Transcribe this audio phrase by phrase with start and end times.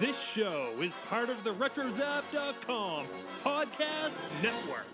[0.00, 3.04] This show is part of the RetroZap.com
[3.42, 4.86] podcast network.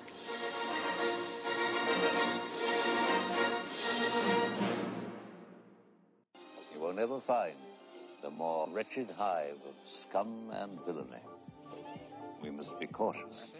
[6.72, 7.52] You will never find
[8.22, 11.20] the more wretched hive of scum and villainy.
[12.42, 13.52] We must be cautious.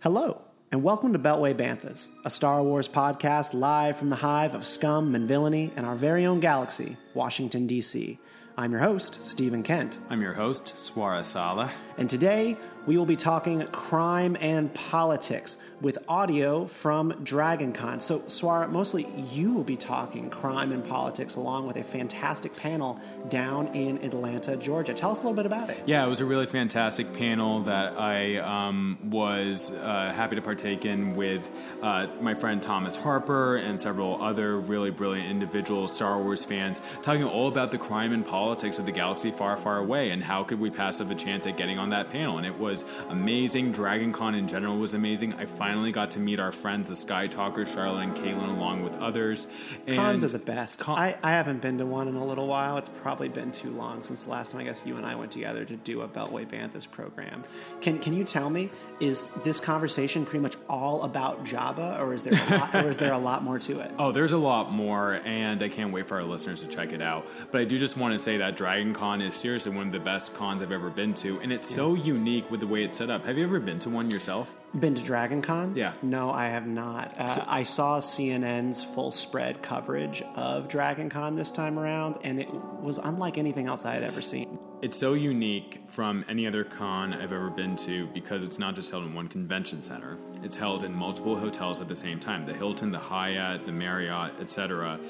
[0.00, 4.66] Hello, and welcome to Beltway Banthas, a Star Wars podcast live from the hive of
[4.66, 8.18] scum and villainy in our very own galaxy, Washington, D.C.
[8.56, 11.68] I'm your host, Stephen Kent, I'm your host, Swara Salih.
[11.98, 18.00] and today we will be talking crime and politics with audio from DragonCon.
[18.00, 23.00] So, Swara, mostly you will be talking crime and politics along with a fantastic panel
[23.28, 24.94] down in Atlanta, Georgia.
[24.94, 25.82] Tell us a little bit about it.
[25.86, 30.84] Yeah, it was a really fantastic panel that I um, was uh, happy to partake
[30.84, 31.50] in with
[31.82, 37.24] uh, my friend Thomas Harper and several other really brilliant individuals, Star Wars fans, talking
[37.24, 40.60] all about the crime and politics of the galaxy far, far away and how could
[40.60, 42.38] we pass up a chance at getting on that panel.
[42.38, 42.71] And it was
[43.08, 43.72] amazing.
[43.72, 45.34] DragonCon in general was amazing.
[45.34, 48.96] I finally got to meet our friends, the Sky Talkers, Charlotte and Caitlin, along with
[48.96, 49.46] others.
[49.86, 50.78] And Cons are the best.
[50.78, 52.78] Con- I, I haven't been to one in a little while.
[52.78, 55.32] It's probably been too long since the last time I guess you and I went
[55.32, 57.44] together to do a Beltway Banthas program.
[57.80, 62.24] Can can you tell me is this conversation pretty much all about Jabba, or is
[62.24, 63.90] there a lot, or is there a lot more to it?
[64.02, 67.00] Oh, there's a lot more, and I can't wait for our listeners to check it
[67.00, 67.24] out.
[67.52, 70.00] But I do just want to say that Dragon Con is seriously one of the
[70.00, 73.10] best cons I've ever been to, and it's so unique with the way it's set
[73.10, 73.26] up.
[73.26, 74.56] Have you ever been to one yourself?
[74.78, 75.74] Been to Dragon Con?
[75.74, 75.94] Yeah.
[76.00, 77.12] No, I have not.
[77.18, 82.48] Uh, I saw CNN's full spread coverage of Dragon Con this time around, and it
[82.80, 84.60] was unlike anything else I had ever seen.
[84.80, 88.92] It's so unique from any other con I've ever been to because it's not just
[88.92, 90.16] held in one convention center.
[90.44, 94.34] It's held in multiple hotels at the same time the Hilton, the Hyatt, the Marriott,
[94.40, 95.00] etc.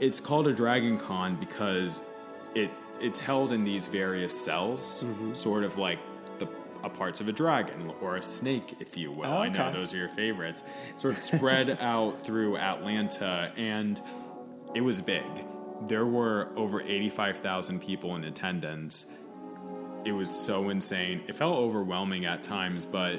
[0.00, 2.02] It's called a Dragon Con because
[2.56, 5.98] it it's held in these various cells, sort of like
[6.88, 9.26] parts of a dragon or a snake, if you will.
[9.26, 10.62] Oh, I know those are your favorites.
[10.94, 14.00] Sort of spread out through Atlanta, and
[14.74, 15.24] it was big.
[15.86, 19.12] There were over 85,000 people in attendance.
[20.04, 21.22] It was so insane.
[21.26, 23.14] It felt overwhelming at times, but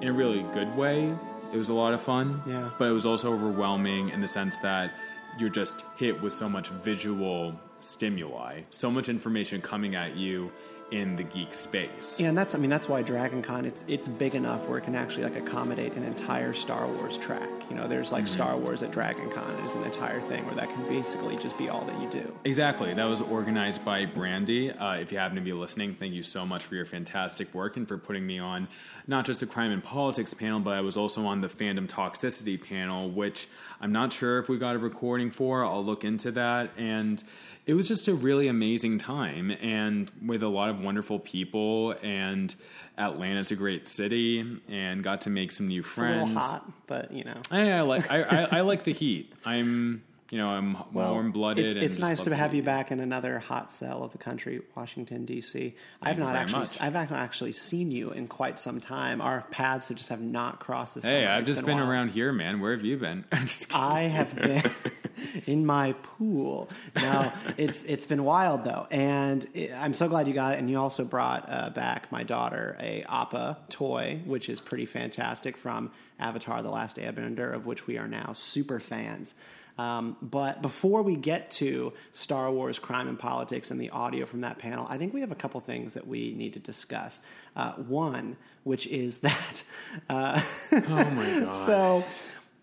[0.00, 1.14] in a really good way.
[1.52, 2.42] It was a lot of fun.
[2.46, 2.70] Yeah.
[2.78, 4.92] But it was also overwhelming in the sense that
[5.38, 10.50] you're just hit with so much visual stimuli, so much information coming at you
[10.94, 12.20] in the geek space.
[12.20, 14.84] Yeah, and that's I mean that's why Dragon Con it's it's big enough where it
[14.84, 17.48] can actually like accommodate an entire Star Wars track.
[17.68, 20.70] You know, there's like Star Wars at Dragon Con is an entire thing where that
[20.70, 22.32] can basically just be all that you do.
[22.44, 22.94] Exactly.
[22.94, 24.70] That was organized by Brandy.
[24.70, 27.76] Uh, if you happen to be listening, thank you so much for your fantastic work
[27.76, 28.68] and for putting me on
[29.06, 32.62] not just the crime and politics panel, but I was also on the fandom toxicity
[32.62, 33.48] panel, which
[33.80, 35.64] I'm not sure if we got a recording for.
[35.64, 36.70] I'll look into that.
[36.76, 37.22] And
[37.66, 41.92] it was just a really amazing time and with a lot of wonderful people.
[42.02, 42.54] And
[42.98, 46.28] Atlanta's a great city and got to make some new It's a friends.
[46.28, 47.40] little hot, but you know.
[47.50, 49.32] I, I like I, I, I like the heat.
[49.44, 51.64] I'm you know I'm warm blooded.
[51.64, 55.24] It's, it's nice to have you back in another hot cell of the country, Washington
[55.24, 55.74] D.C.
[56.02, 56.80] I've not actually, much.
[56.80, 59.20] I've not actually seen you in quite some time.
[59.20, 60.94] Our paths have just have not crossed.
[60.96, 61.32] This Hey, summer.
[61.34, 62.60] I've It's just a been around here, man.
[62.60, 63.24] Where have you been?
[63.74, 64.62] I have been
[65.46, 66.68] in my pool.
[66.96, 70.58] No, it's it's been wild though, and it, I'm so glad you got it.
[70.58, 75.56] And you also brought uh, back my daughter a Appa toy, which is pretty fantastic
[75.56, 79.34] from Avatar: The Last Airbender, of which we are now super fans.
[79.76, 84.42] Um, but before we get to Star Wars crime and politics and the audio from
[84.42, 87.20] that panel, I think we have a couple things that we need to discuss.
[87.56, 89.62] Uh, one, which is that.
[90.08, 90.40] Uh,
[90.72, 91.52] oh my god.
[91.52, 92.04] so,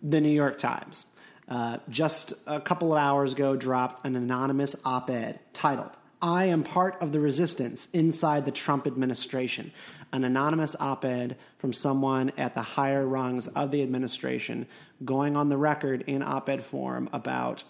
[0.02, 1.06] the New York Times,
[1.52, 5.90] uh, just a couple of hours ago, dropped an anonymous op ed titled,
[6.22, 9.74] I am part of the resistance inside the Trump administration.
[10.14, 14.66] An anonymous op ed from someone at the higher rungs of the administration
[15.04, 17.66] going on the record in op ed form about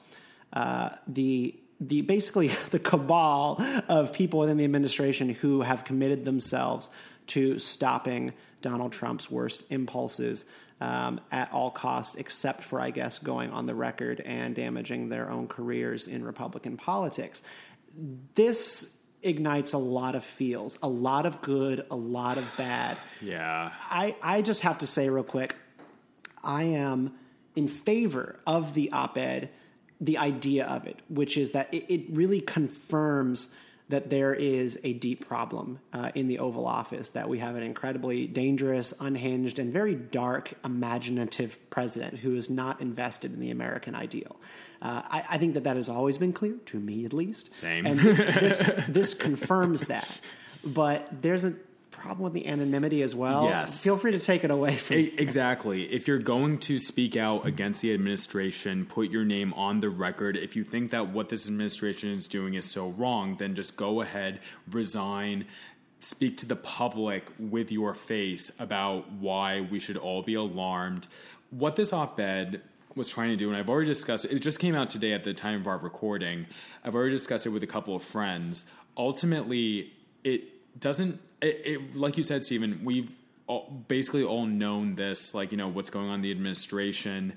[0.54, 6.88] uh, the the basically the cabal of people within the administration who have committed themselves
[7.26, 10.46] to stopping Donald Trump's worst impulses
[10.82, 15.30] um, at all costs, except for, I guess, going on the record and damaging their
[15.30, 17.44] own careers in Republican politics.
[18.34, 22.98] This ignites a lot of feels, a lot of good, a lot of bad.
[23.22, 23.72] yeah.
[23.90, 25.56] I, I just have to say real quick,
[26.44, 27.14] I am
[27.56, 29.50] in favor of the op ed,
[30.00, 33.54] the idea of it, which is that it, it really confirms
[33.92, 37.64] that there is a deep problem uh, in the Oval Office, that we have an
[37.64, 43.94] incredibly dangerous, unhinged, and very dark, imaginative president who is not invested in the American
[43.94, 44.36] ideal.
[44.82, 47.54] Uh, I, I, think that that has always been clear, to me at least.
[47.54, 47.86] Same.
[47.86, 50.20] And this, this, this confirms that.
[50.64, 51.54] But there's a
[52.02, 53.46] problem with the anonymity as well.
[53.46, 53.84] Yes.
[53.84, 55.84] Feel free to take it away from E- Exactly.
[55.94, 60.36] If you're going to speak out against the administration, put your name on the record.
[60.36, 64.02] If you think that what this administration is doing is so wrong, then just go
[64.02, 64.40] ahead,
[64.70, 65.46] resign,
[66.00, 71.08] speak to the public with your face about why we should all be alarmed.
[71.52, 72.62] What this op ed
[72.96, 75.24] was trying to do, and I've already discussed it, it just came out today at
[75.24, 76.48] the time of our recording.
[76.84, 78.66] I've already discussed it with a couple of friends.
[78.98, 79.94] Ultimately,
[80.24, 83.12] it doesn't it, it, like you said stephen we've
[83.52, 87.34] all, basically all known this like you know what's going on in the administration.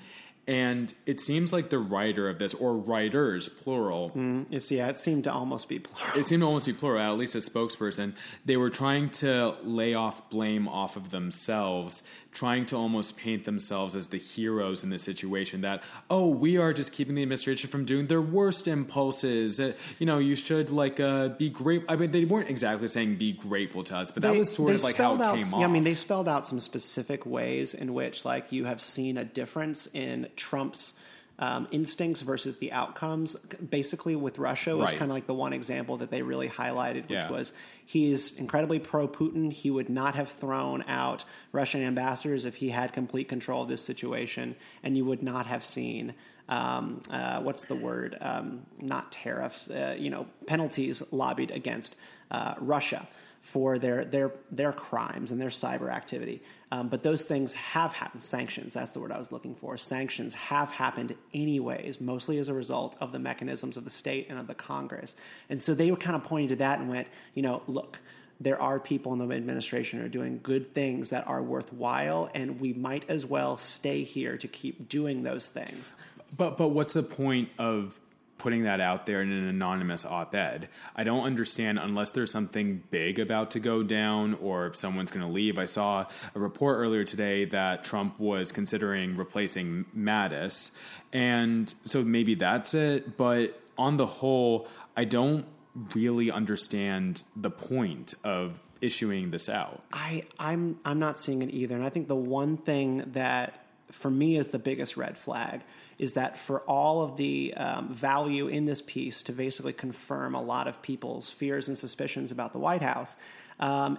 [0.46, 4.98] And it seems like the writer of this or writers plural mm, It's, yeah, it
[4.98, 6.20] seemed to almost be plural.
[6.20, 8.12] it seemed to almost be plural at least a spokesperson.
[8.44, 12.02] They were trying to lay off blame off of themselves
[12.34, 16.72] trying to almost paint themselves as the heroes in this situation that oh we are
[16.72, 19.58] just keeping the administration from doing their worst impulses.
[19.60, 23.14] Uh, you know you should like uh, be great i mean they weren't exactly saying
[23.16, 25.46] be grateful to us but that They- was sort of like how it out, came
[25.50, 28.81] yeah, off I mean, they spelled out some specific ways in which, like, you have
[28.82, 30.98] seen a difference in Trump's
[31.38, 33.34] um, instincts versus the outcomes.
[33.36, 34.98] Basically, with Russia was Right.
[34.98, 37.31] kind of like the one example that they really highlighted, which Yeah.
[37.31, 37.52] was
[37.84, 39.52] he's incredibly pro Putin.
[39.52, 43.82] He would not have thrown out Russian ambassadors if he had complete control of this
[43.82, 46.14] situation, and you would not have seen.
[46.48, 48.16] Um, uh, what's the word?
[48.20, 49.69] Um, not tariffs.
[49.70, 51.96] Uh, you know, penalties lobbied against
[52.31, 53.08] uh, Russia
[53.44, 56.43] for their their their crimes and their cyber activity.
[56.73, 58.23] Um, but those things have happened.
[58.23, 59.76] Sanctions, that's the word I was looking for.
[59.76, 64.38] Sanctions have happened anyways, mostly as a result of the mechanisms of the state and
[64.38, 65.14] of the Congress.
[65.50, 68.00] And so they were kind of pointing to that and went, you know, look,
[68.41, 72.61] there are people in the administration who are doing good things that are worthwhile, and
[72.61, 75.94] we might as well stay here to keep doing those things.
[76.35, 78.00] But but what's the point of
[78.38, 80.69] putting that out there in an anonymous op-ed?
[80.94, 85.32] I don't understand unless there's something big about to go down or someone's going to
[85.32, 85.58] leave.
[85.58, 90.76] I saw a report earlier today that Trump was considering replacing Mattis,
[91.12, 93.16] and so maybe that's it.
[93.16, 95.46] But on the whole, I don't
[95.94, 99.82] really understand the point of issuing this out.
[99.92, 104.10] I, I'm I'm not seeing it either, and I think the one thing that for
[104.10, 105.62] me is the biggest red flag
[105.99, 110.43] is that for all of the um, value in this piece to basically confirm a
[110.43, 113.17] lot of people's fears and suspicions about the White House.
[113.61, 113.99] Um,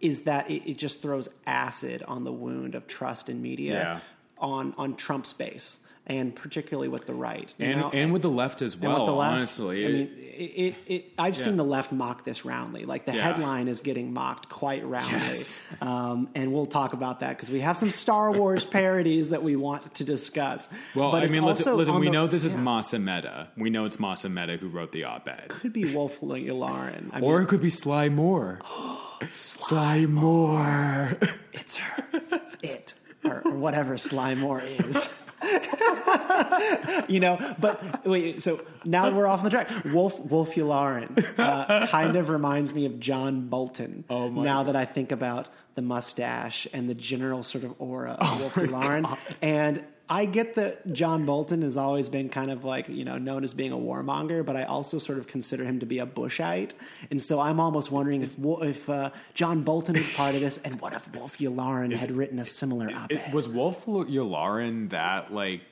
[0.00, 4.00] is that it, it just throws acid on the wound of trust in media Yeah.
[4.38, 7.90] on on Trump's base, and particularly with the right, you And know?
[7.92, 9.84] and with the left as well, with the left, honestly.
[9.84, 11.44] I mean, it, it, it, I've Yeah.
[11.44, 12.84] seen the left mock this roundly.
[12.84, 13.22] Like the Yeah.
[13.22, 15.62] headline is getting mocked quite roundly, Yes.
[15.80, 19.56] um, and we'll talk about that because we have some Star Wars parodies that we
[19.56, 20.72] want to discuss.
[20.94, 22.60] Well, But I it's mean, listen, also listen we the- know this is yeah.
[22.60, 23.48] Mas Amedda.
[23.56, 25.44] We know it's Mas Amedda who wrote the op-ed.
[25.46, 27.10] It could be Wolf Yularen.
[27.12, 28.60] I Or mean, it could be Sly Moore.
[29.30, 31.16] Sly Moore.
[31.52, 32.04] it's her,
[32.62, 32.94] it,
[33.26, 35.22] or, or whatever Sly Moore is.
[37.08, 38.40] you know, but wait.
[38.42, 39.68] So now we're off the track.
[39.86, 44.04] Wolf Wolf Yularen uh, kind of reminds me of John Bolton.
[44.08, 48.16] Oh, my Now that I think about the mustache and the general sort of aura
[48.18, 52.64] Oh of Wolf Yularen, and I get that John Bolton has always been kind of
[52.64, 55.80] like you know known as being a warmonger, but I also sort of consider him
[55.80, 56.72] to be a Bushite,
[57.10, 60.80] and so I'm almost wondering if if uh, John Bolton is part of this, and
[60.80, 63.32] what if Wolf Yularen had written a similar op-ed?
[63.34, 65.62] Was Wolf Yularen that like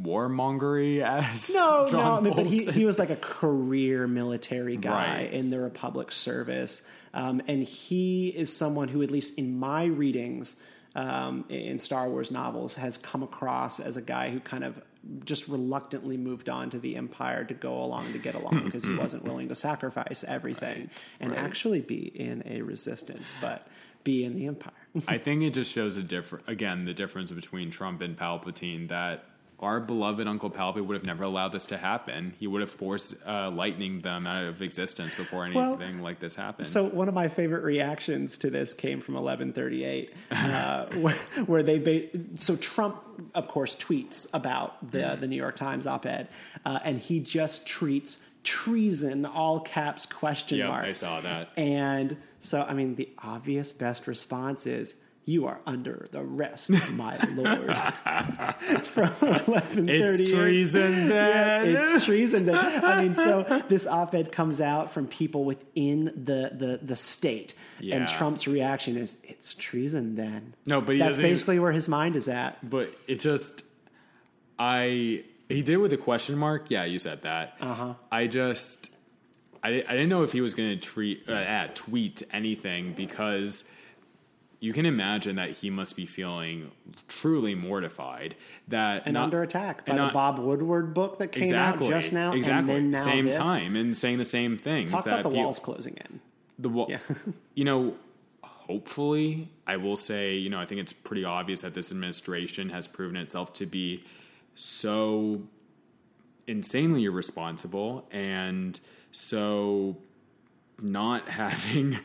[0.00, 4.76] warmongery as No, John no, I mean, but he, he was like a career military
[4.76, 5.32] guy Right.
[5.32, 6.82] in the Republic service.
[7.14, 10.56] Um, and he is someone who, at least in my readings
[10.96, 14.80] um, in Star Wars novels, has come across as a guy who kind of
[15.24, 18.94] just reluctantly moved on to the Empire to go along to get along because he
[18.94, 21.38] wasn't willing to sacrifice everything and right.
[21.38, 23.68] actually be in a resistance, but
[24.04, 24.72] be in the Empire.
[25.06, 29.26] I think it just shows a different again the difference between Trump and Palpatine that
[29.58, 32.34] our beloved Uncle Palpatine would have never allowed this to happen.
[32.38, 36.34] He would have forced uh, lightning them out of existence before anything Well, like this
[36.34, 36.68] happened.
[36.68, 41.14] So one of my favorite reactions to this came from 1138, uh, where,
[41.46, 43.02] where they ba- so Trump,
[43.34, 45.20] of course, tweets about the Mm-hmm.
[45.22, 46.28] the New York Times op-ed,
[46.64, 50.84] uh, and he just treats treason all caps question Yep, mark.
[50.84, 51.48] I saw that.
[51.56, 54.96] And so, I mean, the obvious best response is.
[55.28, 57.76] You are under arrest, my lord.
[58.84, 60.22] From eleven thirty.
[60.22, 61.66] It's treason, then.
[61.76, 62.46] it's treason.
[62.46, 62.84] Then.
[62.84, 67.96] I mean, so this op-ed comes out from people within the the, the state, Yeah.
[67.96, 71.72] and Trump's reaction is, "It's treason." Then No, but he that's doesn't even- basically where
[71.72, 72.58] his mind is at.
[72.68, 73.64] but it just
[74.58, 77.92] i he did with a question mark yeah you said that Uh-huh.
[78.10, 78.90] i just
[79.62, 83.70] I, I didn't know if he was going to treat uh, uh, tweet anything because
[84.60, 86.70] you can imagine that he must be feeling
[87.08, 88.34] truly mortified
[88.68, 91.90] that And not- under attack by and the Bob Woodward book that came exactly out
[92.00, 93.36] just now, exactly and then now same this.
[93.36, 96.20] time and saying the same things Talk that about the people- walls closing in.
[96.58, 96.86] the wall.
[96.88, 96.98] Yeah.
[97.54, 97.96] you know,
[98.42, 102.86] hopefully, I will say, you know, I think it's pretty obvious that this administration has
[102.88, 104.02] proven itself to be
[104.54, 105.42] so
[106.46, 109.96] insanely irresponsible and so
[110.80, 111.98] not having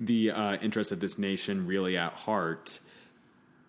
[0.00, 2.78] the uh, interests of this nation really at heart.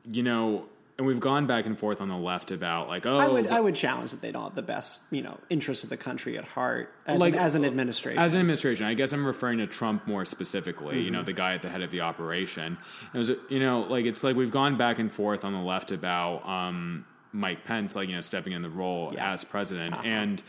[0.10, 0.66] You know,
[0.98, 3.60] and we've gone back and forth on the left about like, oh, I would I
[3.60, 6.46] would challenge that they don't have the best you know interests of the country at
[6.46, 8.20] heart as, Like- an, as an administration.
[8.22, 11.02] As an administration, I guess I'm referring to Trump more specifically.
[11.02, 11.26] You know, Mm-hmm.
[11.26, 12.78] the guy at the head of the operation.
[13.14, 15.92] It was, you know, like it's like we've gone back and forth on the left
[15.92, 19.34] about um, Mike Pence, like you know, stepping in the role Yeah.
[19.34, 20.04] as president, Uh-huh.
[20.06, 20.42] and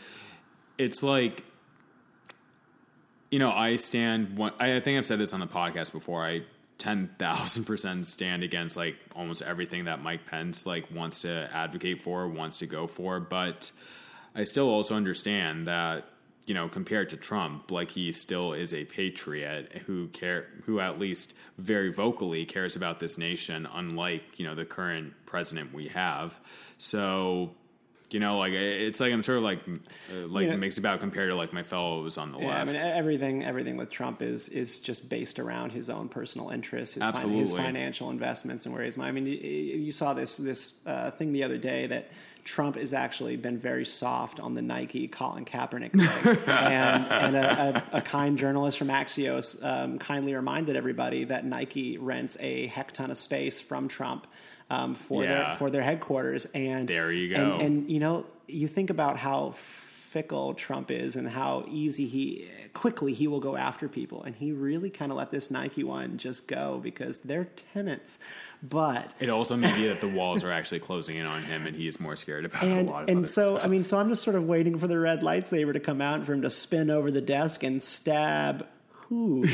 [0.77, 1.43] it's like,
[3.29, 4.37] you know, I stand.
[4.37, 6.25] One, I think I've said this on the podcast before.
[6.25, 6.43] I
[6.77, 12.01] ten thousand percent stand against like almost everything that Mike Pence like wants to advocate
[12.01, 13.71] for, wants to go for, but
[14.35, 16.05] I still also understand that
[16.45, 20.99] you know compared to Trump, like he still is a patriot who care who at
[20.99, 26.37] least very vocally cares about this nation, unlike you know the current president we have.
[26.77, 27.51] So.
[28.09, 30.55] You know, like it's like I'm sort of like uh, like Yeah.
[30.55, 33.89] mixed about compared to like my fellows on the yeah, I mean everything everything with
[33.89, 38.65] Trump is is just based around his own personal interests, his, fin- his financial investments,
[38.65, 38.97] and where he's.
[38.97, 42.11] I mean, you, you saw this this uh, thing the other day that
[42.45, 47.83] Trump has actually been very soft on the Nike Colin Kaepernick thing, and, and a,
[47.93, 52.93] a, a kind journalist from Axios um, kindly reminded everybody that Nike rents a heck
[52.93, 54.27] ton of space from Trump.
[54.69, 55.29] Um, for Yeah.
[55.49, 57.57] their for their headquarters, and There you and- go.
[57.65, 63.13] and you know, you think about how fickle Trump is and how easy he quickly
[63.13, 66.47] he will go after people, and he really kind of let this Nike one just
[66.47, 68.19] go because they're tenants.
[68.61, 71.75] But It also may be that the walls are actually closing in on him, and
[71.75, 73.65] he is more scared about and a lot of and so stuff.
[73.65, 76.15] I mean, so I'm just sort of waiting for the red lightsaber to come out
[76.15, 78.65] and for him to spin over the desk and stab
[79.07, 79.45] who.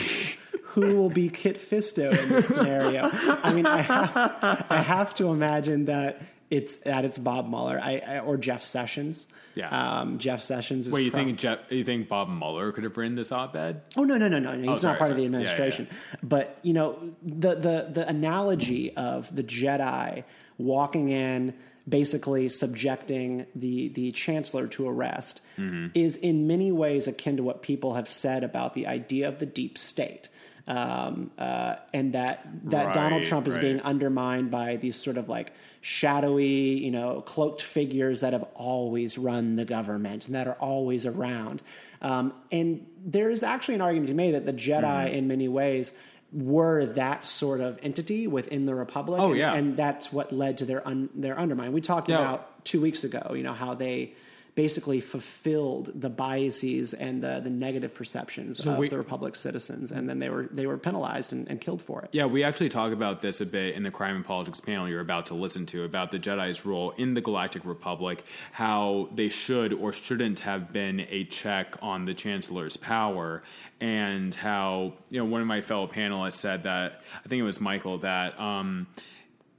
[0.74, 3.08] Who will be Kit Fisto in this scenario?
[3.14, 6.20] I mean, I have, I have to imagine that
[6.50, 9.28] it's that it's Bob Mueller I, I, or Jeff Sessions.
[9.54, 9.70] Yeah.
[9.70, 10.88] um, Jeff Sessions.
[10.88, 11.60] Is Wait, you prob- think Jeff?
[11.72, 13.84] You think Bob Mueller could have written this op-ed?
[13.96, 14.56] Oh no no no no!
[14.56, 14.72] no.
[14.72, 15.28] He's sorry, not part of sorry.
[15.28, 15.88] the Yeah, yeah, administration.
[16.24, 20.24] But you know the the the analogy of the Jedi
[20.58, 21.54] walking in,
[21.88, 25.88] basically subjecting the the chancellor to arrest, Mm-hmm.
[25.94, 29.46] is in many ways akin to what people have said about the idea of the
[29.46, 30.30] deep state.
[30.66, 33.62] Um, uh, and that that Donald Trump is right.
[33.62, 39.18] being undermined by these sort of like shadowy, you know, cloaked figures that have always
[39.18, 41.62] run the government and that are always around.
[42.02, 45.14] Um, and there is actually an argument to be made that the Jedi, Mm-hmm.
[45.16, 45.92] in many ways,
[46.34, 49.22] were that sort of entity within the Republic.
[49.22, 49.54] Oh, and, yeah.
[49.54, 51.74] and that's what led to their un, their undermine.
[51.74, 52.20] We talked Yeah.
[52.20, 54.14] about two weeks ago, you know, how they
[54.56, 60.08] basically fulfilled the biases and the, the negative perceptions of we- the Republic's citizens, and
[60.08, 62.10] then they were they were penalized and, and killed for it.
[62.12, 65.02] Yeah, we actually talk about this a bit in the Crime and Politics panel you're
[65.02, 69.74] about to listen to about the Jedi's role in the Galactic Republic, how they should
[69.74, 73.42] or shouldn't have been a check on the Chancellor's power,
[73.82, 77.60] and how you know one of my fellow panelists said that I think it was
[77.60, 78.40] Michael that.
[78.40, 78.88] Um,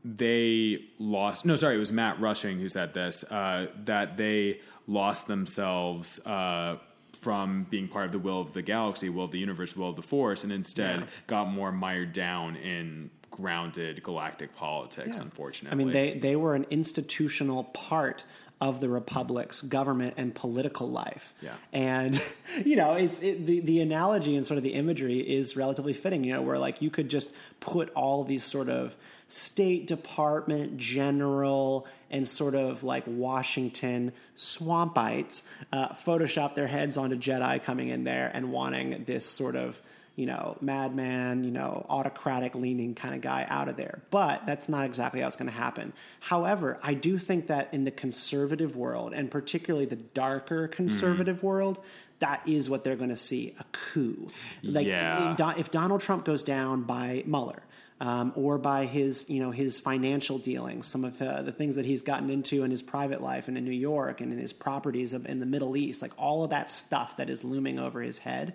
[0.07, 5.27] they lost no sorry it was matt rushing who said this uh, that they lost
[5.27, 6.77] themselves uh,
[7.21, 9.97] from being part of the will of the galaxy will of the universe will of
[9.97, 11.07] the force and instead Yeah.
[11.27, 15.25] got more mired down in grounded galactic politics Yeah.
[15.25, 18.25] unfortunately I mean, they, they were an institutional part
[18.61, 21.35] of the republic's government and political life.
[21.43, 21.53] Yeah.
[21.73, 22.21] And,
[22.65, 26.25] you know, it's, it, the, the analogy and sort of the imagery is relatively fitting,
[26.25, 27.31] you know, where like you could just
[27.61, 28.97] put all these sort of
[29.29, 35.43] State Department general and sort of like Washington swampites
[35.73, 39.81] uh, Photoshop their heads onto Jedi coming in there and wanting this sort of
[40.17, 44.01] you know, madman, you know, autocratic leaning kind of guy out of there.
[44.11, 45.93] But that's not exactly how it's going to happen.
[46.21, 51.81] However, I do think that in the conservative world, and particularly the darker conservative world,
[52.21, 54.29] that is what they're going to see a coup.
[54.63, 55.55] Like, Yeah.
[55.59, 57.63] If Donald Trump goes down by Mueller,
[58.01, 61.85] um, or by his, you know, his financial dealings, some of uh, the things that
[61.85, 65.13] he's gotten into in his private life and in New York and in his properties
[65.13, 68.19] of, in the Middle East, like all of that stuff that is looming over his
[68.19, 68.55] head,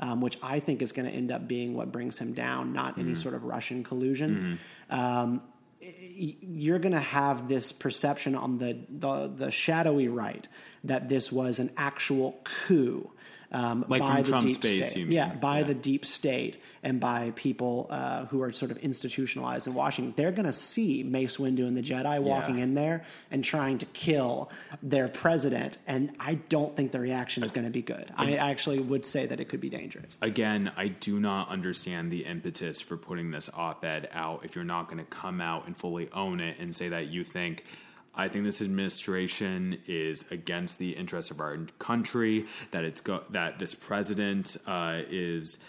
[0.00, 2.98] um, which I think is going to end up being what brings him down, not
[2.98, 4.58] any sort of Russian collusion.
[4.90, 5.42] Um,
[5.80, 10.46] you're going to have this perception on the, the the shadowy right
[10.84, 13.10] that this was an actual coup.
[13.52, 15.00] Um, Like by from the Trump's deep base, state.
[15.00, 15.14] you mean?
[15.14, 15.66] Yeah, by Yeah.
[15.68, 20.14] the deep state and by people uh, who are sort of institutionalized in Washington.
[20.16, 22.64] They're going to see Mace Windu and the Jedi walking Yeah.
[22.64, 24.50] in there and trying to kill
[24.82, 28.10] their president, and I don't think the reaction is going to be good.
[28.16, 30.18] I actually would say that it could be dangerous.
[30.22, 34.64] Again, I do not understand the impetus for putting this op ed out if you're
[34.64, 37.64] not going to come out and fully own it and say that you think.
[38.16, 42.46] I think this administration is against the interests of our country.
[42.70, 45.62] That it's go- that this president uh, is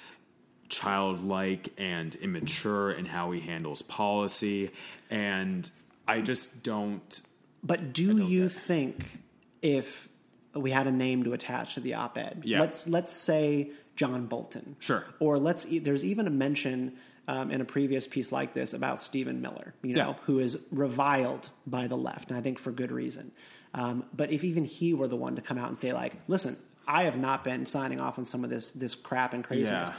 [0.69, 4.71] childlike and immature in how he handles policy,
[5.09, 5.69] and
[6.07, 7.21] I just don't.
[7.63, 9.19] But do you think
[9.61, 10.07] if
[10.53, 12.59] we had a name to attach to the op-ed, Yeah.
[12.61, 15.05] let's let's say John Bolton, Sure.
[15.19, 19.41] or let's there's even a mention um, in a previous piece like this about Stephen
[19.41, 20.15] Miller, you know, Yeah.
[20.25, 23.31] who is reviled by the left, and I think for good reason.
[23.73, 26.55] Um, but if even he were the one to come out and say, like, listen,
[26.87, 29.89] I have not been signing off on some of this this crap and craziness.
[29.89, 29.95] Yeah.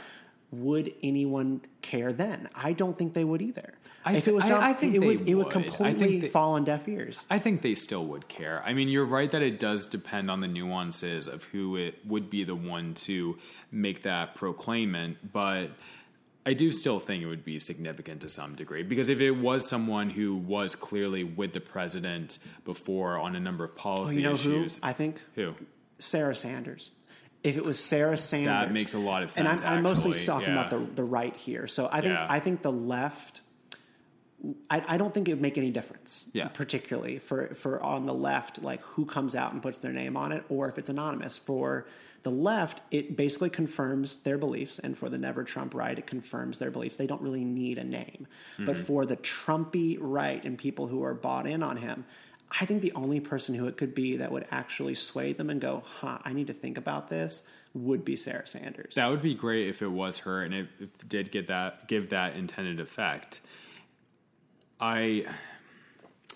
[0.51, 2.49] Would anyone care then?
[2.55, 3.75] I don't think they would either.
[4.03, 5.53] I if it was John, I- I think it they would, it would would.
[5.53, 7.27] Completely they- fall on deaf ears.
[7.29, 8.63] I think they still would care.
[8.65, 12.31] I mean, you're right that it does depend on the nuances of who it would
[12.31, 13.37] be the one to
[13.71, 15.69] make that proclaimment, but
[16.49, 19.67] I do still think it would be significant to some degree because if it was
[19.67, 24.23] someone who was clearly with the president before on a number of Oh, policy you
[24.23, 24.81] know issues, who?
[24.81, 25.53] I think who?
[25.99, 26.89] Sarah Sanders.
[27.43, 29.61] If it was Sarah Sanders, that makes a lot of sense.
[29.61, 30.59] And I'm, I'm mostly talking yeah.
[30.59, 31.67] about the the right here.
[31.67, 32.25] So I think Yeah.
[32.27, 33.41] I think the left.
[34.71, 36.47] I, I don't think it would make any difference, Yeah.
[36.47, 40.31] particularly for for on the left, like who comes out and puts their name on
[40.31, 41.37] it, or if it's anonymous.
[41.37, 41.85] For
[42.23, 46.59] the left, it basically confirms their beliefs, and for the Never Trump right, it confirms
[46.59, 46.97] their beliefs.
[46.97, 48.83] They don't really need a name, but Mm-hmm.
[48.83, 52.05] for the Trumpy right and people who are bought in on him,
[52.59, 55.61] I think the only person who it could be that would actually sway them and
[55.61, 57.43] go, "Huh, I need to think about this,"
[57.75, 58.95] would be Sarah Sanders.
[58.95, 62.09] That would be great if it was her and it, it did get that give
[62.09, 63.41] that intended effect.
[64.81, 65.25] I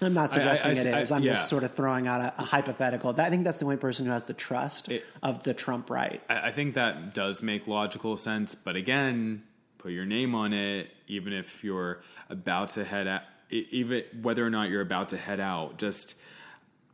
[0.04, 1.12] I'm not suggesting I- it I- is.
[1.12, 1.34] I'm yeah.
[1.34, 3.14] just sort of throwing out a, a hypothetical.
[3.20, 6.22] I think that's the only person who has the trust It- of the Trump right.
[6.30, 9.44] I I think that does make logical sense, but again,
[9.78, 14.50] put your name on it, even if you're about to head out, even whether or
[14.50, 15.78] not you're about to head out.
[15.78, 16.16] Just,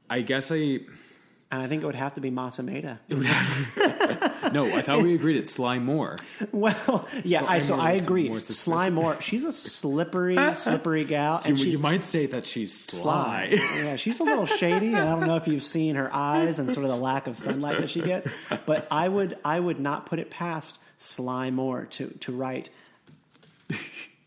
[0.10, 0.80] I guess I
[1.52, 3.00] And I think it would have to be Mas Amedda.
[4.54, 6.18] no, I thought we agreed it's Sly Moore.
[6.52, 8.40] Well, yeah, I, so Moore I agree.
[8.40, 13.56] Sly Moore, she's a slippery, slippery gal, and she's you might say that she's sly.
[13.56, 13.68] Sly.
[13.84, 14.94] yeah, she's a little shady.
[14.94, 17.80] I don't know if you've seen her eyes and sort of the lack of sunlight
[17.80, 18.30] that she gets,
[18.68, 22.70] but I would, I would not put it past Sly Moore to to write.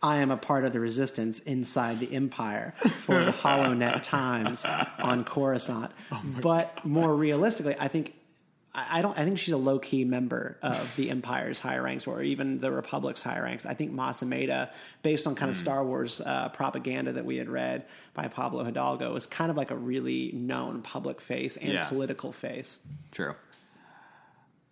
[0.02, 4.64] I am a part of the resistance inside the empire for the Hollow HoloNet Times
[4.64, 5.92] on Coruscant.
[6.40, 8.14] but more realistically, I think
[8.74, 9.16] I don't.
[9.18, 12.72] I think she's a low key member of the Empire's higher ranks, or even the
[12.72, 13.66] Republic's higher ranks.
[13.66, 14.70] I think Mas Amedda,
[15.02, 17.84] based on kind of Star Wars uh, propaganda that we had read
[18.14, 21.84] by Pablo Hidalgo, is kind of like a really known public face and Yeah.
[21.84, 22.78] political face.
[23.10, 23.34] True.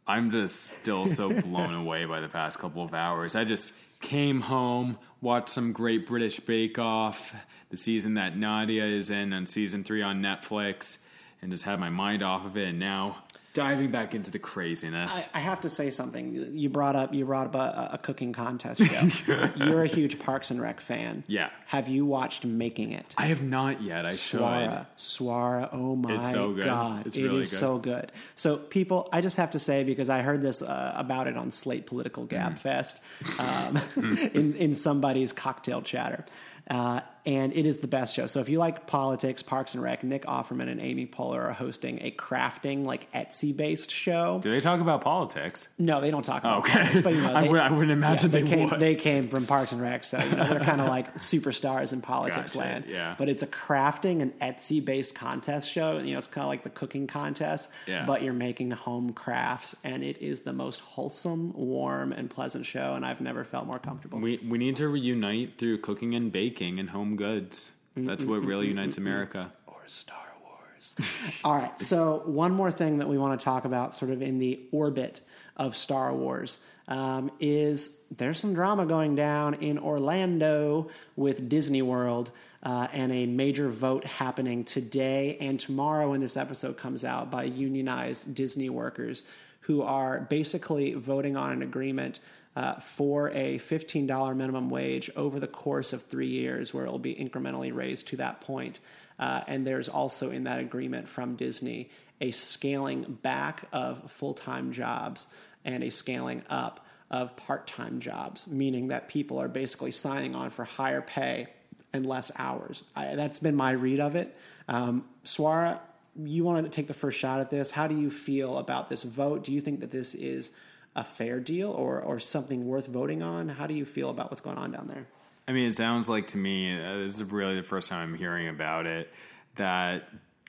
[0.06, 3.36] I'm just still so blown away by the past couple of hours.
[3.36, 7.34] I just came home, watched some great British Bake Off,
[7.68, 11.06] the season that Nadia is in on season three on Netflix,
[11.40, 12.68] and just had my mind off of it.
[12.68, 15.28] And now diving back into the craziness.
[15.34, 16.52] I, I have to say something.
[16.56, 19.50] You brought up you brought up a, a cooking contest show.
[19.56, 21.24] You're a huge Parks and Rec fan.
[21.26, 21.50] Yeah.
[21.66, 23.14] Have you watched Making It?
[23.18, 24.06] I have not yet.
[24.06, 24.40] I should.
[24.40, 26.66] Swara, oh my It's so good.
[26.66, 27.56] god, It's really is good.
[27.58, 28.12] so good.
[28.36, 31.50] So, people, I just have to say because I heard this uh, about it on
[31.50, 32.58] Slate Political Gab Mm.
[32.58, 33.00] Fest
[33.38, 33.78] um,
[34.34, 36.24] in in somebody's cocktail chatter.
[36.70, 38.26] Uh, and it is the best show.
[38.26, 41.98] So if you like politics, Parks and Rec, Nick Offerman and Amy Poehler are hosting
[42.02, 44.40] a crafting, like Etsy based show.
[44.42, 45.68] Do they talk about politics?
[45.78, 46.72] No, they don't talk about Okay.
[46.72, 48.70] politics, but you know, I would- I wouldn't imagine they, they came.
[48.70, 48.80] would.
[48.80, 52.00] They came from Parks and Rec, so you know they're kind of like superstars in
[52.00, 52.84] politics Gotcha, land.
[52.88, 53.14] yeah.
[53.18, 55.98] But it's a crafting and Etsy based contest show.
[55.98, 58.04] You know, it's kind of like the cooking contest, Yeah.
[58.06, 62.94] but you're making home crafts, and it is the most wholesome, warm, and pleasant show.
[62.94, 64.18] And I've never felt more comfortable.
[64.20, 67.72] We we need to reunite through cooking and baking and home goods.
[67.96, 69.52] That's what really unites America.
[69.66, 71.40] or Star Wars.
[71.44, 71.78] All right.
[71.80, 75.20] So, one more thing that we want to talk about, sort of in the orbit
[75.56, 82.30] of Star Wars, um, is there's some drama going down in Orlando with Disney World.
[82.62, 87.44] Uh, and a major vote happening today and tomorrow when this episode comes out by
[87.44, 89.24] unionized Disney workers
[89.60, 92.20] who are basically voting on an agreement
[92.60, 96.98] uh, for a $15 minimum wage over the course of three years, where it will
[96.98, 98.80] be incrementally raised to that point.
[99.18, 101.88] Uh, and there's also in that agreement from Disney
[102.20, 105.26] a scaling back of full time jobs
[105.64, 110.50] and a scaling up of part time jobs, meaning that people are basically signing on
[110.50, 111.46] for higher pay
[111.94, 112.82] and less hours.
[112.94, 114.36] I, that's been my read of it.
[114.68, 115.78] Um, Swara,
[116.14, 117.70] you wanted to take the first shot at this.
[117.70, 119.44] How do you feel about this vote?
[119.44, 120.50] Do you think that this is
[120.96, 123.48] a fair deal or, or something worth voting on?
[123.48, 125.06] How do you feel about what's going on down there?
[125.48, 128.18] I mean, it sounds like to me, uh, this is really the first time I'm
[128.18, 129.12] hearing about it,
[129.56, 130.08] that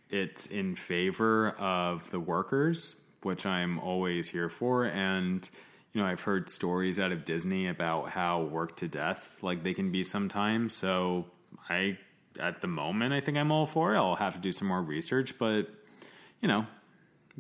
[0.10, 4.86] it's in favor of the workers, which I'm always here for.
[4.86, 5.48] And,
[5.94, 9.74] you know, I've heard stories out of Disney about how work to death, like they
[9.74, 10.76] can be sometimes.
[10.76, 11.26] So
[11.70, 11.98] I,
[12.40, 13.98] at the moment, I think I'm all for it.
[13.98, 15.68] I'll have to do some more research, but,
[16.42, 16.66] you know,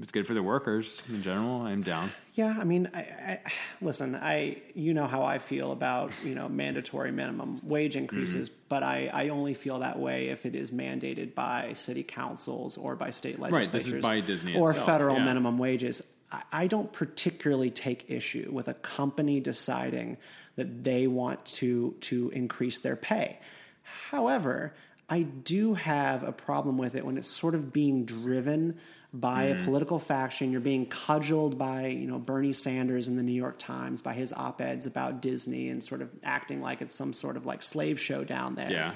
[0.01, 2.11] it's good for the workers in general, I'm down.
[2.33, 3.39] Yeah, I mean, I, I,
[3.81, 4.15] listen.
[4.15, 8.59] I you know how I feel about you know mandatory minimum wage increases, mm-hmm.
[8.69, 12.95] but I, I only feel that way if it is mandated by city councils or
[12.95, 13.67] by state legislatures.
[13.67, 15.25] Right, this is by Disney or itself, federal yeah.
[15.25, 16.01] minimum wages.
[16.31, 20.17] I, I don't particularly take issue with a company deciding
[20.55, 23.39] that they want to to increase their pay.
[23.83, 24.73] However,
[25.09, 28.79] I do have a problem with it when it's sort of being driven
[29.13, 29.61] by mm.
[29.61, 30.51] a political faction.
[30.51, 34.31] You're being cudgeled by you know Bernie Sanders in the New York Times by his
[34.33, 38.23] op-eds about Disney and sort of acting like it's some sort of like slave show
[38.23, 38.71] down there.
[38.71, 38.93] Yeah.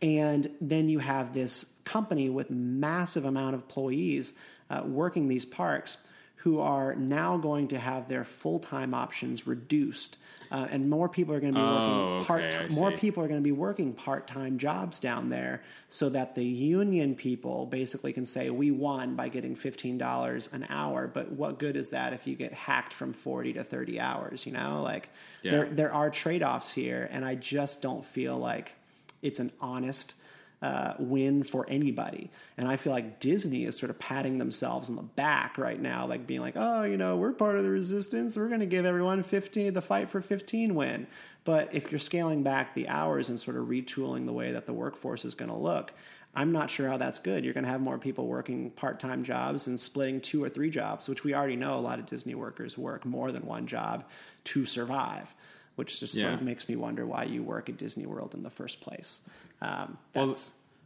[0.00, 4.32] And then you have this company with massive amount of employees
[4.70, 5.96] uh, working these parks
[6.36, 10.18] who are now going to have their full-time options reduced
[10.50, 11.74] uh, and more people are going to be Oh,
[12.18, 12.44] working part.
[12.54, 16.44] okay, more people are going to be working part-time jobs down there, so that the
[16.44, 21.58] union people basically can say, "We won by getting fifteen dollars an hour." But what
[21.58, 24.46] good is that if you get hacked from forty to thirty hours?
[24.46, 25.08] You know, like
[25.42, 25.50] Yeah.
[25.52, 28.74] there there are trade-offs here, and I just don't feel like
[29.22, 30.14] it's an honest
[30.60, 32.30] uh, win for anybody.
[32.56, 36.06] And I feel like Disney is sort of patting themselves on the back right now,
[36.06, 38.36] like being like, oh, you know, we're part of the resistance.
[38.36, 41.06] We're going to give everyone 15, the fight for 15 win.
[41.44, 44.72] But if you're scaling back the hours and sort of retooling the way that the
[44.72, 45.92] workforce is going to look,
[46.34, 47.44] I'm not sure how that's good.
[47.44, 50.70] You're going to have more people working part time jobs and splitting two or three
[50.70, 54.04] jobs, which we already know a lot of Disney workers work more than one job
[54.44, 55.34] to survive,
[55.76, 58.50] which just sort of makes me wonder why you work at Disney World in the
[58.50, 59.22] first place.
[59.60, 60.34] Um, Well,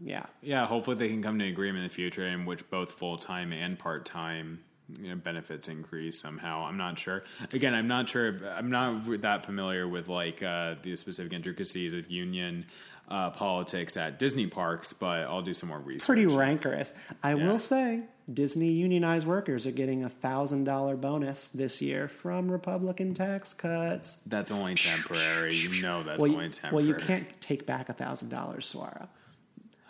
[0.00, 0.26] yeah.
[0.40, 3.18] Yeah, hopefully they can come to an agreement in the future in which both full
[3.18, 4.60] time and part time
[5.00, 6.66] you know, benefits increase somehow.
[6.66, 7.24] I'm not sure.
[7.52, 8.40] Again, I'm not sure.
[8.46, 12.66] I'm not that familiar with like uh, the specific intricacies of union
[13.08, 16.06] uh, politics at Disney parks, but I'll do some more research.
[16.06, 16.92] pretty rancorous.
[17.22, 17.46] I Yeah.
[17.46, 23.14] will say, Disney unionized workers are getting a thousand dollar bonus this year from Republican
[23.14, 24.16] tax cuts.
[24.26, 25.56] That's only temporary.
[25.56, 26.74] You know that's well, only temporary.
[26.74, 29.08] well, you can't take back a thousand dollars, Swara.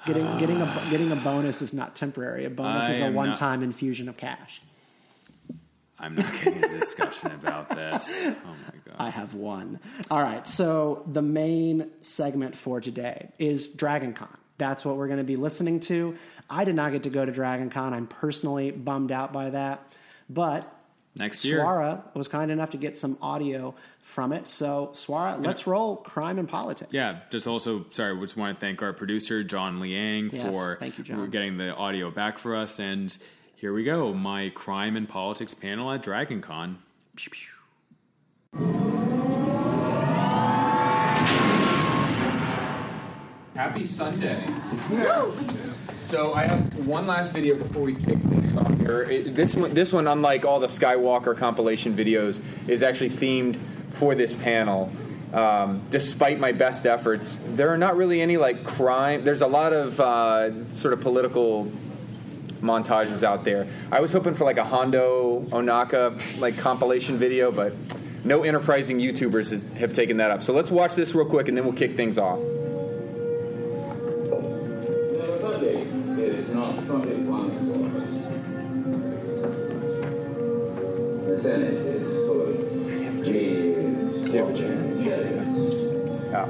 [0.07, 2.45] Getting getting a getting a bonus is not temporary.
[2.47, 4.63] A bonus I is a one time infusion of cash.
[6.03, 8.27] I'm not getting a discussion about this.
[8.27, 8.97] Oh my god.
[8.99, 9.79] I have one.
[10.11, 10.47] All right.
[10.47, 14.37] So the main segment for today is Dragon Con.
[14.59, 16.17] That's what we're going to be listening to.
[16.51, 17.95] I did not get to go to Dragon Con.
[17.95, 19.93] I'm personally bummed out by that.
[20.29, 20.67] But
[21.15, 21.61] Next year.
[21.61, 24.49] Swara was kind enough to get some audio from it.
[24.49, 26.91] So, Swara, let's roll crime and politics.
[26.93, 30.77] Yeah, just also sorry, we just want to thank our producer John Liang Yes, for
[30.77, 31.29] thank you, John.
[31.31, 32.79] getting the audio back for us.
[32.79, 33.17] And
[33.63, 36.79] here we go, my crime and politics panel at DragonCon.
[37.15, 37.49] Pew, pew.
[43.55, 44.45] Happy Sunday.
[46.07, 49.03] So I have one last video before we kick things off here.
[49.03, 53.61] It- this one, this one, unlike all the Skywalker compilation videos, is actually themed
[53.93, 54.93] for this panel.
[55.33, 59.23] Um, despite my best efforts, there are not really any like crime.
[59.23, 61.71] There's a lot of uh, sort of political
[62.63, 63.67] montages out there.
[63.91, 67.75] I was hoping for like a Hondo Ohnaka like compilation video, but
[68.25, 70.43] no enterprising YouTubers has, have taken that up.
[70.43, 72.39] So let's watch this real quick, and then we'll kick things off.
[75.19, 75.69] Nobody
[76.23, 78.11] is not only one source.
[81.27, 82.55] The Senate is full of
[83.25, 85.75] dreams, fortune, and intelligence.
[86.31, 86.49] Yeah.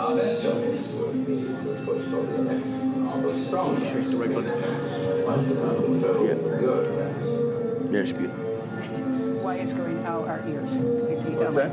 [0.00, 2.89] Our best choice would be to push for the election
[3.30, 6.00] of a strong the right button.
[6.00, 7.92] Good.
[7.92, 8.26] Yeah, should be.
[8.26, 10.72] why is going out our ears.
[10.74, 11.70] Wait till you What's that?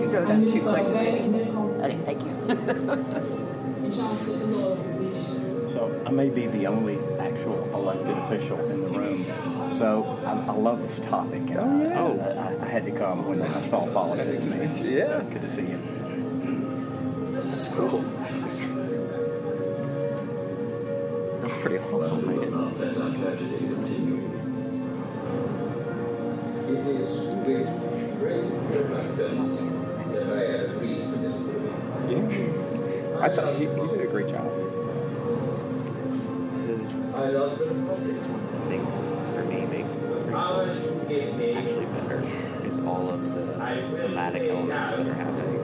[0.00, 1.36] You go down two clicks, maybe.
[1.80, 3.36] Okay, thank you.
[5.70, 9.24] So I may be the only actual elected official in the room.
[9.78, 11.42] So I, I love this topic.
[11.42, 12.18] And oh, I, Oh.
[12.60, 14.44] I, I had to come when I saw politics.
[14.44, 14.74] Man.
[14.84, 15.20] Yeah.
[15.20, 15.78] So good to see you.
[17.44, 18.04] That's cool.
[21.60, 22.26] That's pretty awesome.
[22.26, 22.40] man.
[33.20, 34.50] I thought he, he did a great job.
[36.54, 36.96] This is, this
[38.16, 40.72] is one of the things that for me makes the prequels
[41.56, 42.20] actually better
[42.64, 43.44] is all of the
[44.00, 45.60] thematic elements that are happening.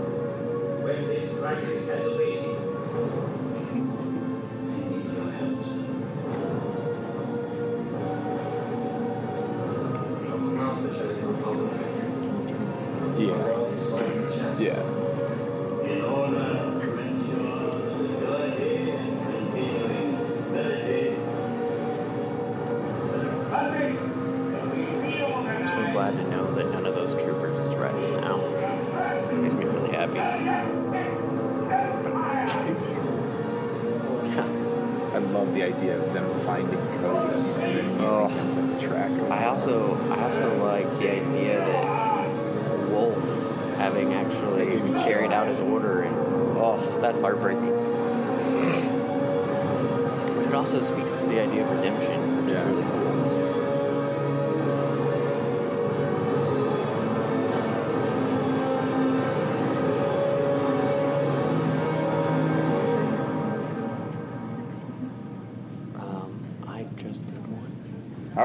[35.47, 38.29] Love the idea of them finding Cody and then using Oh.
[38.29, 39.11] to track.
[39.31, 43.17] I also I also like the idea that Wolf
[43.77, 46.17] having actually carried out his order and
[46.59, 47.73] oh that's heartbreaking.
[50.35, 52.63] But it also speaks to the idea of redemption, which Yeah.
[52.63, 53.06] is really cool.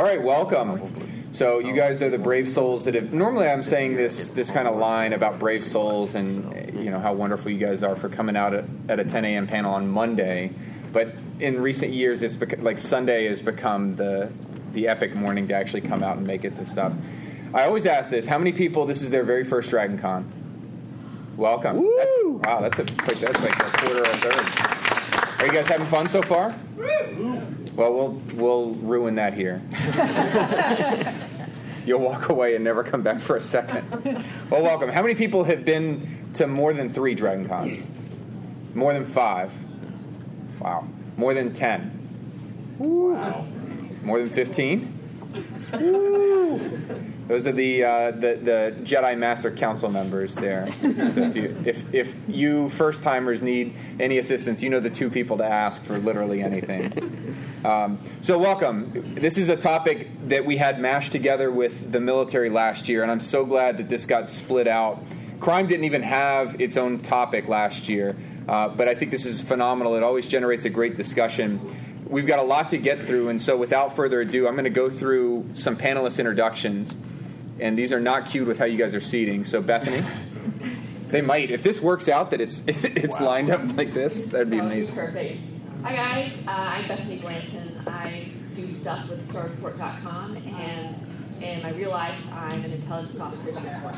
[0.02, 1.30] All right, welcome.
[1.32, 1.76] So you oh.
[1.76, 3.14] guys are the brave souls that have.
[3.14, 7.14] Normally, I'm saying this this kind of line about brave souls and you know how
[7.14, 9.46] wonderful you guys are for coming out at, at a 10 a.m.
[9.46, 10.54] panel on Monday,
[10.92, 14.32] but in recent years, it's bec- like Sunday has become the
[14.74, 16.94] the epic morning to actually come out and make it to stuff.
[17.54, 18.88] I always ask this: How many people?
[18.88, 21.36] This is their very first Dragon Con.
[21.38, 21.88] Welcome.
[21.98, 25.42] That's, wow, that's a that's like a quarter or a third.
[25.42, 26.56] Are you guys having fun so far?
[27.76, 29.62] Well, we'll we'll ruin that here.
[31.86, 33.90] You'll walk away and never come back for a second.
[34.50, 34.90] Well, welcome.
[34.90, 37.88] How many people have been to more than three Dragon Cons?
[38.76, 39.52] More than five?
[40.60, 40.88] Wow.
[41.18, 41.98] More than ten?
[42.78, 43.48] Wow.
[44.04, 44.98] More than fifteen?
[47.28, 50.68] Those are the, uh, the the Jedi Master Council members there.
[50.82, 55.10] So if you if if you first timers need any assistance, you know the two
[55.10, 57.38] people to ask for literally anything.
[57.64, 59.16] Um, so welcome.
[59.16, 63.12] This is a topic that we had mashed together with the military last year, and
[63.12, 65.04] I'm so glad that this got split out.
[65.40, 68.16] Crime didn't even have its own topic last year,
[68.48, 69.96] uh, but I think this is phenomenal.
[69.96, 71.60] It always generates a great discussion.
[72.08, 74.70] We've got a lot to get through, and so without further ado, I'm going to
[74.70, 76.96] go through some panelist introductions
[77.62, 79.44] and these are not cued with how you guys are seating.
[79.46, 80.06] So Bethany,
[81.10, 84.24] they might if this works out that it's it's lined up like this.
[84.24, 84.96] That'd be That would be amazing.
[84.96, 85.40] perfect.
[85.84, 87.84] Hi guys, uh, I'm Bethany Blanton.
[87.88, 93.62] I do stuff with StarReport.com, and in my real life, I'm an intelligence officer the
[93.82, 93.98] Force.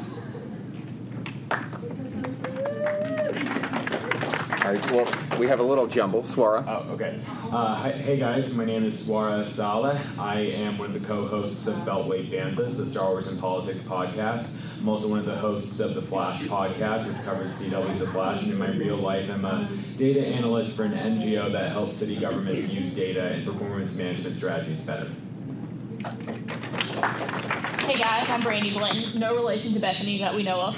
[4.64, 4.92] All right.
[4.92, 6.22] Well, we have a little jumble.
[6.22, 6.66] Swara.
[6.66, 7.20] Oh, okay.
[7.28, 10.00] Uh, hi, hey guys, my name is Swara Salih.
[10.18, 14.48] I am one of the co-hosts of Beltway Banthas, the Star Wars and Politics podcast.
[14.78, 18.42] I'm also one of the hosts of the Flash podcast, which covers CW's The Flash.
[18.42, 22.16] And in my real life, I'm a data analyst for an NGO that helps city
[22.16, 25.12] governments use data and performance management strategies better.
[27.82, 29.20] Hey guys, I'm Brandy Blanton.
[29.20, 30.78] No relation to Bethany that we know of.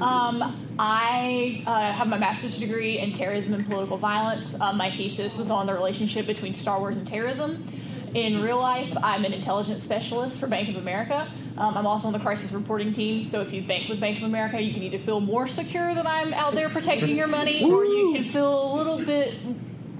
[0.00, 4.54] Um, I uh, have my master's degree in terrorism and political violence.
[4.60, 7.66] Um, my thesis was on the relationship between Star Wars and terrorism.
[8.14, 11.30] In real life, I'm an intelligence specialist for Bank of America.
[11.58, 14.24] Um, I'm also on the crisis reporting team, so if you bank with Bank of
[14.24, 17.84] America, you can either feel more secure that I'm out there protecting your money, or
[17.84, 19.34] you can feel a little bit,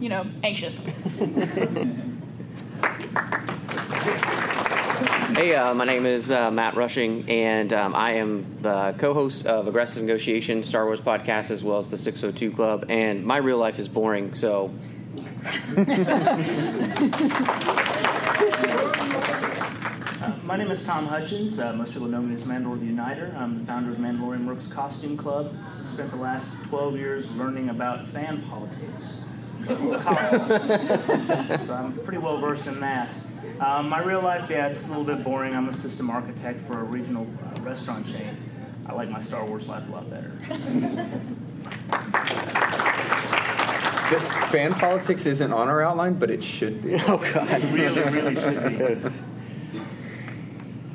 [0.01, 0.75] you know, anxious.
[5.35, 9.67] Hey, uh, my name is uh, Matt Rushing, and um, I am the co-host of
[9.67, 12.87] Aggressive Negotiation Star Wars podcast, as well as the 602 Club.
[12.89, 14.71] And my real life is boring, so
[15.47, 15.53] Uh,
[20.45, 21.59] my name is Tom Hutchins.
[21.59, 23.35] Uh, most people know me as Mandalore the Uniter.
[23.37, 25.55] I'm the founder of Mandalorian Mercs Costume Club.
[25.93, 29.03] Spent the last 12 years learning about fan politics.
[29.61, 31.67] systems of college.
[31.67, 33.11] so I'm pretty well versed in that.
[33.61, 35.55] Um, my real life, yeah, it's a little bit boring.
[35.55, 38.37] I'm a system architect for a regional uh, restaurant chain.
[38.87, 40.33] I like my Star Wars life a lot better.
[44.11, 44.21] The
[44.53, 46.95] fan politics isn't on our outline, but it should be.
[47.09, 49.11] Oh God, It really, really should be.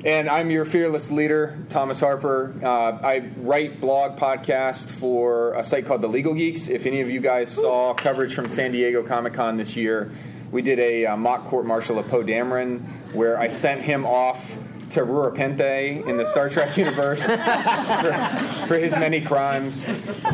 [0.03, 2.55] And I'm your fearless leader, Thomas Harper.
[2.63, 6.67] Uh, I write blog podcast for a site called The Legal Geeks.
[6.69, 10.11] If any of you guys saw coverage from San Diego Comic Con this year,
[10.51, 14.45] we did a uh, mock court martial of Poe Dameron where I sent him off
[14.91, 19.85] to Rura Penthe in the Star Trek universe for, for his many crimes.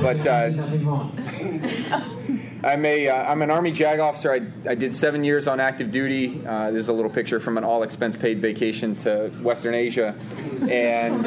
[0.01, 0.51] But uh,
[2.63, 4.31] I'm a uh, I'm an Army JAG officer.
[4.31, 6.43] I, I did seven years on active duty.
[6.45, 10.15] Uh, there's a little picture from an all expense paid vacation to Western Asia,
[10.69, 11.25] and,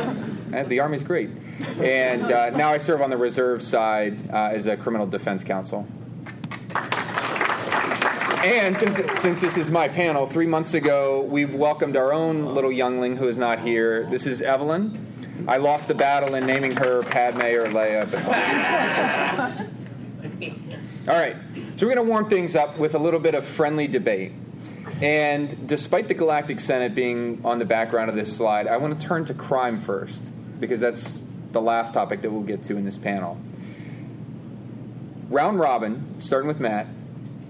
[0.52, 1.30] and the Army's great.
[1.78, 5.86] And uh, now I serve on the reserve side uh, as a criminal defense counsel.
[8.42, 12.72] And since, since this is my panel, three months ago we welcomed our own little
[12.72, 14.08] youngling who is not here.
[14.10, 15.44] This is Evelyn.
[15.46, 18.08] I lost the battle in naming her Padme or Leia.
[21.06, 21.36] All right,
[21.76, 24.32] so we're going to warm things up with a little bit of friendly debate.
[25.02, 29.06] And despite the Galactic Senate being on the background of this slide, I want to
[29.06, 30.24] turn to crime first,
[30.58, 31.22] because that's
[31.52, 33.38] the last topic that we'll get to in this panel.
[35.28, 36.86] Round robin, starting with Matt,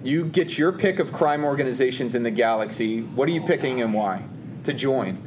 [0.03, 3.03] you get your pick of crime organizations in the galaxy.
[3.03, 4.25] What are you picking and why
[4.65, 5.27] to join?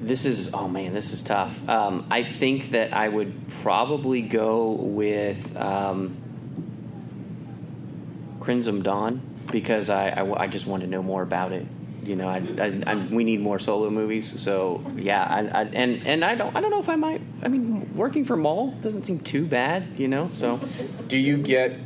[0.00, 1.52] This is oh man, this is tough.
[1.68, 6.16] Um, I think that I would probably go with um,
[8.40, 9.20] Crimson Dawn
[9.52, 11.66] because I, I, I just want to know more about it.
[12.02, 14.40] You know, I, I, we need more solo movies.
[14.40, 17.20] So yeah, I, I, and and I don't I don't know if I might.
[17.42, 19.86] I mean, working for Maul doesn't seem too bad.
[19.98, 20.60] You know, so
[21.08, 21.78] Do you get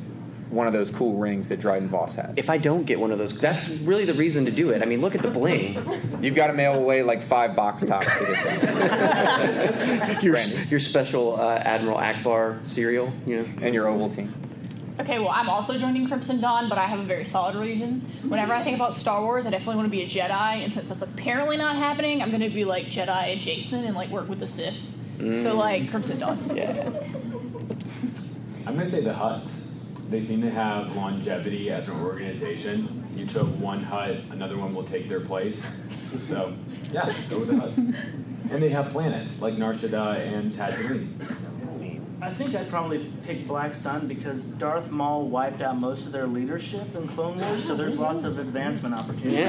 [0.54, 2.34] one of those cool rings that Dryden Voss has?
[2.36, 4.82] if I don't get one of those, that's really the reason to do it.
[4.82, 5.74] I mean, look at the bling.
[6.20, 10.22] You've got to mail away like five box tops to get that.
[10.22, 10.68] your, Brandy.
[10.70, 14.32] your special uh, Admiral Ackbar cereal, you know, and your Ovaltine.
[15.00, 18.00] Okay, well, I'm also joining Crimson Dawn, but I have a very solid reason.
[18.28, 20.88] Whenever I think about Star Wars, I definitely want to be a Jedi, and since
[20.88, 24.38] that's apparently not happening, I'm going to be like Jedi adjacent and like work with
[24.38, 24.74] the Sith.
[25.18, 26.56] So like Crimson Dawn.
[26.56, 26.88] Yeah.
[28.66, 29.63] I'm going to say the Hutts.
[30.14, 33.04] They seem to have longevity as an organization.
[33.16, 35.66] You took one Hutt, another one will take their place.
[36.28, 36.54] So,
[36.92, 37.96] yeah, go with the Hutts.
[38.52, 41.18] And they have planets like Nar Shaddaa and Tatooine.
[42.22, 46.28] I think I'd probably pick Black Sun because Darth Maul wiped out most of their
[46.28, 49.48] leadership in Clone Wars, so there's lots of advancement opportunities.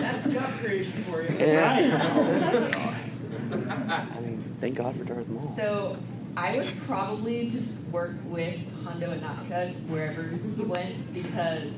[0.00, 1.28] That's job creation for you.
[1.58, 1.92] Right.
[3.52, 5.54] I mean, thank God for Darth Maul.
[5.54, 5.96] So
[6.36, 11.72] I would probably just work with Hondo Ohnaka wherever he went because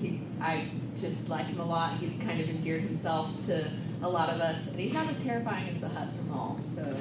[0.00, 1.98] he, I just like him a lot.
[1.98, 3.70] He's kind of endeared himself to
[4.02, 6.60] a lot of us, and he's not as terrifying as the Hutts or Maul.
[6.74, 6.96] So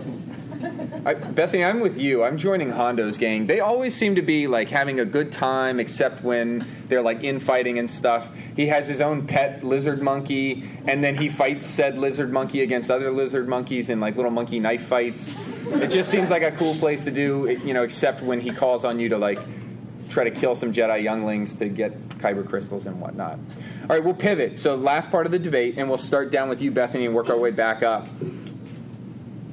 [1.05, 2.23] I, Bethany, I'm with you.
[2.23, 3.47] I'm joining Hondo's gang.
[3.47, 7.79] They always seem to be like having a good time, except when they're like infighting
[7.79, 8.27] and stuff.
[8.55, 12.91] He has his own pet lizard monkey, and then he fights said lizard monkey against
[12.91, 15.35] other lizard monkeys in like little monkey knife fights.
[15.67, 18.83] It just seems like a cool place to do, you know, except when he calls
[18.83, 19.39] on you to like
[20.09, 23.39] try to kill some Jedi younglings to get kyber crystals and whatnot.
[23.83, 24.59] All right, we'll pivot.
[24.59, 27.29] So last part of the debate, and we'll start down with you, Bethany, and work
[27.29, 28.07] our way back up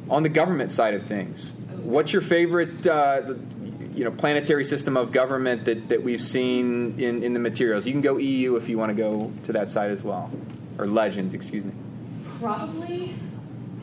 [0.08, 3.34] on the government side of things, what's your favorite, uh,
[3.94, 7.86] you know, planetary system of government that, that we've seen in, in the materials?
[7.86, 10.30] You can go EU if you want to go to that side as well,
[10.78, 11.72] or Legends, excuse me.
[12.38, 13.14] probably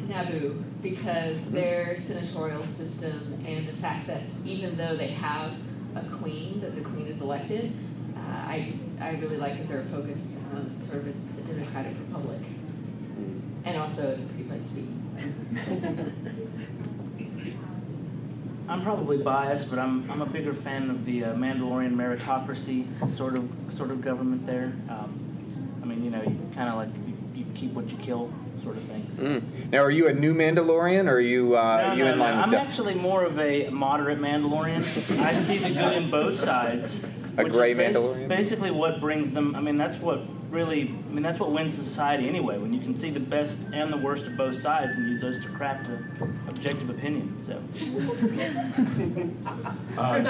[0.07, 5.53] Naboo because their senatorial system and the fact that even though they have
[5.95, 7.73] a queen, that the queen is elected,
[8.17, 11.97] uh, I just I really like that they're focused on sort of a, a democratic
[11.99, 12.41] republic,
[13.65, 14.92] and also it's a pretty place to be.
[18.69, 22.87] I'm probably biased, but I'm, I'm a bigger fan of the uh, Mandalorian meritocracy
[23.17, 24.73] sort of sort of government there.
[24.89, 25.19] Um,
[25.81, 28.31] I mean, you know, you kind of like you, you keep what you kill,
[28.63, 29.11] sort of thing.
[29.19, 29.71] Mm.
[29.71, 32.17] Now, are you a new Mandalorian, or are you, uh, No, are you no, in
[32.17, 32.23] no.
[32.23, 34.83] line I'm with actually more of a moderate Mandalorian.
[35.19, 36.91] I see the good in both sides.
[37.37, 38.27] A gray Mandalorian?
[38.27, 39.55] Basically, what brings them.
[39.55, 40.21] I mean, that's what
[40.53, 42.59] really, I mean, that's what wins society anyway.
[42.59, 45.43] When you can see the best and the worst of both sides and use those
[45.43, 47.35] to craft an objective opinion.
[47.45, 47.61] So.
[49.95, 50.23] Uh,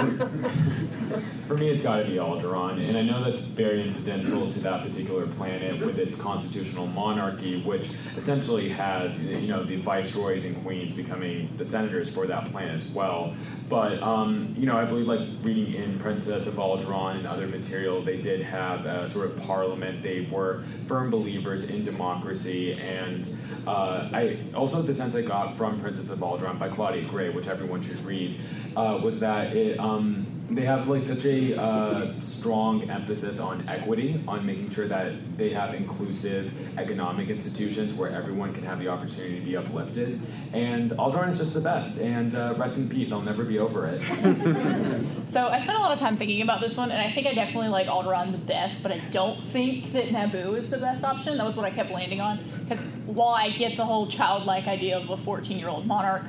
[1.48, 4.86] for me, it's got to be Alderaan, and I know that's very incidental to that
[4.86, 10.94] particular planet with its constitutional monarchy, which essentially has you know the viceroys and queens
[10.94, 13.34] becoming the senators for that planet as well.
[13.70, 18.04] But um, you know, I believe like reading in Princess of Alderaan and other material,
[18.04, 20.04] they did have a sort of parliament.
[20.04, 23.38] They were firm believers in democracy, and
[23.68, 27.48] uh, I also the sense I got from Princess of Alderaan by Claudia Gray, which
[27.48, 28.40] everyone should read,
[28.76, 29.80] uh, was that it.
[29.80, 35.38] Um, they have like such a uh, strong emphasis on equity, on making sure that
[35.38, 40.22] they have inclusive economic institutions where everyone can have the opportunity to be uplifted.
[40.54, 41.98] And Alderaan is just the best.
[41.98, 43.12] And uh, rest in peace.
[43.12, 44.02] I'll never be over it.
[45.34, 47.34] So I spent a lot of time thinking about this one, and I think I
[47.34, 51.38] definitely like Alderaan the best, but I don't think that Naboo is the best option.
[51.40, 52.38] That was what I kept landing on.
[52.60, 56.26] Because while I get the whole childlike idea of a 14 year old monarch,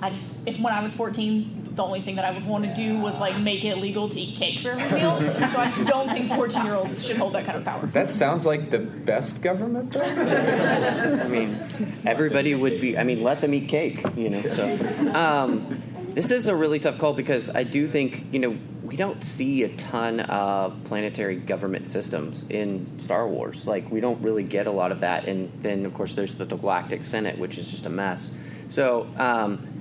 [0.00, 2.74] I just, if when I was 14, the only thing that I would want to
[2.74, 5.18] do was like make it legal to eat cake for every meal.
[5.18, 7.86] so I just don't think 14 year olds should hold that kind of power.
[7.86, 9.96] That sounds like the best government.
[9.96, 12.98] I mean, everybody would be.
[12.98, 14.04] I mean, let them eat cake.
[14.16, 14.42] You know.
[14.42, 18.96] So, um, this is a really tough call because I do think you know we
[18.96, 23.64] don't see a ton of planetary government systems in Star Wars.
[23.64, 26.44] Like we don't really get a lot of that, and then of course there's the
[26.44, 28.28] Galactic Senate, which is just a mess.
[28.68, 29.08] So.
[29.16, 29.71] Um,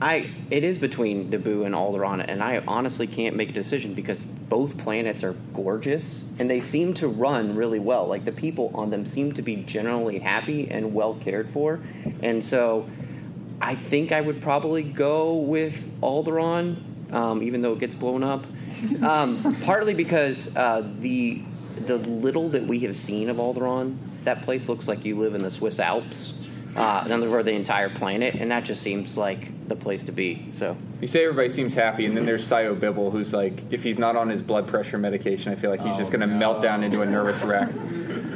[0.00, 4.18] I it is between Naboo and Alderaan, and I honestly can't make a decision because
[4.18, 8.06] both planets are gorgeous and they seem to run really well.
[8.06, 11.80] Like the people on them seem to be generally happy and well cared for,
[12.22, 12.88] and so
[13.60, 18.44] I think I would probably go with Alderaan, um, even though it gets blown up.
[19.02, 21.42] Um, partly because uh, the
[21.86, 25.42] the little that we have seen of Alderaan, that place looks like you live in
[25.42, 26.32] the Swiss Alps.
[26.76, 30.12] Uh, in other words, the entire planet, and that just seems like the place to
[30.12, 30.50] be.
[30.54, 33.98] So You say everybody seems happy, and then there's Sio Bibble, who's like, if he's
[33.98, 36.60] not on his blood pressure medication, I feel like he's just Oh, going to melt
[36.60, 37.68] down into a nervous wreck.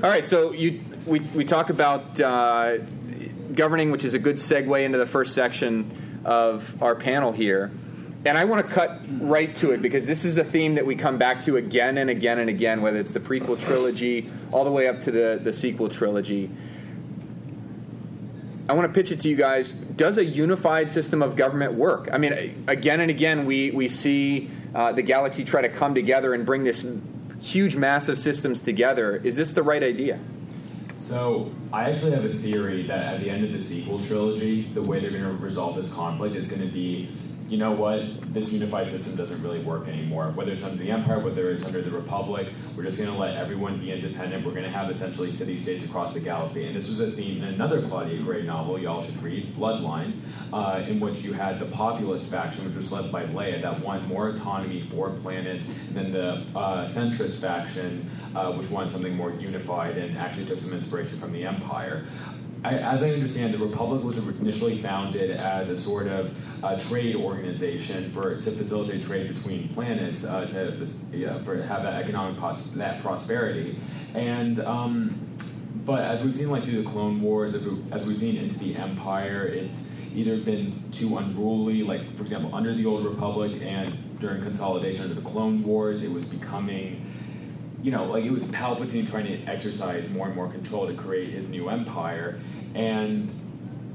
[0.02, 2.78] All right, so you we, we talk about uh,
[3.52, 7.72] governing, which is a good segue into the first section of our panel here.
[8.24, 10.94] And I want to cut right to it because this is a theme that we
[10.94, 14.70] come back to again and again and again, whether it's the prequel trilogy all the
[14.70, 16.48] way up to the, the sequel trilogy.
[18.68, 19.72] I want to pitch it to you guys.
[19.72, 22.08] Does a unified system of government work?
[22.10, 26.32] I mean, again and again, we, we see uh, the galaxy try to come together
[26.32, 26.84] and bring this
[27.40, 29.16] huge, massive systems together.
[29.16, 30.18] Is this the right idea?
[30.98, 34.82] So I actually have a theory that at the end of the sequel trilogy, the
[34.82, 37.10] way they're going to resolve this conflict is going to be,
[37.48, 40.32] you know what, this unified system doesn't really work anymore.
[40.34, 43.36] Whether it's under the Empire, whether it's under the Republic, we're just going to let
[43.36, 44.46] everyone be independent.
[44.46, 46.66] We're going to have essentially city states across the galaxy.
[46.66, 50.20] And this was a theme in another Claudia Gray novel y'all should read, Bloodline,
[50.52, 54.08] uh, in which you had the populist faction, which was led by Leia, that wanted
[54.08, 59.32] more autonomy for planets, and then the uh, centrist faction, uh, which wanted something more
[59.32, 62.06] unified and actually took some inspiration from the Empire.
[62.64, 67.14] I, as I understand, the Republic was initially founded as a sort of uh, trade
[67.14, 72.70] organization for to facilitate trade between planets, uh, to yeah, for have that economic pos-
[72.70, 73.78] that prosperity,
[74.14, 74.60] and.
[74.60, 75.20] Um,
[75.84, 79.44] but as we've seen, like through the Clone Wars, as we've seen into the Empire,
[79.44, 81.82] it's either been too unruly.
[81.82, 86.10] Like for example, under the Old Republic and during consolidation under the Clone Wars, it
[86.10, 87.04] was becoming
[87.84, 91.28] you know, like it was Palpatine trying to exercise more and more control to create
[91.28, 92.40] his new empire,
[92.74, 93.32] and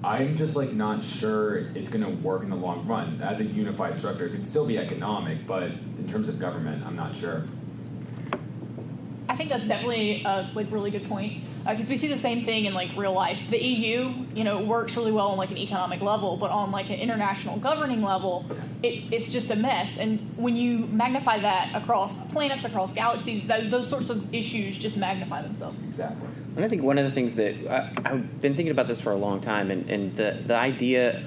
[0.03, 3.45] I'm just like not sure it's going to work in the long run as a
[3.45, 4.25] unified structure.
[4.25, 7.45] It could still be economic, but in terms of government, I'm not sure.
[9.27, 12.45] I think that's definitely a like really good point uh, because we see the same
[12.45, 13.38] thing in like real life.
[13.51, 16.89] The EU, you know, works really well on like an economic level, but on like
[16.89, 18.45] an international governing level,
[18.82, 19.97] it, it's just a mess.
[19.97, 24.97] And when you magnify that across planets, across galaxies, th- those sorts of issues just
[24.97, 25.77] magnify themselves.
[25.88, 26.30] Exactly.
[26.60, 29.14] And I think one of the things that I, I've been thinking about this for
[29.14, 31.24] a long time, and, and the the idea,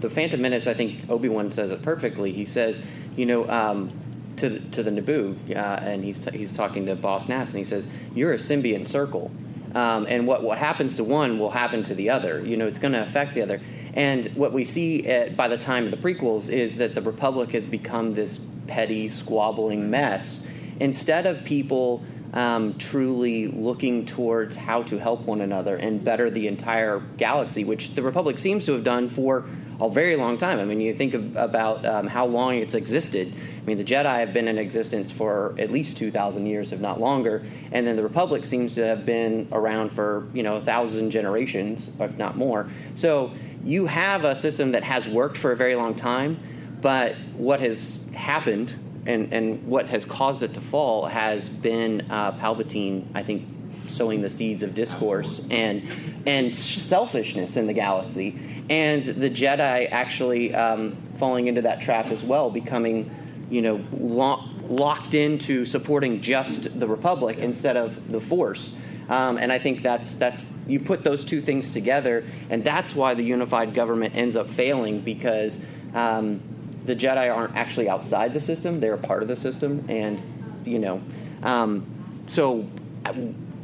[0.00, 2.32] the Phantom Menace, I think Obi Wan says it perfectly.
[2.32, 2.78] He says,
[3.16, 3.48] you know.
[3.48, 3.90] Um,
[4.36, 7.58] to the, to the Naboo, uh, and he's t- he's talking to Boss Nass, and
[7.58, 9.32] he says, "You're a symbiont circle,
[9.74, 12.46] um, and what what happens to one will happen to the other.
[12.46, 13.60] You know, it's going to affect the other."
[13.94, 17.50] And what we see at, by the time of the prequels is that the Republic
[17.50, 18.38] has become this
[18.68, 20.46] petty, squabbling mess
[20.78, 26.46] instead of people um, truly looking towards how to help one another and better the
[26.46, 29.46] entire galaxy, which the Republic seems to have done for
[29.80, 30.58] a very long time.
[30.58, 33.32] I mean, you think of, about um, how long it's existed.
[33.32, 37.00] I mean, the Jedi have been in existence for at least 2,000 years, if not
[37.00, 41.10] longer, and then the Republic seems to have been around for, you know, a thousand
[41.10, 42.70] generations, if not more.
[42.96, 43.32] So
[43.64, 46.38] you have a system that has worked for a very long time,
[46.80, 48.74] but what has happened
[49.08, 53.48] and, and what has caused it to fall has been uh, Palpatine, I think,
[53.88, 55.90] sowing the seeds of discourse and
[56.26, 58.38] and selfishness in the galaxy,
[58.68, 63.10] and the Jedi actually um, falling into that trap as well, becoming
[63.50, 68.72] you know lo- locked into supporting just the Republic instead of the Force.
[69.08, 73.14] Um, and I think that's that's you put those two things together, and that's why
[73.14, 75.56] the unified government ends up failing because
[75.94, 76.42] um,
[76.88, 80.20] the Jedi aren't actually outside the system; they're a part of the system, and
[80.64, 81.00] you know,
[81.42, 82.66] um, so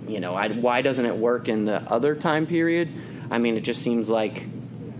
[0.06, 2.88] you know, I, why doesn't it work in the other time period?
[3.30, 4.44] I mean, it just seems like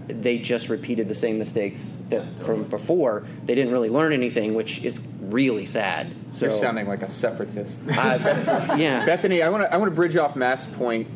[0.06, 3.26] they just repeated the same mistakes that from before.
[3.44, 6.14] They didn't really learn anything, which is really sad.
[6.30, 7.80] So You're sounding like a separatist.
[7.88, 9.04] Uh, yeah.
[9.06, 11.08] Bethany, I want to I want to bridge off Matt's point.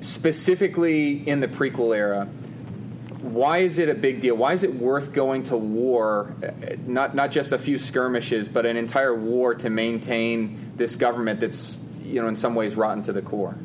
[0.00, 2.28] Specifically in the prequel era,
[3.24, 4.36] why is it a big deal?
[4.36, 6.34] Why is it worth going to war?
[6.42, 11.40] uh, Not not just a few skirmishes, but an entire war to maintain this government
[11.40, 13.56] that's you know in some ways rotten to the core.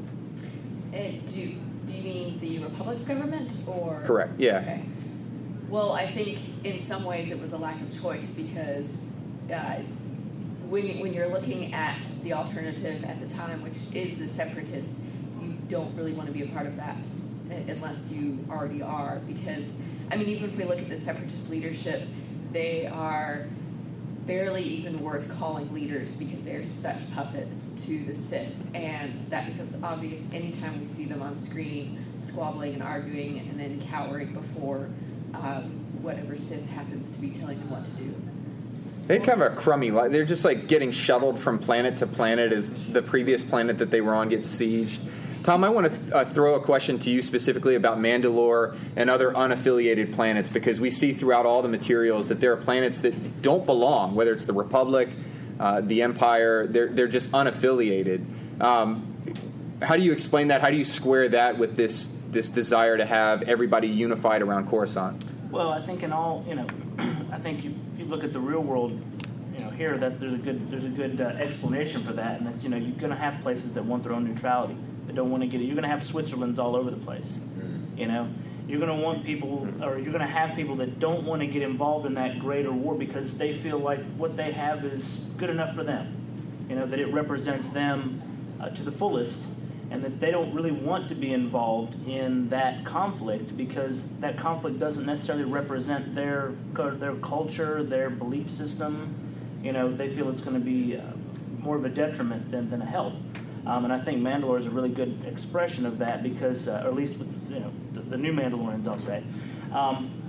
[0.94, 1.56] Uh, do,
[1.86, 4.02] do you mean the Republic's government or?
[4.06, 4.60] Correct, yeah.
[4.60, 4.86] Okay.
[5.68, 9.06] Well, I think in some ways it was a lack of choice because
[9.54, 9.76] uh,
[10.68, 14.96] when, when you're looking at the alternative at the time, which is the separatists,
[15.40, 16.98] you don't really want to be a part of that
[17.52, 19.20] unless you already are.
[19.28, 19.66] Because,
[20.12, 22.08] I mean, even if we look at the separatist leadership,
[22.52, 23.48] they are
[24.26, 28.54] barely even worth calling leaders because they're such puppets to the Sith.
[28.76, 33.88] And that becomes obvious anytime we see them on screen squabbling and arguing and then
[33.90, 34.90] cowering before
[35.34, 35.64] um,
[36.02, 38.14] whatever Sith happens to be telling them what to do.
[39.08, 40.12] They kind of a crummy life.
[40.12, 44.02] They're just like getting shuttled from planet to planet as the previous planet that they
[44.02, 45.00] were on gets sieged.
[45.44, 49.32] Tom, I want to uh, throw a question to you specifically about Mandalore and other
[49.32, 53.66] unaffiliated planets because we see throughout all the materials that there are planets that don't
[53.66, 55.10] belong, whether it's the Republic,
[55.60, 58.26] uh, the Empire, they're, they're just unaffiliated.
[58.62, 59.06] Um,
[59.82, 60.62] how do you explain that?
[60.62, 65.24] How do you square that with this, this desire to have everybody unified around Coruscant?
[65.52, 66.68] Well, I think in all, you know,
[67.32, 68.92] I think you, you look at the real world,
[69.58, 72.48] you know, here that there's a good there's a good uh, explanation for that, and
[72.48, 74.78] that's you know you're going to have places that want their own neutrality,
[75.10, 75.64] that don't want to get it.
[75.64, 77.26] You're going to have Switzerland's all over the place,
[77.98, 78.30] you know.
[78.68, 81.48] You're going to want people, or you're going to have people that don't want to
[81.48, 85.04] get involved in that greater war because they feel like what they have is
[85.38, 88.22] good enough for them, you know, that it represents them
[88.62, 89.40] uh, to the fullest,
[89.90, 94.78] and that they don't really want to be involved in that conflict because that conflict
[94.78, 96.54] doesn't necessarily represent their
[97.00, 99.16] their culture, their belief system.
[99.64, 101.02] You know, they feel it's going to be uh,
[101.58, 103.14] more of a detriment than, than a help.
[103.66, 106.90] Um, and I think Mandalore is a really good expression of that because, uh, or
[106.90, 109.24] at least with you know the, the new Mandalorians, I'll say,
[109.74, 110.22] um,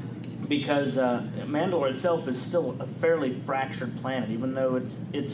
[0.49, 5.33] because uh, Mandalore itself is still a fairly fractured planet, even though it's it's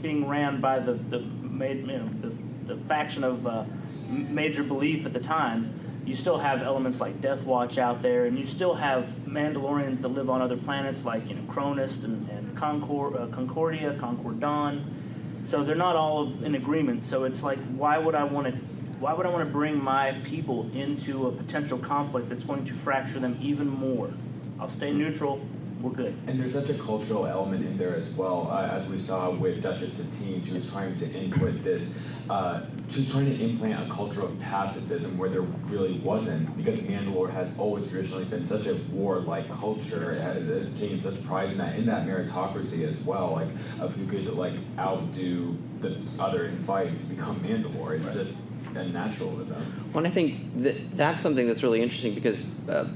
[0.00, 3.64] being ran by the the, you know, the, the faction of uh,
[4.08, 5.80] major belief at the time.
[6.06, 10.08] You still have elements like Death Watch out there, and you still have Mandalorians that
[10.08, 15.03] live on other planets like you know Krownest and, and Concord, uh, Concordia, Concord Dawn.
[15.48, 17.04] So they're not all in agreement.
[17.04, 18.52] So it's like, why would I want to?
[19.00, 22.74] Why would I want to bring my people into a potential conflict that's going to
[22.74, 24.10] fracture them even more?
[24.58, 25.46] I'll stay neutral.
[25.84, 26.16] We're good.
[26.26, 29.62] And there's such a cultural element in there as well, uh, as we saw with
[29.62, 30.42] Duchess Satine.
[30.42, 31.94] She was trying to input this.
[32.30, 36.80] Uh, she was trying to implant a culture of pacifism where there really wasn't, because
[36.80, 41.58] Mandalore has always traditionally been such a warlike culture, has, has taken such pride in
[41.58, 46.64] that, in that meritocracy as well, like of who could like outdo the other in
[46.64, 48.02] fighting to become Mandalore.
[48.02, 48.38] It's just
[48.74, 49.90] a natural to them.
[49.92, 52.88] Well, and I think that that's something that's really interesting because uh,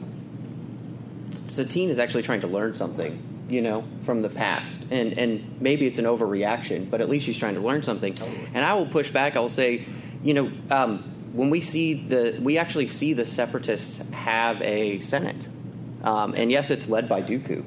[1.59, 5.87] Satine is actually trying to learn something, you know, from the past, and and maybe
[5.89, 8.17] it's an overreaction, but at least she's trying to learn something.
[8.55, 9.35] And I will push back.
[9.35, 9.85] I will say,
[10.23, 11.03] you know, um,
[11.33, 15.49] when we see the, we actually see the separatists have a senate,
[16.05, 17.65] um, and yes, it's led by Dooku.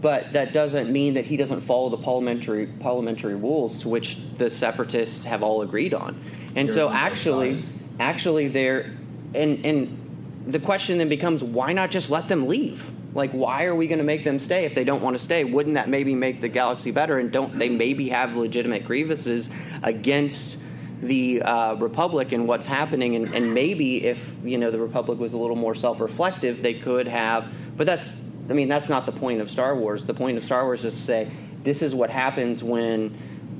[0.00, 4.48] But that doesn't mean that he doesn't follow the parliamentary parliamentary rules to which the
[4.48, 6.18] separatists have all agreed on.
[6.56, 7.62] And There's so actually,
[8.00, 8.90] actually they're
[9.34, 12.82] and and the question then becomes why not just let them leave
[13.14, 15.44] like why are we going to make them stay if they don't want to stay?
[15.44, 17.18] Wouldn't that maybe make the galaxy better?
[17.18, 19.48] And don't they maybe have legitimate grievances
[19.82, 20.58] against
[21.00, 23.14] the uh, republic and what's happening.
[23.14, 27.06] And, and maybe if you know the republic was a little more self-reflective they could
[27.06, 28.12] have but that's
[28.50, 30.04] i mean that's not the point of star wars.
[30.04, 33.16] The point of star wars is to say this is what happens when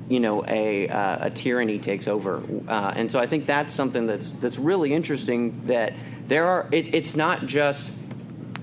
[0.09, 2.43] you know a, uh, a tyranny takes over.
[2.69, 5.93] Uh, and so i think that's something that's that's really interesting that
[6.27, 7.87] there are it, it's not just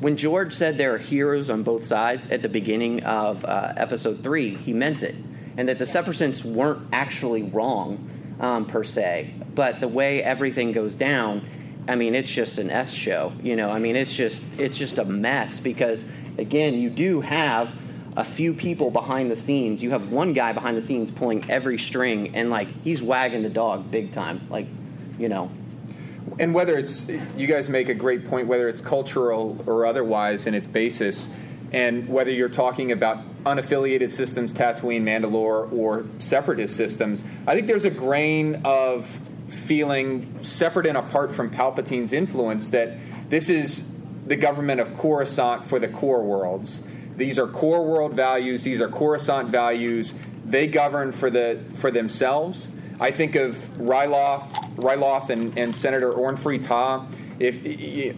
[0.01, 4.21] when george said there are heroes on both sides at the beginning of uh, episode
[4.21, 5.15] three he meant it
[5.57, 10.95] and that the separatists weren't actually wrong um, per se but the way everything goes
[10.95, 11.47] down
[11.87, 14.97] i mean it's just an s show you know i mean it's just it's just
[14.97, 16.03] a mess because
[16.37, 17.71] again you do have
[18.17, 19.81] a few people behind the scenes.
[19.81, 23.49] You have one guy behind the scenes pulling every string, and like he's wagging the
[23.49, 24.47] dog big time.
[24.49, 24.67] Like,
[25.17, 25.51] you know.
[26.39, 30.53] And whether it's you guys make a great point, whether it's cultural or otherwise in
[30.53, 31.29] its basis,
[31.71, 37.85] and whether you're talking about unaffiliated systems, Tatooine, Mandalore, or separatist systems, I think there's
[37.85, 42.97] a grain of feeling separate and apart from Palpatine's influence that
[43.29, 43.89] this is
[44.27, 46.81] the government of Coruscant for the core worlds
[47.21, 48.63] these are core world values.
[48.63, 50.13] These are Coruscant values.
[50.45, 52.71] They govern for the for themselves.
[53.01, 57.07] I think of Ryloth, Ryloth and, and Senator Orn Free Taa.
[57.39, 57.55] If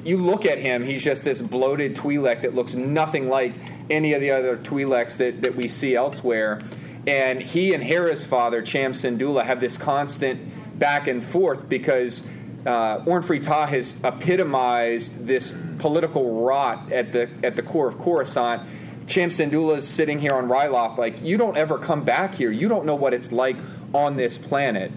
[0.06, 3.54] you look at him, he's just this bloated Twi'lek that looks nothing like
[3.90, 6.62] any of the other Twi'leks that, that we see elsewhere.
[7.08, 12.22] And he and Hera's father, Cham Syndulla, have this constant back and forth because
[12.66, 17.98] uh, Orn Free Taa has epitomized this political rot at the at the core of
[17.98, 18.68] Coruscant
[19.08, 22.52] Cham Syndulla is sitting here on Ryloth, like, you don't ever come back here.
[22.52, 23.58] You don't know what it's like
[23.94, 24.92] on this planet.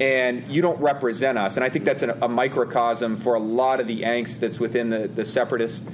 [0.00, 1.56] And you don't represent us.
[1.56, 4.90] And I think that's a, a microcosm for a lot of the angst that's within
[4.90, 5.84] the, the separatist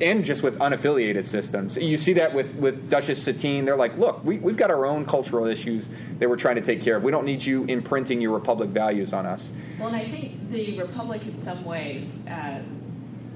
[0.00, 1.76] and just with unaffiliated systems.
[1.76, 3.64] You see that with, with Duchess Satine.
[3.64, 6.82] They're like, look, we, we've got our own cultural issues that we're trying to take
[6.82, 7.04] care of.
[7.04, 9.50] We don't need you imprinting your Republic values on us.
[9.78, 12.62] Well, and I think the Republic, in some ways, uh,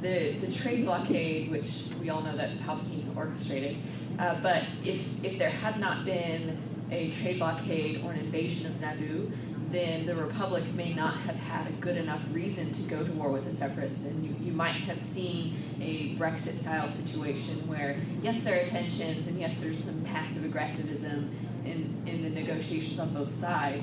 [0.01, 3.77] the, the trade blockade, which we all know that Palpatine orchestrated,
[4.19, 6.61] uh, but if, if there had not been
[6.93, 9.33] a trade blockade or an invasion of Naboo,
[9.73, 13.33] then the Republic may not have had a good enough reason to go to war
[13.33, 14.05] with the Separatists.
[14.05, 19.27] And you, you might have seen a Brexit style situation where, yes, there are tensions,
[19.27, 21.31] and yes, there's some passive aggressivism
[21.65, 23.83] in, in the negotiations on both sides,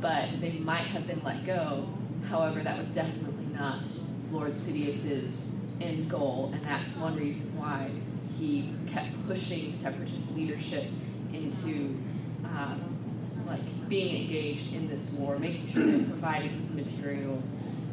[0.00, 1.88] but they might have been let go.
[2.28, 3.84] However, that was definitely not
[4.32, 5.42] Lord Sidious's
[5.80, 7.90] end goal, and that's one reason why
[8.36, 10.86] he kept pushing separatist leadership
[11.32, 11.96] into
[12.56, 17.44] um, like being engaged in this war, making sure they provided with materials,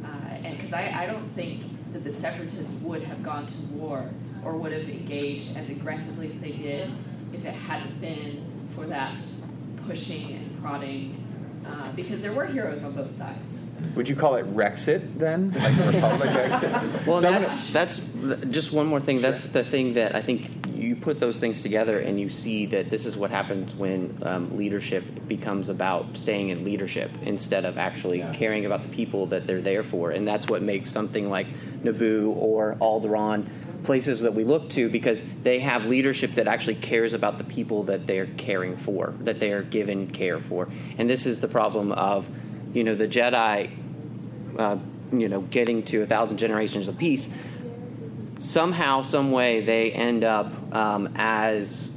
[0.03, 4.09] uh, and because I, I don't think that the separatists would have gone to war
[4.43, 6.91] or would have engaged as aggressively as they did
[7.33, 9.19] if it hadn't been for that
[9.87, 13.64] pushing and prodding, uh, because there were heroes on both sides.
[13.95, 17.05] Would you call it Rexit then, like Republic exit?
[17.05, 18.01] Well, that's that's
[18.49, 19.19] just one more thing.
[19.21, 19.31] Sure.
[19.31, 22.89] That's the thing that I think you put those things together and you see that
[22.89, 28.19] this is what happens when um, leadership becomes about staying in leadership instead of actually
[28.19, 28.33] yeah.
[28.33, 31.47] caring about the people that they're there for, and that's what makes something like
[31.83, 33.49] Naboo or Alderaan
[33.83, 37.83] places that we look to because they have leadership that actually cares about the people
[37.83, 41.91] that they're caring for, that they are given care for, and this is the problem
[41.91, 42.25] of
[42.75, 43.71] you know, the Jedi,
[44.59, 44.77] uh,
[45.13, 47.29] you know, getting to a thousand generations of peace,
[48.39, 51.89] somehow, some way, they end up um, as,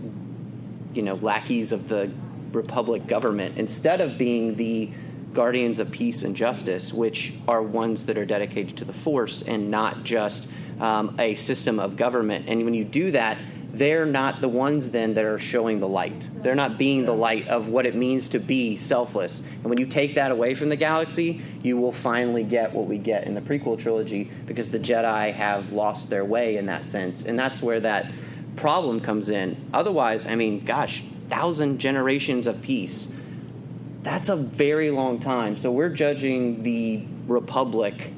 [0.95, 2.11] you know, lackeys of the
[2.53, 4.91] Republic government instead of being the
[5.35, 9.71] guardians of peace and justice, which are ones that are dedicated to the Force and
[9.71, 10.47] not just
[10.81, 12.49] um, a system of government.
[12.49, 13.37] And when you do that,
[13.73, 16.29] they're not the ones then that are showing the light.
[16.43, 19.41] They're not being the light of what it means to be selfless.
[19.41, 22.97] And when you take that away from the galaxy, you will finally get what we
[22.97, 27.25] get in the prequel trilogy because the Jedi have lost their way in that sense.
[27.25, 28.11] And that's where that
[28.57, 29.69] problem comes in.
[29.75, 33.09] Otherwise, I mean, gosh, thousand generations of peace.
[34.03, 35.59] That's a very long time.
[35.59, 38.13] So we're judging the Republic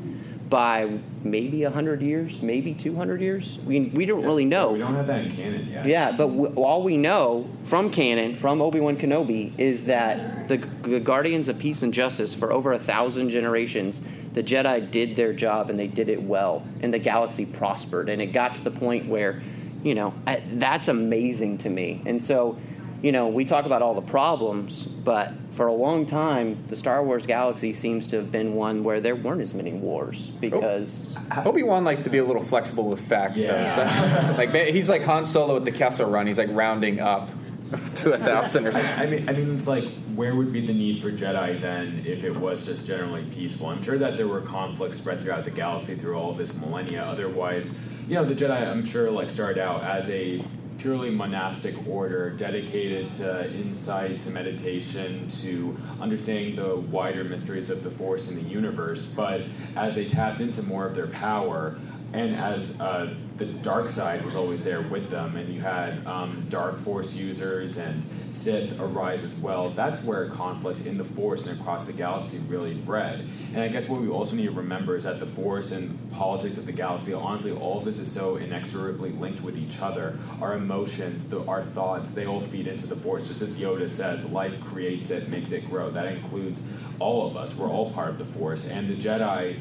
[0.51, 3.59] by maybe 100 years, maybe 200 years.
[3.65, 4.73] We, we don't yeah, really know.
[4.73, 5.87] We don't have that in canon yet.
[5.87, 10.59] Yeah, but w- all we know from canon, from Obi Wan Kenobi, is that the,
[10.83, 14.01] the Guardians of Peace and Justice, for over a thousand generations,
[14.35, 18.09] the Jedi did their job and they did it well, and the galaxy prospered.
[18.09, 19.43] And it got to the point where,
[19.85, 22.03] you know, I, that's amazing to me.
[22.07, 22.59] And so,
[23.03, 27.03] you know, we talk about all the problems, but for a long time, the Star
[27.05, 30.39] Wars galaxy seems to have been one where there weren't as many wars oh.
[30.41, 33.75] because Obi Wan likes to be a little flexible with facts, yeah.
[33.77, 34.33] though.
[34.33, 36.27] So, like he's like Han Solo at the Kessel Run.
[36.27, 37.29] He's like rounding up
[37.97, 38.91] to a thousand or something.
[38.91, 39.85] I, I, mean, I mean, it's like
[40.15, 43.69] where would be the need for Jedi then if it was just generally peaceful?
[43.69, 47.03] I'm sure that there were conflicts spread throughout the galaxy through all of this millennia.
[47.03, 47.79] Otherwise,
[48.09, 50.45] you know, the Jedi, I'm sure, like started out as a
[50.81, 57.91] purely monastic order dedicated to insight, to meditation, to understanding the wider mysteries of the
[57.91, 59.13] Force in the universe.
[59.15, 59.43] But
[59.77, 61.79] as they tapped into more of their power,
[62.13, 66.47] and as uh, the dark side was always there with them, and you had um,
[66.49, 71.61] dark Force users and Sith arise as well, that's where conflict in the Force and
[71.61, 73.29] across the galaxy really bred.
[73.53, 76.59] And I guess what we also need to remember is that the Force and politics
[76.59, 80.19] of the galaxy, honestly, all of this is so inexorably linked with each other.
[80.41, 83.29] Our emotions, the, our thoughts, they all feed into the Force.
[83.29, 85.91] Just as Yoda says, life creates it, makes it grow.
[85.91, 87.55] That includes all of us.
[87.55, 88.67] We're all part of the Force.
[88.67, 89.61] And the Jedi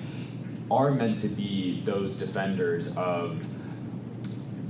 [0.71, 3.43] are meant to be those defenders of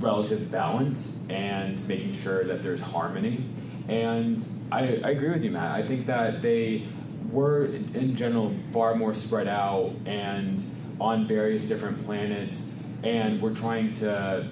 [0.00, 3.44] relative balance and making sure that there's harmony.
[3.88, 5.72] And I, I agree with you, Matt.
[5.72, 6.88] I think that they
[7.30, 10.62] were, in general, far more spread out and
[11.00, 12.72] on various different planets,
[13.02, 14.50] and were trying to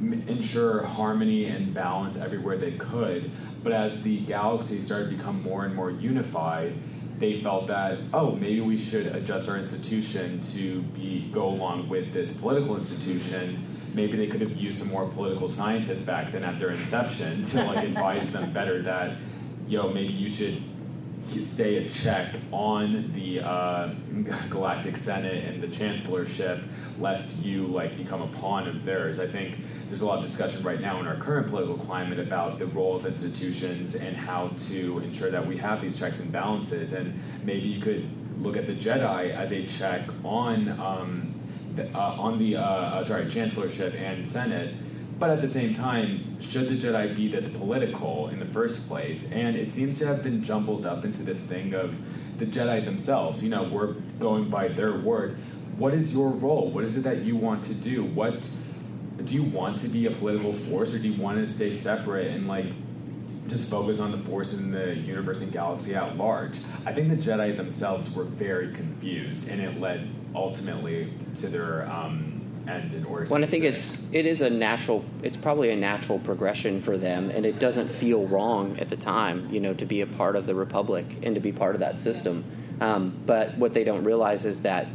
[0.00, 3.30] ensure harmony and balance everywhere they could.
[3.62, 6.74] But as the galaxy started to become more and more unified,
[7.18, 12.12] they felt that oh maybe we should adjust our institution to be go along with
[12.12, 13.64] this political institution.
[13.94, 17.64] Maybe they could have used some more political scientists back then at their inception to
[17.64, 19.16] like advise them better that
[19.66, 20.62] yo maybe you should
[21.44, 23.92] stay a check on the uh,
[24.48, 26.60] galactic senate and the chancellorship
[26.98, 29.20] lest you like become a pawn of theirs.
[29.20, 29.56] I think
[29.88, 32.96] there's a lot of discussion right now in our current political climate about the role
[32.96, 36.92] of institutions and how to ensure that we have these checks and balances.
[36.92, 38.08] And maybe you could
[38.38, 41.34] look at the Jedi as a check on um,
[41.74, 44.74] the, uh, on the uh, uh, sorry chancellorship and Senate.
[45.18, 49.24] But at the same time, should the Jedi be this political in the first place?
[49.32, 51.94] And it seems to have been jumbled up into this thing of
[52.38, 53.42] the Jedi themselves.
[53.42, 55.38] You know, we're going by their word.
[55.76, 56.70] What is your role?
[56.70, 58.04] What is it that you want to do?
[58.04, 58.48] What
[59.24, 62.28] do you want to be a political force or do you want to stay separate
[62.28, 62.66] and like
[63.48, 66.56] just focus on the force in the universe and galaxy at large?
[66.86, 72.38] I think the Jedi themselves were very confused, and it led ultimately to their um,
[72.68, 73.26] end in Order.
[73.30, 75.04] Well, I think it's it is a natural.
[75.22, 79.48] It's probably a natural progression for them, and it doesn't feel wrong at the time,
[79.52, 82.00] you know, to be a part of the Republic and to be part of that
[82.00, 82.44] system.
[82.80, 84.86] Um, but what they don't realize is that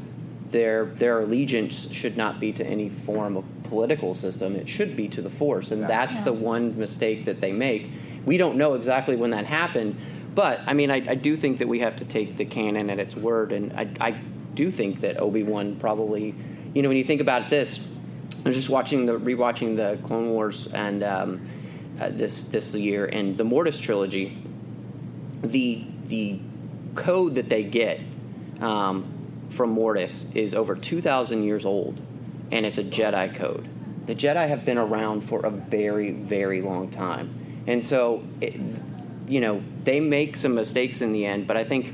[0.51, 3.43] their their allegiance should not be to any form of
[3.73, 4.55] political system.
[4.55, 6.15] It should be to the Force, and Exactly.
[6.15, 7.89] that's the one mistake that they make.
[8.25, 9.95] We don't know exactly when that happened,
[10.35, 12.99] but I mean, I, I do think that we have to take the canon at
[12.99, 14.11] its word, and I, I
[14.53, 16.35] do think that Obi Wan probably,
[16.75, 17.79] you know, when you think about this,
[18.45, 21.41] I was just watching the rewatching the Clone Wars and um,
[21.99, 24.37] uh, this this year and the Mortis trilogy.
[25.43, 26.39] The the
[26.95, 27.99] code that they get
[28.61, 29.05] um,
[29.55, 31.99] from Mortis is over two thousand years old,
[32.53, 33.67] and it's a Jedi code.
[34.05, 38.53] The Jedi have been around for a very very long time, and so it,
[39.27, 41.47] you know they make some mistakes in the end.
[41.47, 41.93] But I think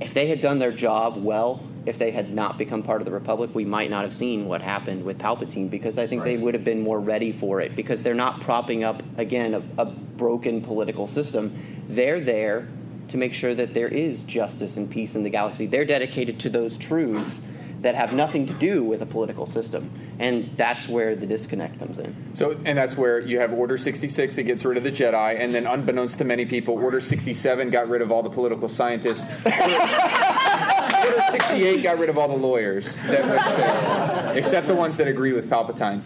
[0.00, 3.12] if they had done their job well, if they had not become part of the
[3.12, 6.54] Republic, we might not have seen what happened with Palpatine because I think they would
[6.54, 10.62] have been more ready for it because they're not propping up, again, a, a broken
[10.62, 11.84] political system.
[11.88, 12.68] They're there
[13.08, 15.66] to make sure that there is justice and peace in the galaxy.
[15.66, 17.42] They're dedicated to those truths
[17.82, 19.90] that have nothing to do with a political system.
[20.18, 22.14] And that's where the disconnect comes in.
[22.34, 25.52] So, and that's where you have Order 66 that gets rid of the Jedi, and
[25.54, 29.24] then, unbeknownst to many people, Order 67 got rid of all the political scientists.
[29.44, 35.32] Order 68 got rid of all the lawyers, that went, except the ones that agree
[35.32, 36.02] with Palpatine.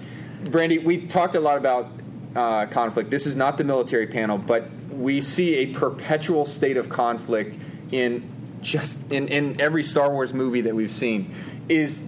[0.50, 1.88] Brandy, we talked a lot about
[2.34, 3.10] uh, conflict.
[3.10, 7.58] This is not the military panel, but we see a perpetual state of conflict
[7.92, 11.34] in just in, in every Star Wars movie that we've seen.
[11.68, 12.00] Is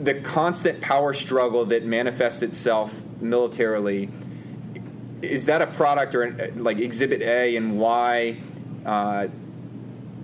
[0.00, 4.08] the constant power struggle that manifests itself militarily
[5.22, 8.38] is that a product or an, like exhibit a and why
[8.86, 9.26] uh,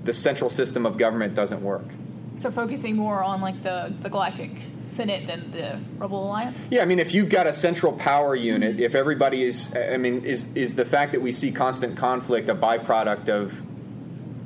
[0.05, 1.85] the central system of government doesn't work
[2.41, 4.51] So focusing more on like the, the Galactic
[4.95, 6.57] Senate than the Rebel Alliance.
[6.71, 10.25] yeah i mean if you've got a central power unit if everybody is i mean
[10.25, 13.61] is is the fact that we see constant conflict a byproduct of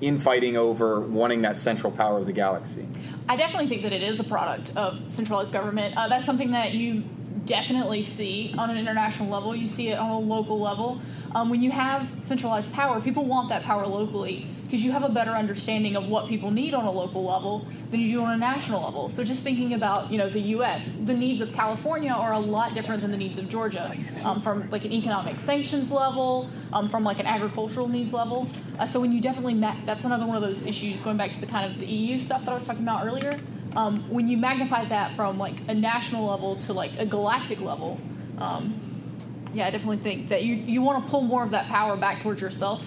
[0.00, 2.86] infighting over wanting that central power of the galaxy
[3.30, 5.96] I definitely think that it is a product of centralized government.
[5.96, 7.04] Uh, that's something that you
[7.46, 9.54] definitely see on an international level.
[9.54, 11.00] You see it on a local level.
[11.32, 15.08] Um, when you have centralized power, people want that power locally because you have a
[15.08, 18.36] better understanding of what people need on a local level than you do on a
[18.36, 19.10] national level.
[19.10, 22.72] So just thinking about you know the U.S., the needs of California are a lot
[22.74, 23.92] different than the needs of Georgia,
[24.22, 28.48] um, from like an economic sanctions level, um, from like an agricultural needs level.
[28.78, 31.40] Uh, so when you definitely ma- that's another one of those issues going back to
[31.40, 33.40] the kind of the EU stuff that I was talking about earlier.
[33.74, 38.00] Um, when you magnify that from like a national level to like a galactic level,
[38.38, 41.96] um, yeah, I definitely think that you you want to pull more of that power
[41.96, 42.80] back towards yourself.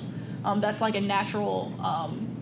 [0.44, 2.34] Um, that's like a natural um,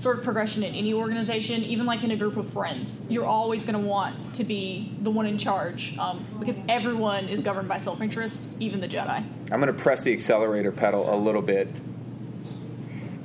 [0.00, 2.90] sort of progression in any organization, even like in a group of friends.
[3.08, 7.42] You're always going to want to be the one in charge um, because everyone is
[7.42, 9.24] governed by self interest, even the Jedi.
[9.50, 11.68] I'm going to press the accelerator pedal a little bit.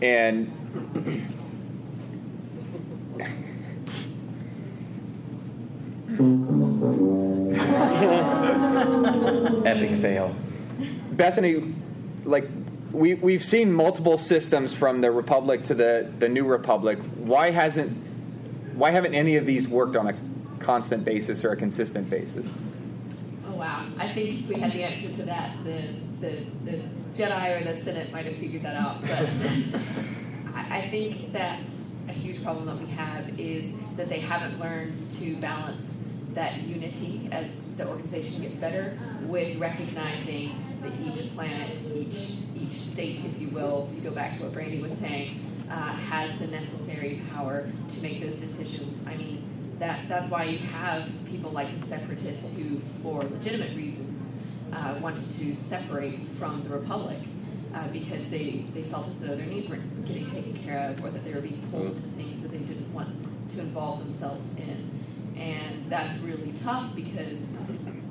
[0.01, 0.55] And
[9.65, 10.35] Epic fail.
[11.11, 11.73] Bethany,
[12.23, 12.58] like
[12.91, 16.99] we we've seen multiple systems from the Republic to the the New Republic.
[17.17, 17.95] Why hasn't
[18.75, 20.15] why haven't any of these worked on a
[20.59, 22.47] constant basis or a consistent basis?
[23.47, 23.87] Oh wow!
[23.97, 26.81] I think if we had the answer to that, then the the
[27.15, 29.01] Jedi or the Senate might have figured that out.
[29.01, 29.11] But
[30.55, 31.61] I, I think that
[32.07, 35.85] a huge problem that we have is that they haven't learned to balance
[36.33, 42.33] that unity as the organization gets better with recognizing that each planet, each
[42.69, 45.93] each state, if you will, if you go back to what Brandy was saying, uh,
[45.93, 48.99] has the necessary power to make those decisions.
[49.07, 54.27] I mean, that that's why you have people like the separatists who, for legitimate reasons,
[54.73, 57.19] uh, wanted to separate from the republic.
[57.73, 61.11] Uh, because they, they felt as though their needs weren't getting taken care of or
[61.11, 63.09] that they were being pulled into things that they didn't want
[63.53, 64.89] to involve themselves in.
[65.37, 67.39] And that's really tough because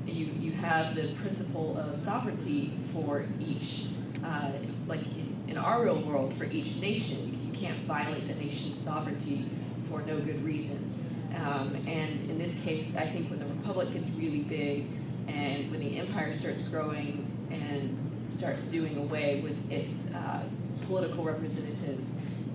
[0.06, 3.86] you, you have the principle of sovereignty for each,
[4.24, 4.52] uh,
[4.86, 5.00] like
[5.46, 7.50] in, our real world, for each nation.
[7.52, 9.50] You can't violate a nation's sovereignty
[9.90, 10.94] for no good reason.
[11.34, 14.86] Um, and in this case, I think when the republic gets really big
[15.26, 20.44] and when the empire starts growing and starts doing away with its uh,
[20.86, 22.06] political representatives,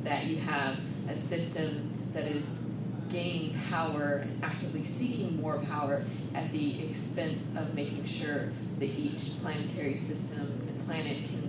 [0.03, 0.77] that you have
[1.09, 2.45] a system that is
[3.13, 6.03] gaining power and actively seeking more power
[6.33, 11.42] at the expense of making sure that each planetary system and planet can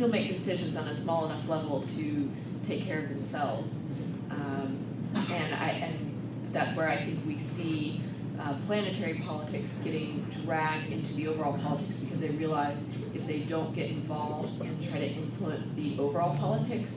[0.00, 2.30] still make decisions on a small enough level to
[2.66, 3.70] take care of themselves.
[4.30, 4.78] Um,
[5.30, 8.00] and I and that's where I think we see
[8.40, 12.78] uh, planetary politics getting dragged into the overall politics because they realize
[13.12, 16.90] if they don't get involved and try to influence the overall politics,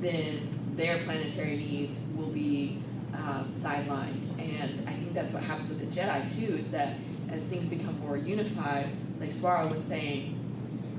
[0.00, 2.82] then their planetary needs will be
[3.14, 4.36] um, sidelined.
[4.36, 6.96] And I think that's what happens with the Jedi too, is that
[7.30, 8.90] as things become more unified,
[9.20, 10.37] like Swara was saying,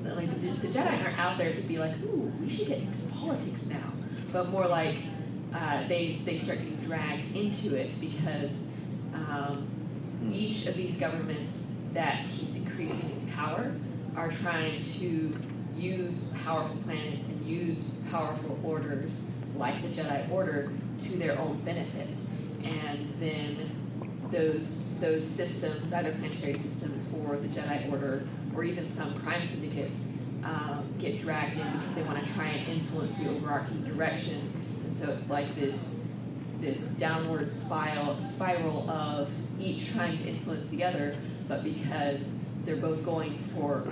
[0.03, 2.97] like the, the Jedi aren't out there to be like, ooh, we should get into
[3.13, 3.93] politics now,
[4.31, 4.95] but more like
[5.53, 8.51] uh, they they start getting dragged into it because
[9.13, 9.67] um,
[10.31, 13.73] each of these governments that keeps increasing in power
[14.15, 15.35] are trying to
[15.75, 17.79] use powerful planets and use
[18.11, 19.11] powerful orders
[19.55, 20.71] like the Jedi Order
[21.03, 22.09] to their own benefit.
[22.63, 23.71] And then
[24.31, 29.97] those those systems, either planetary systems or the Jedi Order, or even some crime syndicates,
[30.43, 34.51] um, get dragged in because they want to try and influence the overarching direction.
[34.85, 35.79] And so it's like this
[36.61, 39.29] this downward spiral spiral of
[39.59, 41.15] each trying to influence the other,
[41.47, 42.21] but because
[42.65, 43.85] they're both going for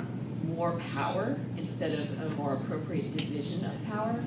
[0.44, 4.24] more power instead of a more appropriate division of power,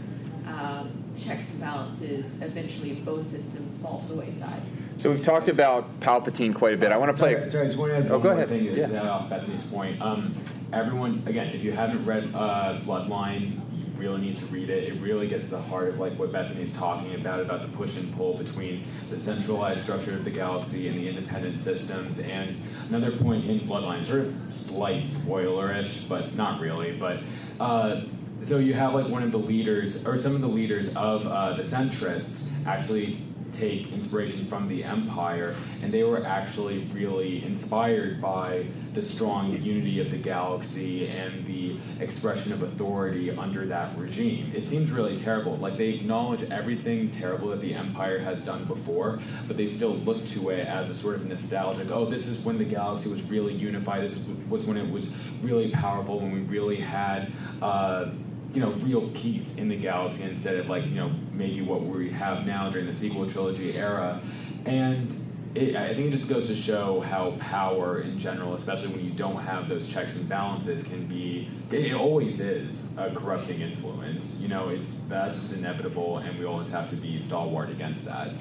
[0.46, 4.62] um, checks and balances, eventually both systems fall to the wayside.
[5.00, 6.92] So we've talked about Palpatine quite a bit.
[6.92, 7.32] I want to play.
[7.34, 8.48] Sorry, sorry, I just want to add Oh, one go more ahead.
[8.50, 8.86] thing Yeah.
[8.86, 10.00] to that off Bethany's point.
[10.02, 10.34] Um,
[10.74, 14.84] everyone, again, if you haven't read uh, Bloodline, you really need to read it.
[14.92, 17.96] It really gets to the heart of like what Bethany's talking about, about the push
[17.96, 22.18] and pull between the centralized structure of the galaxy and the independent systems.
[22.20, 26.92] And another point in Bloodline, sort of slight spoilerish, but not really.
[26.92, 27.20] But
[27.58, 28.02] uh,
[28.42, 31.56] so you have like one of the leaders, or some of the leaders of uh,
[31.56, 33.22] the centrists, actually
[33.52, 40.00] take inspiration from the empire, and they were actually really inspired by the strong unity
[40.00, 44.52] of the galaxy and the expression of authority under that regime.
[44.54, 45.56] It seems really terrible.
[45.56, 50.26] Like they acknowledge everything terrible that the empire has done before, but they still look
[50.28, 51.90] to it as a sort of nostalgic.
[51.90, 54.02] Oh, this is when the galaxy was really unified.
[54.02, 55.10] This was when it was
[55.42, 56.20] really powerful.
[56.20, 57.32] When we really had.
[57.62, 58.10] Uh,
[58.52, 62.10] you know, real peace in the galaxy instead of like, you know, maybe what we
[62.10, 64.20] have now during the sequel trilogy era.
[64.66, 65.14] And
[65.54, 69.12] it, I think it just goes to show how power in general, especially when you
[69.12, 74.38] don't have those checks and balances, can be, it, always is a corrupting influence.
[74.40, 78.32] You know, it's, that's just inevitable and we always have to be stalwart against that.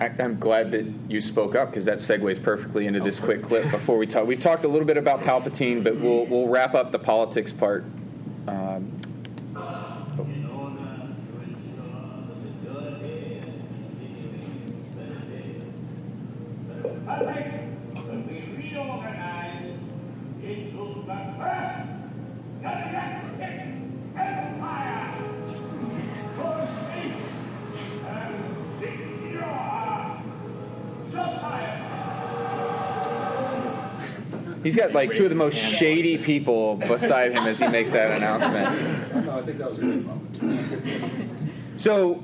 [0.00, 3.70] I'm glad that you spoke up because that segues perfectly into this quick clip.
[3.70, 6.90] Before we talk, we've talked a little bit about Palpatine, but we'll we'll wrap up
[6.90, 7.84] the politics part.
[8.48, 8.98] Um,
[34.62, 38.16] He's got like two of the most shady people beside him as he makes that
[38.16, 39.26] announcement.
[39.26, 41.80] No, I think that was a moment.
[41.80, 42.22] So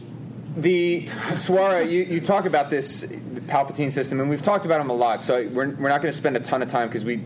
[0.56, 4.94] the Swara, you, you talk about this Palpatine system, and we've talked about him a
[4.94, 5.22] lot.
[5.22, 7.22] So we're, we're not going to spend a ton of time because we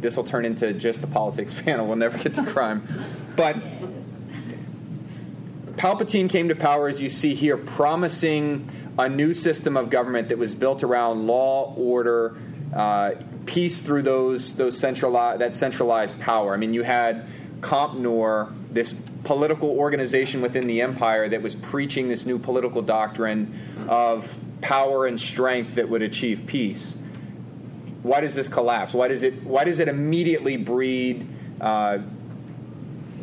[0.00, 1.86] this will turn into just the politics panel.
[1.86, 2.88] We'll never get to crime,
[3.36, 3.56] but
[5.76, 8.68] Palpatine came to power, as you see here, promising
[8.98, 12.36] a new system of government that was built around law, order,
[12.74, 13.12] uh,
[13.46, 16.52] peace through those those centralized that centralized power.
[16.52, 17.26] I mean, you had
[17.60, 18.94] COMPNOR, this
[19.24, 25.20] political organization within the empire that was preaching this new political doctrine of power and
[25.20, 26.96] strength that would achieve peace.
[28.02, 28.94] Why does this collapse?
[28.94, 29.44] Why does it?
[29.44, 31.28] Why does it immediately breed
[31.60, 31.98] uh,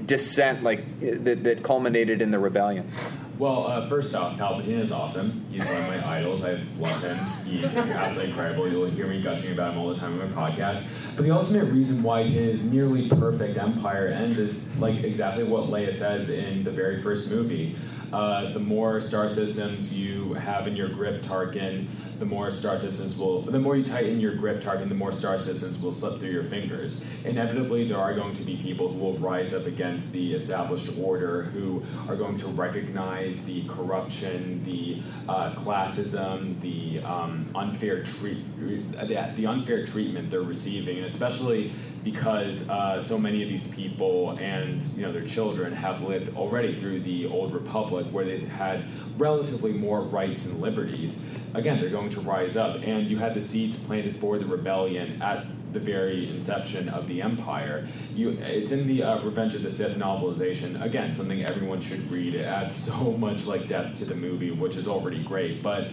[0.06, 2.90] dissent like that, that culminated in the rebellion?
[3.38, 5.46] Well, uh, first off, Palpatine is awesome.
[5.50, 6.44] He's one of my idols.
[6.44, 7.18] I love him.
[7.46, 8.70] He's absolutely incredible.
[8.70, 10.86] You'll hear me gushing about him all the time on my podcast.
[11.20, 15.94] But the ultimate reason why his nearly perfect empire ends is like exactly what Leia
[15.94, 17.76] says in the very first movie.
[18.12, 21.88] Uh, the more star systems you have in your grip, Tarkin,
[22.18, 25.38] the more star systems will, the more you tighten your grip, Tarkin, the more star
[25.40, 27.04] systems will slip through your fingers.
[27.24, 31.44] Inevitably, there are going to be people who will rise up against the established order,
[31.44, 35.02] who are going to recognize the corruption, the
[35.32, 41.74] uh, classism, the um, unfair treat, the, the unfair treatment they're receiving, and especially
[42.12, 46.80] because uh, so many of these people and you know their children have lived already
[46.80, 48.86] through the old republic where they've had
[49.20, 51.22] relatively more rights and liberties.
[51.54, 52.78] Again they're going to rise up.
[52.84, 57.22] And you had the seeds planted for the rebellion at the very inception of the
[57.22, 57.88] empire.
[58.16, 60.82] You it's in the uh, revenge of the sith novelization.
[60.84, 62.36] Again something everyone should read.
[62.36, 65.62] It adds so much like depth to the movie which is already great.
[65.62, 65.90] But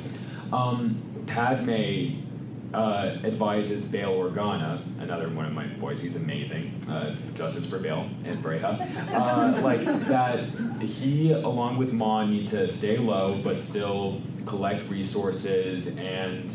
[0.52, 2.26] um, padme
[2.74, 6.00] uh, advises Bail Organa, another one of my boys.
[6.00, 6.86] He's amazing.
[6.88, 8.76] Uh, Justice for Bail and Breha.
[9.16, 10.48] Uh, like that,
[10.80, 16.54] he along with Ma need to stay low, but still collect resources and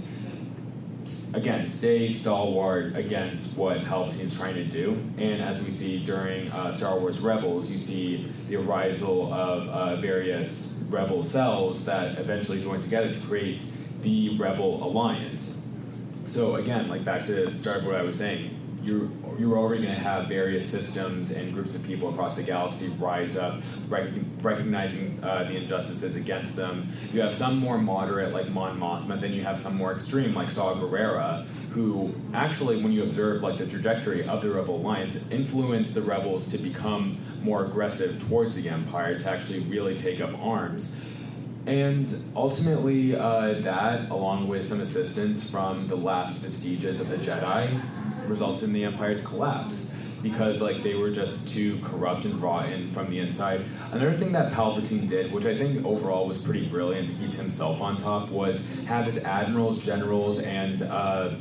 [1.34, 4.92] again stay stalwart against what Palpatine's trying to do.
[5.18, 9.96] And as we see during uh, Star Wars Rebels, you see the arisal of uh,
[10.02, 13.64] various rebel cells that eventually join together to create
[14.02, 15.58] the Rebel Alliance.
[16.32, 19.96] So again, like back to start of what I was saying, you're you're already going
[19.96, 25.22] to have various systems and groups of people across the galaxy rise up, rec- recognizing
[25.24, 26.94] uh, the injustices against them.
[27.12, 30.52] You have some more moderate, like Mon Mothma, then you have some more extreme, like
[30.52, 35.92] Saw Gerrera, who actually, when you observe like the trajectory of the Rebel Alliance, influence
[35.92, 40.98] the rebels to become more aggressive towards the Empire, to actually really take up arms.
[41.66, 47.82] And ultimately, uh, that, along with some assistance from the last vestiges of the Jedi,
[48.28, 53.10] results in the Empire's collapse because like they were just too corrupt and rotten from
[53.10, 53.66] the inside.
[53.92, 57.82] Another thing that Palpatine did, which I think overall was pretty brilliant to keep himself
[57.82, 61.36] on top, was have his admirals, generals, and uh,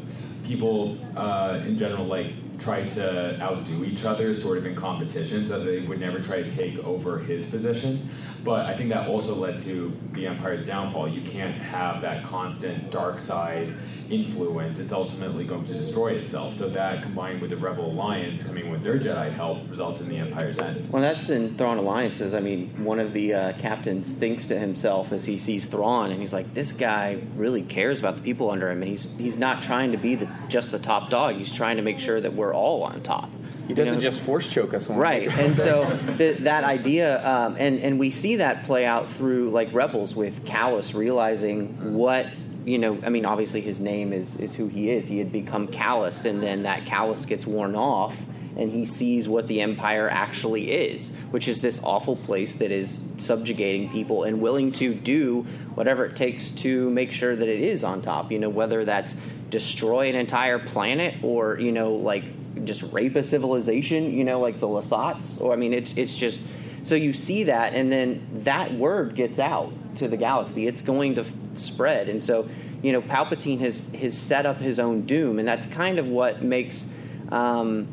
[0.45, 5.63] people uh, in general like try to outdo each other, sort of in competition, so
[5.63, 8.11] they would never try to take over his position.
[8.45, 11.09] But I think that also led to the Empire's downfall.
[11.09, 13.75] You can't have that constant dark side
[14.11, 14.79] influence.
[14.79, 16.57] It's ultimately going to destroy itself.
[16.57, 20.17] So that combined with the Rebel Alliance coming with their Jedi help results in the
[20.17, 20.91] Empire's end.
[20.91, 22.35] Well, that's in Thrawn Alliances.
[22.35, 26.21] I mean, one of the uh, captains thinks to himself as he sees Thrawn, and
[26.21, 29.63] he's like, "This guy really cares about the people under him, and he's he's not
[29.63, 31.37] trying to be the, just the top dog.
[31.37, 33.31] He's trying to make sure that we're all on top."
[33.71, 34.11] He doesn't You know?
[34.11, 35.85] just force choke us, right and so
[36.19, 40.45] the, that idea um, and, and we see that play out through like rebels with
[40.45, 42.27] Kallus realizing what
[42.65, 45.69] you know i mean obviously his name is, is who he is he had become
[45.69, 48.15] callous and then that callous gets worn off
[48.57, 52.99] and he sees what the empire actually is which is this awful place that is
[53.19, 55.43] subjugating people and willing to do
[55.75, 59.15] whatever it takes to make sure that it is on top you know whether that's
[59.49, 62.25] destroy an entire planet or you know like
[62.65, 65.41] just rape a civilization, you know, like the Lasats.
[65.41, 66.41] Or I mean, it's it's just
[66.83, 70.67] so you see that, and then that word gets out to the galaxy.
[70.67, 72.49] It's going to spread, and so
[72.83, 76.43] you know, Palpatine has has set up his own doom, and that's kind of what
[76.43, 76.87] makes.
[77.31, 77.89] Um,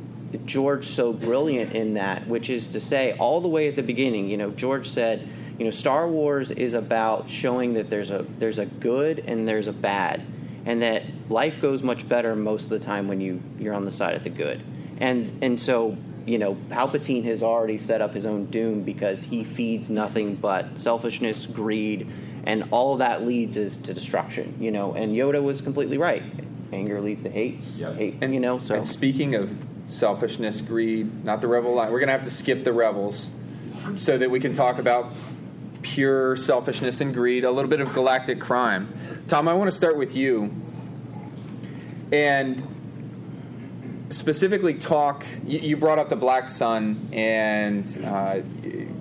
[0.45, 4.27] George so brilliant in that, which is to say, all the way at the beginning,
[4.27, 5.25] you know, George said,
[5.57, 9.67] you know, Star Wars is about showing that there's a there's a good and there's
[9.67, 10.21] a bad,
[10.67, 13.91] and that life goes much better most of the time when you you're on the
[13.91, 14.61] side of the good,
[14.99, 15.97] and and so
[16.27, 20.77] you know, Palpatine has already set up his own doom because he feeds nothing but
[20.77, 22.05] selfishness, greed,
[22.43, 24.57] and all that leads is to destruction.
[24.59, 26.23] You know, and Yoda was completely right.
[26.73, 27.63] anger leads to hate.
[27.93, 29.49] hate and you know, so And speaking of
[29.87, 33.29] selfishness, greed, not the rebel line, we're going to have to skip the rebels
[33.95, 35.13] so that we can talk about
[35.87, 39.23] pure selfishness and greed, a little bit of galactic crime.
[39.27, 40.53] Tom, I want to start with you
[42.11, 45.25] and specifically talk.
[45.45, 48.41] You, brought up the Black Sun, and uh,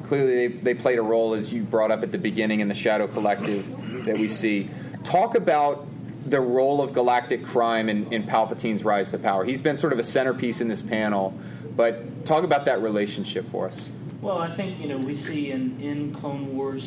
[0.07, 2.75] clearly they, they played a role, as you brought up at the beginning, in the
[2.75, 4.71] Shadow Collective that we see.
[5.05, 5.87] Talk about
[6.29, 9.45] the role of galactic crime in, in Palpatine's rise to power.
[9.45, 11.39] He's been sort of a centerpiece in this panel,
[11.77, 13.89] but talk about that relationship for us.
[14.23, 16.85] Well, I think you know we see in, in Clone Wars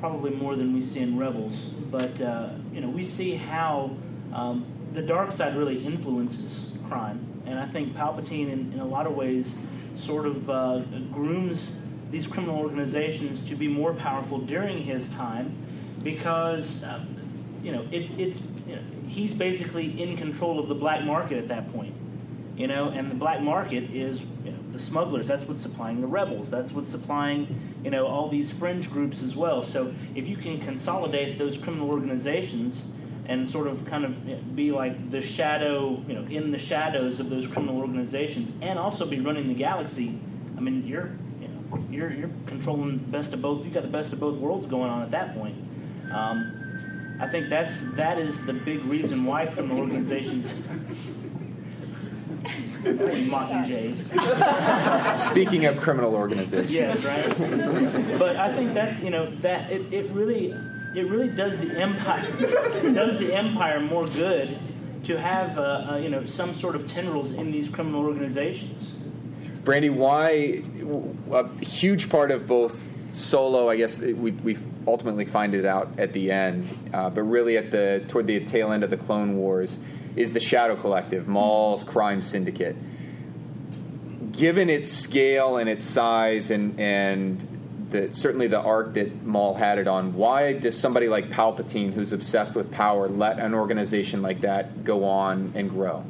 [0.00, 1.54] probably more than we see in Rebels,
[1.90, 3.94] but uh, you know we see how
[4.32, 9.06] um, the dark side really influences crime, and I think Palpatine, in, in a lot
[9.06, 9.46] of ways,
[9.98, 10.78] sort of uh,
[11.12, 11.70] grooms
[12.10, 15.54] these criminal organizations to be more powerful during his time,
[16.02, 17.04] because uh,
[17.62, 21.48] you know it, it's you know, he's basically in control of the black market at
[21.48, 21.94] that point,
[22.56, 24.18] you know, and the black market is
[24.74, 25.26] the smugglers.
[25.26, 26.50] That's what's supplying the rebels.
[26.50, 29.64] That's what's supplying you know all these fringe groups as well.
[29.64, 32.82] So if you can consolidate those criminal organizations
[33.26, 37.30] and sort of kind of be like the shadow, you know, in the shadows of
[37.30, 40.18] those criminal organizations, and also be running the galaxy.
[40.56, 41.10] I mean, you're
[41.40, 43.64] you know you're you're controlling the best of both.
[43.64, 45.56] You've got the best of both worlds going on at that point.
[46.12, 50.52] Um, I think that's that is the big reason why criminal organizations.
[52.84, 53.98] Mocking Jays.
[55.26, 56.70] Speaking of criminal organizations.
[56.70, 58.18] Yes, right.
[58.18, 60.50] but I think that's you know that it, it really
[60.94, 62.30] it really does the empire
[62.92, 64.58] does the empire more good
[65.04, 65.62] to have uh,
[65.92, 68.90] uh, you know some sort of tendrils in these criminal organizations.
[69.64, 70.62] Brandy, why
[71.32, 73.70] a huge part of both Solo?
[73.70, 77.70] I guess we, we ultimately find it out at the end, uh, but really at
[77.70, 79.78] the toward the tail end of the Clone Wars
[80.16, 82.76] is the Shadow Collective, Maul's crime syndicate.
[84.32, 89.78] Given its scale and its size, and and the, certainly the arc that Maul had
[89.78, 94.40] it on, why does somebody like Palpatine, who's obsessed with power, let an organization like
[94.40, 96.04] that go on and grow?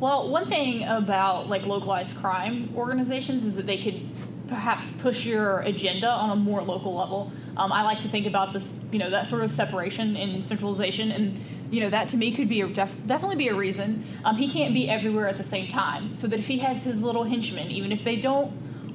[0.00, 4.08] Well, one thing about like localized crime organizations is that they could
[4.48, 7.32] perhaps push your agenda on a more local level.
[7.56, 11.12] Um, I like to think about this, you know, that sort of separation and centralization,
[11.12, 11.40] and
[11.70, 14.06] you know that to me could be a def- definitely be a reason.
[14.24, 17.00] Um, he can't be everywhere at the same time, so that if he has his
[17.00, 18.52] little henchmen, even if they don't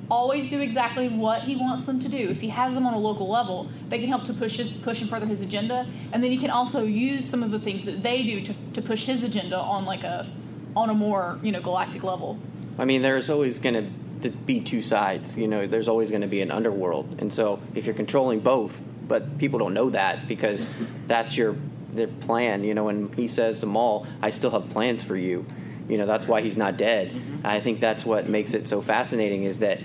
[0.09, 2.97] always do exactly what he wants them to do, if he has them on a
[2.97, 6.31] local level, they can help to push his, push and further his agenda, and then
[6.31, 9.23] he can also use some of the things that they do to, to push his
[9.23, 10.27] agenda on like a
[10.75, 12.39] on a more you know galactic level.
[12.77, 13.75] I mean, there's always going
[14.21, 15.35] to be two sides.
[15.35, 18.73] You know, there's always going to be an underworld, and so if you're controlling both,
[19.07, 20.65] but people don't know that because
[21.07, 21.55] that's your
[21.99, 22.63] their plan.
[22.63, 25.45] You know, when he says to Maul, "I still have plans for you,"
[25.89, 27.11] you know, that's why he's not dead.
[27.11, 27.47] Mm-hmm.
[27.47, 29.79] I think that's what makes it so fascinating is that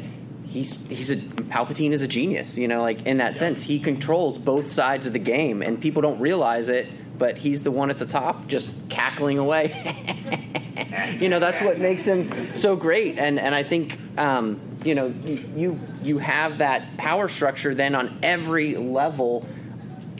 [0.46, 2.56] he's he's a Palpatine is a genius.
[2.56, 3.38] You know, like in that yeah.
[3.38, 6.86] sense, he controls both sides of the game, and people don't realize it.
[7.16, 11.16] But he's the one at the top, just cackling away.
[11.20, 13.18] you know, that's what makes him so great.
[13.18, 18.18] And and I think um, you know you you have that power structure then on
[18.22, 19.46] every level,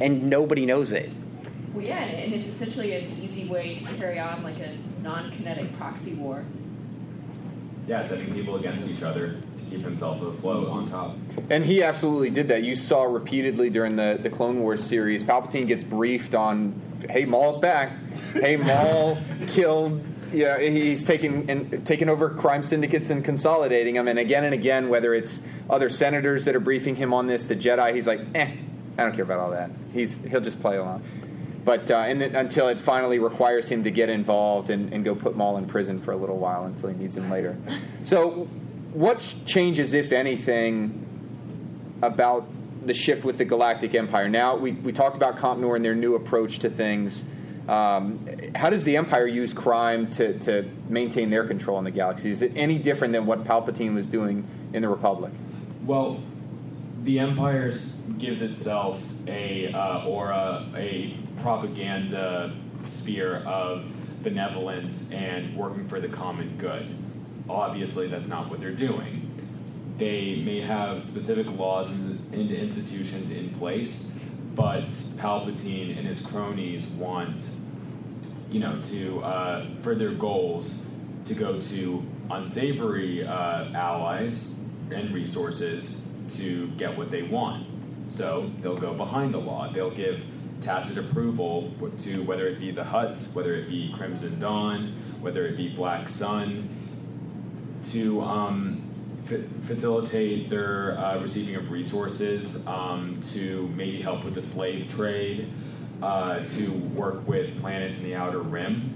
[0.00, 1.12] and nobody knows it.
[1.74, 6.14] Well, yeah, and it's essentially an easy way to carry on like a non-kinetic proxy
[6.14, 6.44] war.
[7.88, 11.16] Yeah, setting people against each other to keep himself afloat on top.
[11.50, 12.62] And he absolutely did that.
[12.62, 17.58] You saw repeatedly during the, the Clone Wars series, Palpatine gets briefed on, hey, Maul's
[17.58, 17.98] back.
[18.34, 19.18] Hey, Maul
[19.48, 20.02] killed
[20.34, 24.08] yeah, he's taking and taking over crime syndicates and consolidating them.
[24.08, 27.54] And again and again, whether it's other senators that are briefing him on this, the
[27.54, 28.56] Jedi, he's like, eh,
[28.98, 29.70] I don't care about all that.
[29.92, 31.04] He's he'll just play along.
[31.64, 35.14] But uh, and then, until it finally requires him to get involved and, and go
[35.14, 37.56] put Maul in prison for a little while until he needs him later.
[38.04, 38.48] So,
[38.92, 42.46] what changes, if anything, about
[42.86, 44.28] the shift with the Galactic Empire?
[44.28, 47.24] Now we we talked about COMPNOR and their new approach to things.
[47.66, 52.30] Um, how does the Empire use crime to, to maintain their control in the galaxy?
[52.30, 55.32] Is it any different than what Palpatine was doing in the Republic?
[55.86, 56.20] Well,
[57.04, 57.72] the Empire
[58.18, 62.54] gives itself a uh, aura, a propaganda
[62.86, 63.84] sphere of
[64.22, 66.96] benevolence and working for the common good.
[67.48, 69.30] Obviously, that's not what they're doing.
[69.98, 74.10] They may have specific laws and institutions in place,
[74.54, 77.48] but Palpatine and his cronies want,
[78.50, 80.90] you know, to uh, for their goals
[81.26, 84.58] to go to unsavory uh, allies
[84.90, 86.06] and resources
[86.36, 87.66] to get what they want.
[88.08, 89.70] So they'll go behind the law.
[89.72, 90.22] They'll give
[90.62, 91.72] tacit approval
[92.02, 96.08] to whether it be the Hutts, whether it be Crimson Dawn, whether it be Black
[96.08, 96.68] Sun,
[97.92, 98.82] to um,
[99.26, 105.52] fa- facilitate their uh, receiving of resources, um, to maybe help with the slave trade,
[106.02, 108.94] uh, to work with planets in the outer rim,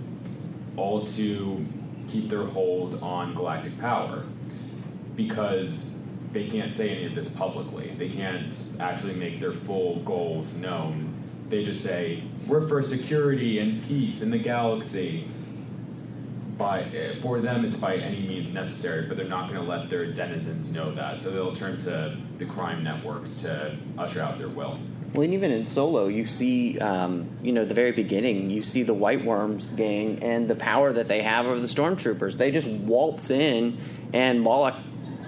[0.76, 1.66] all to
[2.08, 4.24] keep their hold on galactic power.
[5.16, 5.97] Because
[6.32, 7.94] they can't say any of this publicly.
[7.98, 11.14] They can't actually make their full goals known.
[11.48, 15.28] They just say, we're for security and peace in the galaxy.
[16.58, 19.88] By, eh, for them, it's by any means necessary, but they're not going to let
[19.88, 21.22] their denizens know that.
[21.22, 24.78] So they'll turn to the crime networks to usher out their will.
[25.14, 28.82] Well, and even in Solo, you see, um, you know, the very beginning, you see
[28.82, 32.36] the White Worms gang and the power that they have over the stormtroopers.
[32.36, 33.78] They just waltz in,
[34.12, 34.74] and Moloch,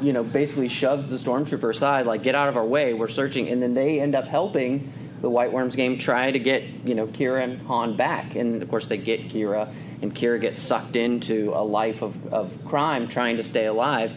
[0.01, 3.49] you know, basically shoves the stormtrooper aside, like, get out of our way, we're searching.
[3.49, 7.07] And then they end up helping the White Worms gang try to get, you know,
[7.07, 8.35] Qi'ra and Han back.
[8.35, 9.73] And of course, they get Qi'ra,
[10.03, 14.13] and Qi'ra gets sucked into a life of, of crime trying to stay alive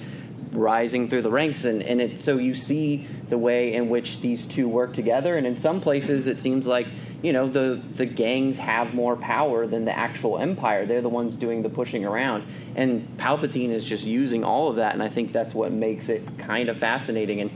[0.53, 4.45] rising through the ranks and, and it, so you see the way in which these
[4.45, 6.88] two work together and in some places it seems like
[7.22, 11.35] you know the the gangs have more power than the actual empire they're the ones
[11.35, 12.43] doing the pushing around
[12.75, 16.21] and palpatine is just using all of that and i think that's what makes it
[16.37, 17.51] kind of fascinating and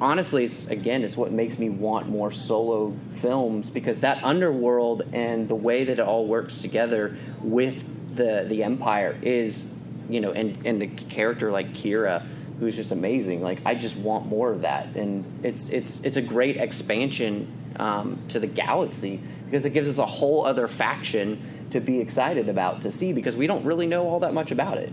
[0.00, 5.48] honestly it's again it's what makes me want more solo films because that underworld and
[5.48, 7.82] the way that it all works together with
[8.16, 9.66] the the empire is
[10.08, 12.24] you know, and and the character like Qi'ra,
[12.58, 13.42] who's just amazing.
[13.42, 18.18] Like I just want more of that, and it's it's it's a great expansion um,
[18.28, 22.82] to the galaxy because it gives us a whole other faction to be excited about
[22.82, 24.92] to see because we don't really know all that much about it.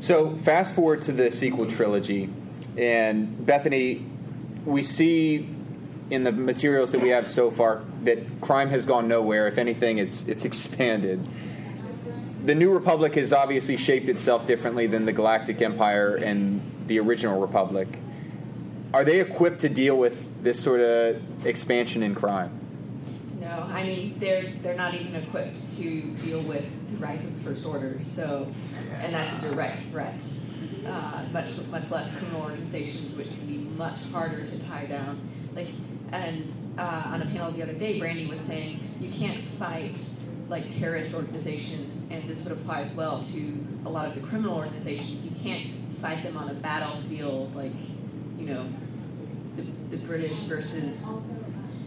[0.00, 2.30] So fast forward to the sequel trilogy,
[2.76, 4.06] and Bethany,
[4.64, 5.48] we see
[6.10, 9.48] in the materials that we have so far that crime has gone nowhere.
[9.48, 11.26] If anything, it's it's expanded
[12.48, 17.38] the New Republic has obviously shaped itself differently than the Galactic Empire and the original
[17.38, 17.88] Republic.
[18.94, 22.58] Are they equipped to deal with this sort of expansion in crime?
[23.62, 27.64] I mean they're they're not even equipped to deal with the rise of the First
[27.64, 28.00] Order.
[28.14, 28.52] So,
[28.92, 30.20] and that's a direct threat.
[30.86, 35.28] Uh, much much less criminal organizations, which can be much harder to tie down.
[35.54, 35.68] Like,
[36.12, 39.96] and uh, on a panel the other day, Brandy was saying you can't fight
[40.48, 44.56] like terrorist organizations, and this would apply as well to a lot of the criminal
[44.56, 45.24] organizations.
[45.24, 47.72] You can't fight them on a battlefield like,
[48.38, 48.66] you know,
[49.56, 50.96] the, the British versus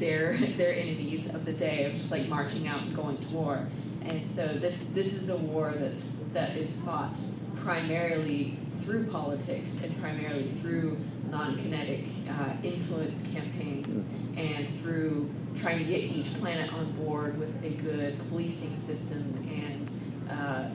[0.02, 3.70] their their enemies of the day of just like marching out and going to war.
[4.04, 7.16] And so this this is a war that's that is fought
[7.64, 10.98] primarily through politics and primarily through
[11.30, 14.04] non-kinetic uh, influence campaigns
[14.36, 15.30] and through
[15.62, 19.88] trying to get each planet on board with a good policing system and
[20.32, 20.70] uh,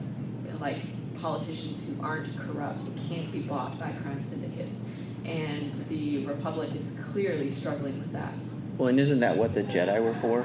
[0.59, 0.81] like
[1.19, 4.77] politicians who aren't corrupt and can't be bought by crime syndicates.
[5.25, 8.33] And the Republic is clearly struggling with that.
[8.77, 10.41] Well, and isn't that what the Jedi were for?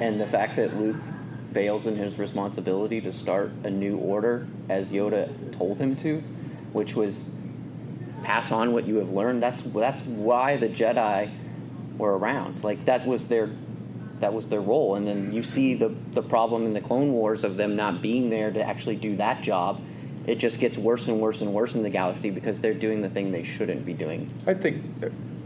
[0.00, 0.96] And the fact that Luke
[1.52, 6.20] fails in his responsibility to start a new order as Yoda told him to,
[6.72, 7.28] which was
[8.24, 9.42] pass on what you have learned.
[9.42, 11.30] That's that's why the Jedi
[11.98, 12.64] were around.
[12.64, 13.50] Like that was their
[14.20, 14.96] that was their role.
[14.96, 18.30] And then you see the the problem in the Clone Wars of them not being
[18.30, 19.80] there to actually do that job.
[20.26, 23.10] It just gets worse and worse and worse in the galaxy because they're doing the
[23.10, 24.32] thing they shouldn't be doing.
[24.46, 24.82] I think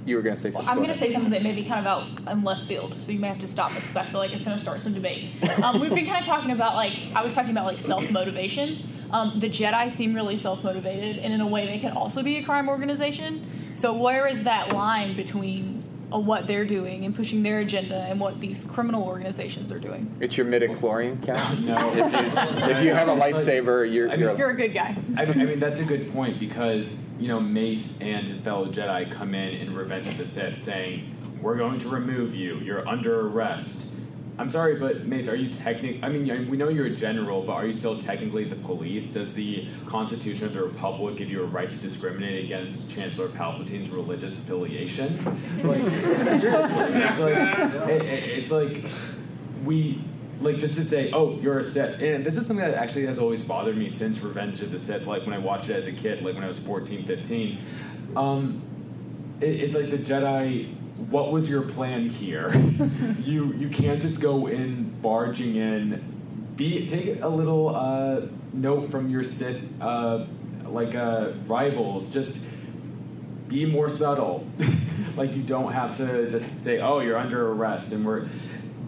[0.09, 0.69] you were going to say something.
[0.69, 3.13] I'm going to say something that may be kind of out in left field, so
[3.13, 4.95] you may have to stop us because I feel like it's going to start some
[4.95, 5.31] debate.
[5.63, 9.09] Um, we've been kind of talking about like I was talking about like self motivation.
[9.11, 12.37] Um, the Jedi seem really self motivated, and in a way, they can also be
[12.39, 13.75] a crime organization.
[13.75, 15.83] So where is that line between
[16.13, 20.15] uh, what they're doing and pushing their agenda and what these criminal organizations are doing?
[20.21, 21.61] It's your midichlorian count.
[21.65, 24.75] no, if you, if you have a lightsaber, you're I mean, you're, You're a good
[24.75, 24.97] guy.
[25.17, 28.71] I mean, I mean, that's a good point because you know Mace and his fellow
[28.71, 32.59] Jedi come in in Revenge of the Sith saying, "We're going to remove you.
[32.59, 33.95] You're under arrest."
[34.39, 35.99] I'm sorry, but Mace, are you technic?
[36.03, 39.11] I mean, we know you're a general, but are you still technically the police?
[39.11, 43.91] Does the Constitution of the Republic give you a right to discriminate against Chancellor Palpatine's
[43.91, 45.19] religious affiliation?
[45.65, 45.83] Like,
[46.41, 48.85] seriously, it's like, it- it- it's like
[49.65, 50.03] we
[50.41, 52.01] like just to say, oh, you're a Sith.
[52.01, 55.05] And this is something that actually has always bothered me since Revenge of the Sith,
[55.05, 57.59] like when I watched it as a kid, like when I was 14, 15.
[58.17, 58.63] Um,
[59.41, 60.73] it, it's like the Jedi,
[61.11, 62.55] what was your plan here?
[63.21, 66.55] you you can't just go in barging in.
[66.57, 68.23] Be take a little uh,
[68.53, 70.27] note from your Sith uh,
[70.65, 72.11] like uh, rivals.
[72.11, 72.45] Just
[73.49, 74.47] be more subtle.
[75.17, 78.29] like you don't have to just say, "Oh, you're under arrest," and we're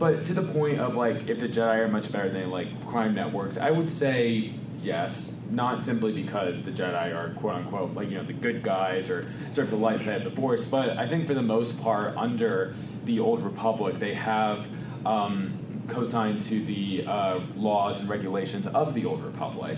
[0.00, 3.14] but to the point of like, if the Jedi are much better than like crime
[3.14, 5.38] networks, I would say yes.
[5.50, 9.32] Not simply because the Jedi are quote unquote like you know the good guys or
[9.52, 12.16] sort of the light side of the Force, but I think for the most part
[12.16, 12.74] under
[13.04, 14.66] the Old Republic they have.
[15.04, 15.56] Um,
[15.88, 19.76] co-signed to the uh, laws and regulations of the Old Republic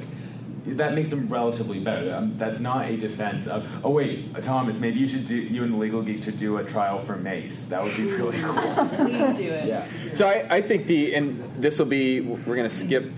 [0.67, 2.15] that makes them relatively better.
[2.15, 3.67] Um, that's not a defense of.
[3.85, 5.35] Oh wait, Thomas, maybe you should do.
[5.35, 7.65] You and the legal geeks should do a trial for Mace.
[7.67, 8.55] That would be really cool.
[8.55, 9.67] Please do it.
[9.67, 9.89] Yeah.
[10.15, 13.11] So I, I think the and this will be we're going to skip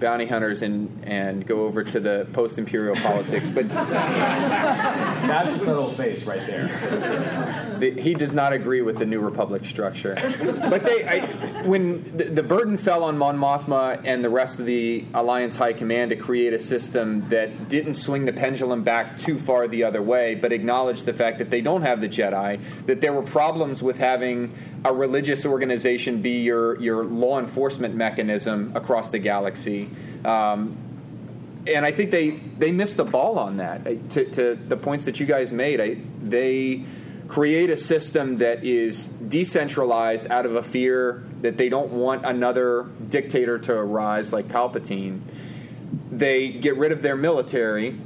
[0.00, 5.94] bounty hunters and and go over to the post imperial politics, but That's a subtle
[5.94, 7.76] face right there.
[7.78, 10.14] the, he does not agree with the New Republic structure.
[10.70, 14.66] But they, I, when the, the burden fell on Mon Mothma and the rest of
[14.66, 19.38] the Alliance High Command to create a system that didn't swing the pendulum back too
[19.38, 23.00] far the other way, but acknowledged the fact that they don't have the Jedi, that
[23.00, 24.54] there were problems with having
[24.84, 29.89] a religious organization be your your law enforcement mechanism across the galaxy.
[30.24, 30.76] Um,
[31.66, 33.84] and I think they they missed the ball on that.
[34.10, 36.84] To, to the points that you guys made, I, they
[37.28, 42.86] create a system that is decentralized out of a fear that they don't want another
[43.08, 45.20] dictator to arise like Palpatine.
[46.10, 47.98] They get rid of their military.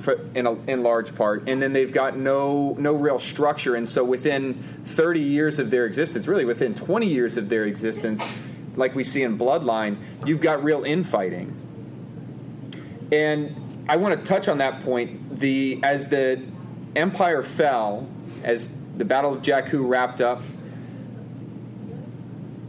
[0.00, 3.86] For, in, a, in large part, and then they've got no no real structure, and
[3.86, 4.54] so within
[4.86, 8.20] 30 years of their existence, really within 20 years of their existence,
[8.76, 11.58] like we see in Bloodline, you've got real infighting.
[13.12, 15.40] And I want to touch on that point.
[15.40, 16.42] The as the
[16.96, 18.08] empire fell,
[18.42, 20.42] as the Battle of Jakku wrapped up.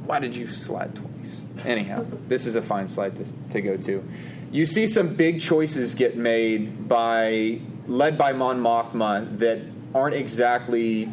[0.05, 1.45] Why did you slide twice?
[1.63, 4.03] Anyhow, this is a fine slide to, to go to.
[4.51, 9.61] You see some big choices get made by led by Mon Mothma that
[9.93, 11.11] aren't exactly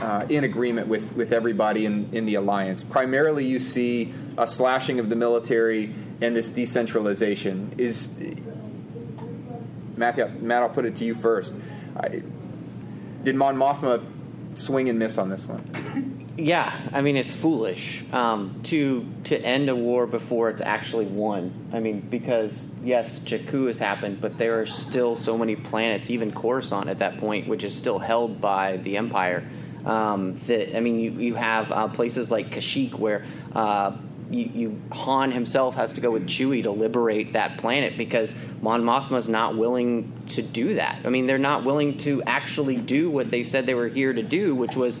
[0.00, 2.82] uh, in agreement with, with everybody in, in the alliance.
[2.82, 7.74] Primarily, you see a slashing of the military and this decentralization.
[7.78, 8.10] Is
[9.96, 11.54] Matthew, Matt, I'll put it to you first.
[11.96, 12.22] I,
[13.22, 14.04] did Mon Mothma
[14.54, 16.26] swing and miss on this one?
[16.38, 21.70] Yeah, I mean it's foolish um, to to end a war before it's actually won.
[21.72, 26.32] I mean because yes, Jakku has happened, but there are still so many planets, even
[26.32, 29.48] Coruscant at that point, which is still held by the Empire.
[29.86, 33.24] Um, that I mean, you you have uh, places like Kashyyyk where.
[33.54, 33.96] Uh,
[34.28, 38.82] you, you Han himself has to go with Chewie to liberate that planet because Mon
[38.82, 40.98] Mothma's not willing to do that.
[41.04, 44.24] I mean, they're not willing to actually do what they said they were here to
[44.24, 44.98] do, which was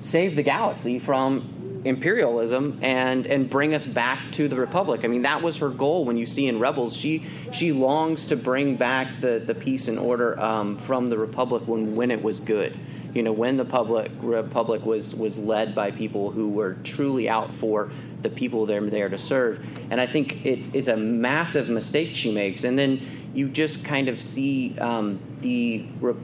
[0.00, 5.02] save the galaxy from imperialism and and bring us back to the republic.
[5.04, 6.04] I mean, that was her goal.
[6.04, 9.98] When you see in Rebels, she she longs to bring back the the peace and
[9.98, 12.78] order um, from the republic when when it was good.
[13.14, 17.54] You know, when the public republic was was led by people who were truly out
[17.54, 17.92] for
[18.22, 19.64] the people they're there to serve.
[19.90, 22.64] And I think it's it's a massive mistake she makes.
[22.64, 26.14] And then you just kind of see um, the re-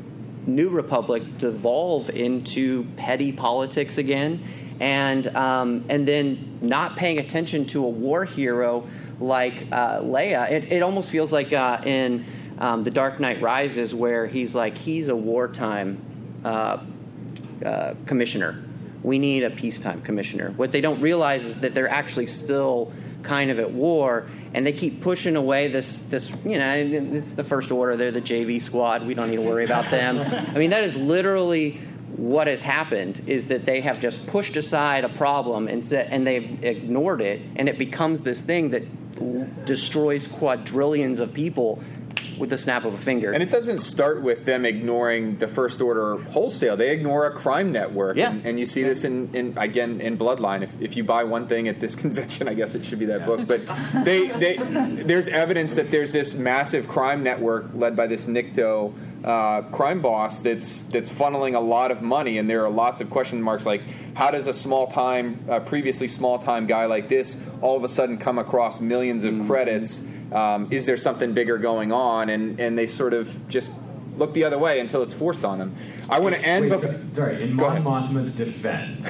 [0.47, 7.85] New Republic devolve into petty politics again, and um, and then not paying attention to
[7.85, 8.89] a war hero
[9.21, 10.51] like uh, Leia.
[10.51, 12.25] It, it almost feels like uh, in
[12.59, 16.10] um, The Dark Knight Rises, where he's like he's a wartime
[16.45, 16.79] uh,
[17.65, 18.65] uh, commissioner.
[19.03, 20.53] We need a peacetime commissioner.
[20.57, 22.93] What they don't realize is that they're actually still
[23.23, 27.45] kind of at war, and they keep pushing away this this you know it's the
[27.45, 27.97] first order.
[27.97, 29.07] They're the JV squad.
[29.07, 30.21] We don't need to worry about them.
[30.55, 31.81] I mean that is literally
[32.17, 36.27] what has happened is that they have just pushed aside a problem and said, and
[36.27, 41.83] they've ignored it, and it becomes this thing that destroys quadrillions of people
[42.41, 43.33] with the snap of a finger.
[43.33, 46.77] And it doesn't start with them ignoring the First Order wholesale.
[46.77, 48.17] They ignore a crime network.
[48.17, 48.31] Yeah.
[48.31, 50.63] And, and you see this in, in again in Bloodline.
[50.63, 53.27] If, if you buy one thing at this convention, I guess it should be that
[53.27, 53.47] book.
[53.47, 53.67] But
[54.05, 54.57] they, they
[55.05, 58.95] there's evidence that there's this massive crime network led by this Nikto
[59.25, 63.11] uh, crime boss that's that's funneling a lot of money, and there are lots of
[63.11, 63.83] question marks like
[64.15, 67.89] how does a small time, uh, previously small time guy like this all of a
[67.89, 70.03] sudden come across millions of credits?
[70.33, 72.29] Um, is there something bigger going on?
[72.31, 73.73] And and they sort of just
[74.17, 75.75] look the other way until it's forced on them.
[76.09, 76.71] I want to end.
[76.71, 79.07] Wait, bef- so- sorry, in Mon Mothma's defense,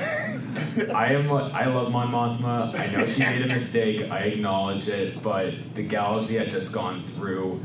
[0.94, 1.30] I am.
[1.30, 2.78] I love Mon Mothma.
[2.78, 4.10] I know she made a mistake.
[4.10, 7.60] I acknowledge it, but the galaxy had just gone through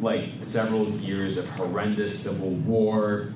[0.00, 3.32] like several years of horrendous civil war.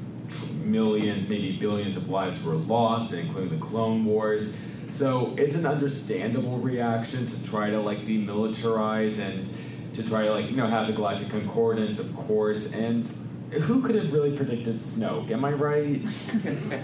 [0.52, 4.56] Millions, maybe billions of lives were lost, including the Clone Wars.
[4.88, 9.48] So it's an understandable reaction to try to like demilitarize and
[9.94, 13.10] to try to like you know have the Galactic Concordance, of course, and
[13.50, 15.30] who could have really predicted Snoke?
[15.30, 16.02] Am I right?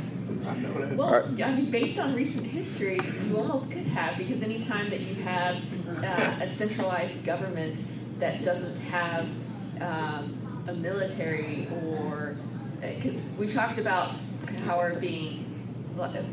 [0.94, 5.16] Well, I mean, based on recent history, you almost could have, because anytime that you
[5.22, 5.56] have
[6.02, 7.78] uh, a centralized government
[8.20, 9.28] that doesn't have
[9.80, 12.36] um, a military or,
[12.80, 14.14] because we've talked about
[14.64, 15.46] power being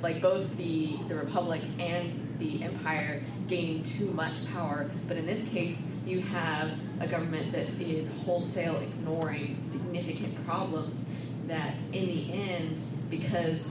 [0.01, 5.48] like both the, the Republic and the Empire gaining too much power, but in this
[5.49, 11.06] case, you have a government that is wholesale ignoring significant problems
[11.48, 13.61] that in the end, because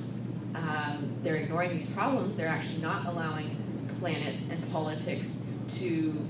[0.54, 3.56] um, they're ignoring these problems, they're actually not allowing
[4.00, 5.28] planets and politics
[5.78, 6.26] to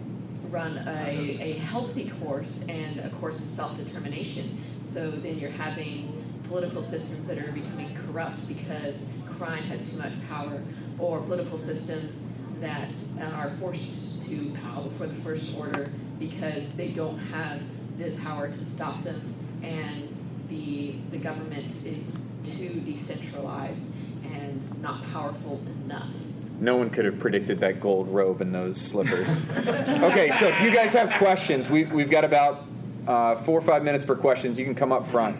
[0.51, 4.62] run a, a healthy course and a course of self determination.
[4.93, 8.97] So then you're having political systems that are becoming corrupt because
[9.36, 10.62] crime has too much power,
[10.98, 12.25] or political systems
[12.60, 17.60] that are forced to bow before the First Order because they don't have
[17.98, 20.08] the power to stop them, and
[20.48, 22.06] the, the government is
[22.44, 23.82] too decentralized
[24.24, 26.10] and not powerful enough.
[26.58, 29.28] No one could have predicted that gold robe and those slippers.
[29.56, 32.64] okay, so if you guys have questions, we, we've got about
[33.06, 34.58] uh, four or five minutes for questions.
[34.58, 35.36] You can come up front.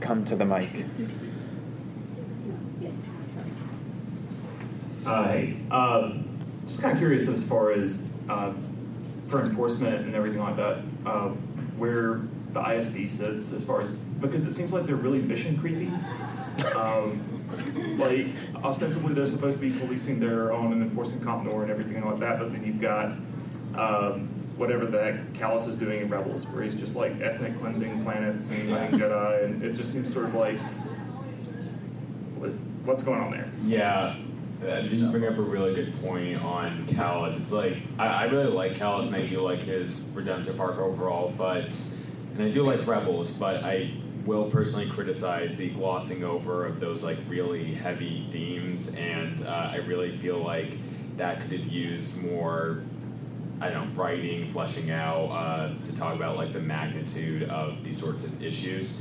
[0.00, 0.84] Come to the mic.
[5.06, 5.54] Hi.
[5.70, 6.24] Um,
[6.66, 8.52] just kind of curious as far as uh,
[9.28, 11.28] for enforcement and everything like that, uh,
[11.78, 12.22] where
[12.52, 15.92] the ISB sits as far as because it seems like they're really mission creepy.
[16.74, 18.26] Um, like
[18.64, 22.40] ostensibly they're supposed to be policing their own and enforcing comp and everything like that,
[22.40, 23.12] but then you've got
[23.78, 28.48] um, whatever that Kallus is doing in Rebels, where he's just like ethnic cleansing planets
[28.48, 30.58] and hunting Jedi, and it just seems sort of like
[32.86, 33.50] what's, going on there?
[33.64, 34.16] Yeah,
[34.62, 37.40] you bring up a really good point on Kallus.
[37.40, 41.32] It's like I, I really like Kallus, and I do like his redemptive arc overall.
[41.36, 41.70] But
[42.34, 47.02] and I do like Rebels, but I will personally criticize the glossing over of those
[47.02, 50.72] like really heavy themes, and uh, I really feel like
[51.16, 52.82] that could have used more.
[53.58, 57.98] I don't know, writing, fleshing out uh, to talk about like the magnitude of these
[57.98, 59.00] sorts of issues,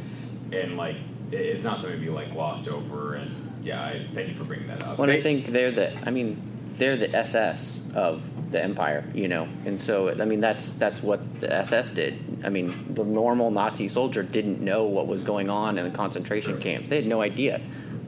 [0.53, 0.95] and like
[1.31, 3.15] it's not something to be like glossed over.
[3.15, 4.99] And yeah, I thank you for bringing that up.
[4.99, 5.97] Well, I think they're the.
[6.07, 8.21] I mean, they're the SS of
[8.51, 12.41] the Empire, you know, and so I mean that's that's what the SS did.
[12.43, 16.61] I mean, the normal Nazi soldier didn't know what was going on in the concentration
[16.61, 16.89] camps.
[16.89, 17.59] They had no idea,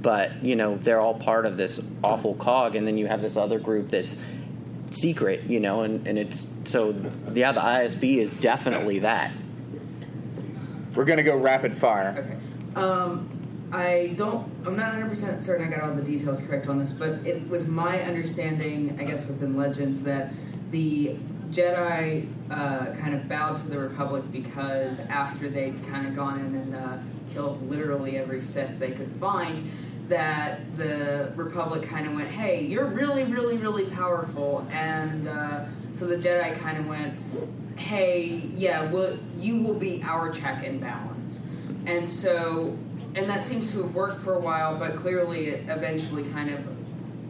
[0.01, 3.35] but you know they're all part of this awful cog, and then you have this
[3.35, 4.09] other group that's
[4.91, 6.93] secret, you know, and, and it's so
[7.33, 9.31] yeah, the ISB is definitely that.
[10.93, 12.15] We're gonna go rapid fire.
[12.75, 12.81] Okay.
[12.81, 13.36] Um,
[13.71, 14.49] I don't.
[14.65, 17.47] I'm not 100 percent certain I got all the details correct on this, but it
[17.49, 20.31] was my understanding, I guess, within Legends that
[20.71, 21.17] the
[21.51, 26.55] Jedi uh, kind of bowed to the Republic because after they'd kind of gone in
[26.55, 26.97] and uh,
[27.33, 29.69] killed literally every Sith they could find,
[30.07, 36.07] that the Republic kind of went, "Hey, you're really, really, really powerful," and uh, so
[36.07, 37.15] the Jedi kind of went,
[37.75, 41.41] "Hey, yeah, well, you will be our check and balance,"
[41.85, 42.77] and so
[43.15, 46.59] and that seems to have worked for a while, but clearly it eventually kind of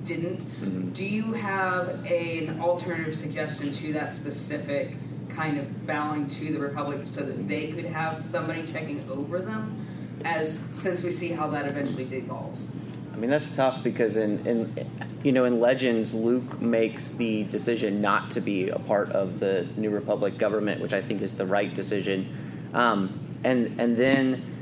[0.05, 0.93] didn't.
[0.93, 4.95] Do you have a, an alternative suggestion to that specific
[5.29, 9.85] kind of bowing to the Republic so that they could have somebody checking over them?
[10.25, 12.69] As since we see how that eventually devolves.
[13.13, 14.89] I mean that's tough because in, in
[15.23, 19.67] you know in Legends Luke makes the decision not to be a part of the
[19.75, 24.56] New Republic government, which I think is the right decision, um, and and then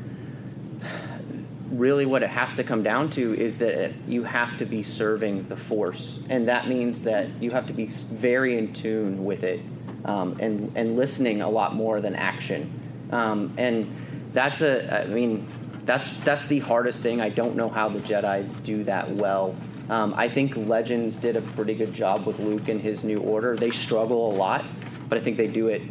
[1.70, 5.48] really what it has to come down to is that you have to be serving
[5.48, 6.20] the force.
[6.30, 9.62] And that means that you have to be very in tune with it
[10.06, 13.08] um, and and listening a lot more than action.
[13.12, 15.50] Um, and that's a i mean
[15.86, 17.22] that's that's the hardest thing.
[17.22, 19.56] I don't know how the jedi do that well.
[19.88, 23.56] Um, i think legends did a pretty good job with luke and his new order.
[23.56, 24.66] They struggle a lot
[25.08, 25.84] but i think they do it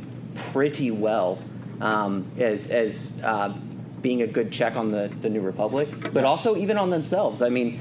[0.52, 1.38] pretty well
[1.80, 3.54] um, as as uh,
[4.04, 7.40] being a good check on the, the New Republic, but also even on themselves.
[7.40, 7.80] I mean,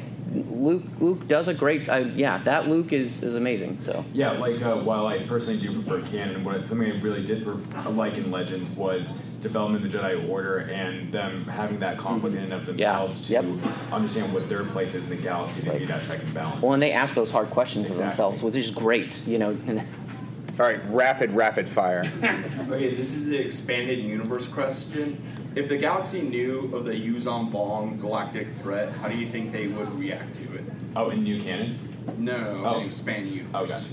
[0.49, 1.87] Luke Luke does a great.
[1.87, 3.79] Uh, yeah, that Luke is, is amazing.
[3.85, 7.43] So Yeah, like uh, while I personally do prefer canon, what something I really did
[7.43, 12.37] pre- like in Legends was development of the Jedi Order and them having that conflict
[12.37, 13.39] in and of themselves to
[13.91, 16.61] understand what their place is in the galaxy to be that check and balance.
[16.63, 19.21] well, and they ask those hard questions of themselves, which is great.
[19.27, 19.57] You know.
[20.59, 22.03] All right, rapid, rapid fire.
[22.69, 25.19] okay, this is an expanded universe question.
[25.55, 29.67] If the galaxy knew of the Yuuzhan Vong galactic threat, how do you think they
[29.67, 30.63] would react to it?
[30.95, 31.77] Oh, in new canon?
[32.17, 32.80] No, Oh.
[32.80, 33.71] an expanded universe.
[33.71, 33.85] Okay.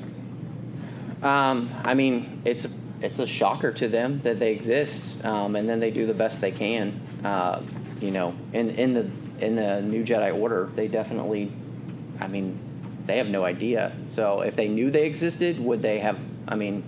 [1.23, 2.67] Um, I mean, it's
[3.03, 6.41] it's a shocker to them that they exist, um, and then they do the best
[6.41, 6.99] they can.
[7.25, 7.63] Uh,
[8.01, 9.11] you know, in in the
[9.45, 11.53] in the New Jedi Order, they definitely,
[12.21, 12.59] I mean,
[13.07, 13.93] they have no idea.
[14.09, 16.19] So if they knew they existed, would they have?
[16.49, 16.85] I mean,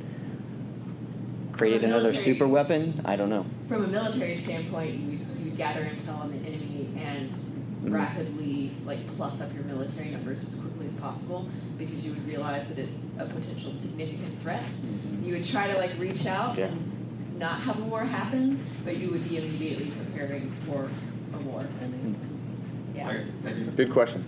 [1.53, 3.03] created another super weapon?
[3.05, 3.45] I don't know.
[3.73, 8.99] From a military standpoint, you, you would gather intel on the enemy and rapidly like
[9.17, 12.93] plus up your military numbers as quickly as possible because you would realize that it's
[13.19, 14.63] a potential significant threat.
[14.63, 15.25] Mm-hmm.
[15.25, 16.67] You would try to like reach out Yeah.
[16.67, 20.91] and not have a war happen, but you would be immediately preparing for
[21.33, 21.67] a war.
[22.95, 23.23] Yeah.
[23.75, 24.23] Good question.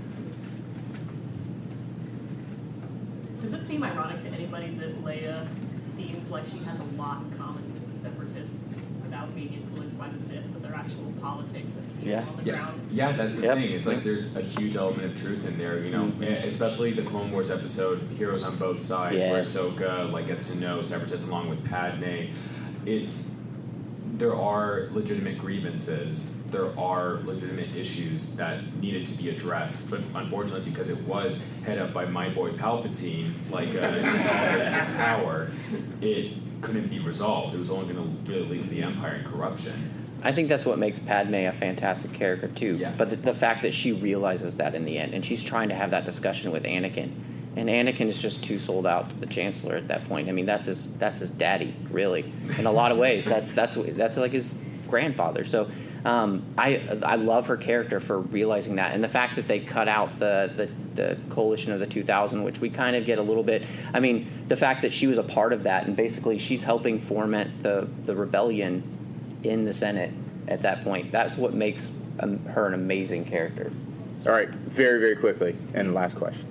[3.42, 5.46] Does it seem ironic to anybody that Leia
[5.84, 8.78] seems like she has a lot in common with the separatists
[9.14, 12.24] without being influenced by the Sith, but their actual politics of people Yeah.
[12.26, 12.82] on the Yeah, ground?
[12.90, 13.56] yeah, that's the Yep.
[13.58, 13.72] thing.
[13.72, 17.02] It's like there's a huge element of truth in there, you know, e- especially the
[17.02, 19.56] Clone Wars episode, Heroes on Both Sides, where Yes.
[19.56, 22.30] Ahsoka like gets to know Separatists along with Padme.
[22.86, 23.30] It's
[24.18, 30.68] there are legitimate grievances, there are legitimate issues that needed to be addressed, but unfortunately,
[30.70, 34.04] because it was head up by my boy Palpatine, like uh, in
[34.74, 35.48] his power,
[36.00, 36.32] it
[36.64, 37.54] couldn't be resolved.
[37.54, 40.18] It was only going to really lead to the Empire and corruption.
[40.22, 42.78] I think that's what makes Padme a fantastic character too.
[42.96, 45.74] But the, the fact that she realizes that in the end, and she's trying to
[45.74, 47.12] have that discussion with Anakin,
[47.56, 50.28] and Anakin is just too sold out to the Chancellor at that point.
[50.28, 53.24] I mean, that's his that's his daddy, really, in a lot of ways.
[53.26, 54.54] That's that's that's like his
[54.88, 55.44] grandfather.
[55.44, 55.70] So.
[56.04, 59.88] Um, I I love her character for realizing that, and the fact that they cut
[59.88, 63.42] out the, the the coalition of the 2000, which we kind of get a little
[63.42, 63.62] bit.
[63.94, 67.00] I mean, the fact that she was a part of that, and basically she's helping
[67.00, 70.12] foment the the rebellion in the Senate
[70.46, 71.10] at that point.
[71.10, 71.90] That's what makes
[72.20, 73.72] um, her an amazing character.
[74.26, 76.50] All right, very very quickly, and last question.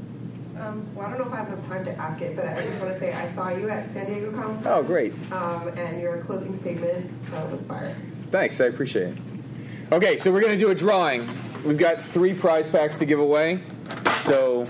[0.60, 2.56] Um, well, I don't know if I have enough time to ask it, but I
[2.64, 4.74] just want to say I saw you at San Diego Comic Con.
[4.74, 5.14] Oh, great.
[5.32, 7.96] Um, and your closing statement uh, was fire.
[8.32, 9.18] Thanks, I appreciate it.
[9.92, 11.28] Okay, so we're going to do a drawing.
[11.64, 13.62] We've got three prize packs to give away.
[14.24, 14.68] So,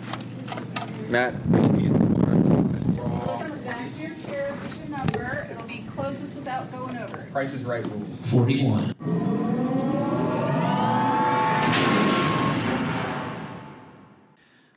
[1.10, 4.60] Matt, Welcome back to your chairs.
[4.60, 5.48] There's your number.
[5.52, 7.27] It'll be closest without going over.
[7.31, 8.26] Price is Right rules.
[8.27, 8.94] 41.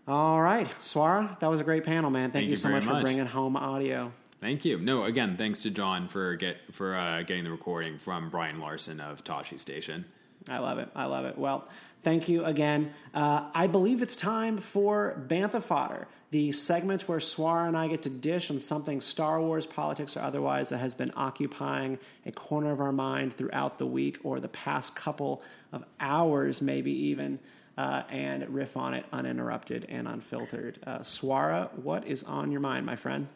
[0.08, 2.30] All right, Swara, that was a great panel, man.
[2.30, 3.02] Thank, Thank you, you so very much, for much.
[3.02, 4.12] bringing home audio.
[4.40, 4.78] Thank you.
[4.78, 9.00] No, again, thanks to John for get for uh, getting the recording from Brian Larson
[9.00, 10.04] of Tosche Station.
[10.48, 10.88] I love it.
[10.94, 11.36] I love it.
[11.36, 11.66] Well,
[12.02, 12.92] thank you again.
[13.14, 18.02] Uh, I believe it's time for Bantha Fodder, the segment where Swar and I get
[18.02, 22.70] to dish on something Star Wars, politics, or otherwise that has been occupying a corner
[22.70, 25.42] of our mind throughout the week or the past couple
[25.72, 27.38] of hours, maybe even,
[27.76, 30.78] uh, and riff on it uninterrupted and unfiltered.
[30.86, 33.26] Uh, Swara, what is on your mind, my friend?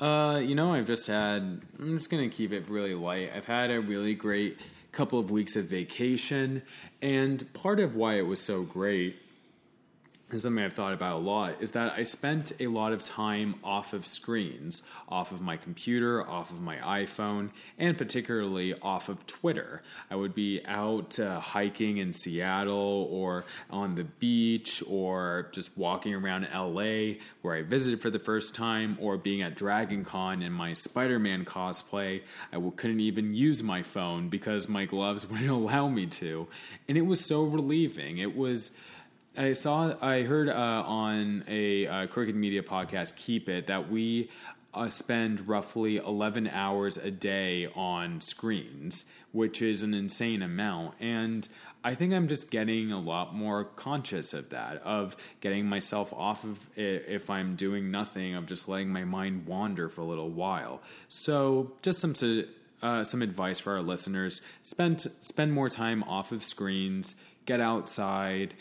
[0.00, 1.60] Uh, you know, I've just had.
[1.78, 3.30] I'm just gonna keep it really light.
[3.34, 4.58] I've had a really great
[4.94, 6.62] couple of weeks of vacation,
[7.02, 9.16] and part of why it was so great
[10.38, 13.92] something I've thought about a lot is that I spent a lot of time off
[13.92, 19.82] of screens, off of my computer, off of my iPhone, and particularly off of Twitter.
[20.10, 26.14] I would be out uh, hiking in Seattle or on the beach or just walking
[26.14, 30.52] around LA where I visited for the first time or being at Dragon Con in
[30.52, 32.22] my Spider Man cosplay.
[32.52, 36.48] I couldn't even use my phone because my gloves wouldn't allow me to.
[36.88, 38.18] And it was so relieving.
[38.18, 38.76] It was.
[39.36, 40.52] I saw, I heard uh,
[40.86, 44.30] on a uh, Crooked Media podcast, Keep It, that we
[44.72, 50.94] uh, spend roughly 11 hours a day on screens, which is an insane amount.
[51.00, 51.48] And
[51.82, 56.44] I think I'm just getting a lot more conscious of that, of getting myself off
[56.44, 60.30] of it if I'm doing nothing, of just letting my mind wander for a little
[60.30, 60.80] while.
[61.08, 62.14] So, just some
[62.82, 68.54] uh, some advice for our listeners: spend spend more time off of screens, get outside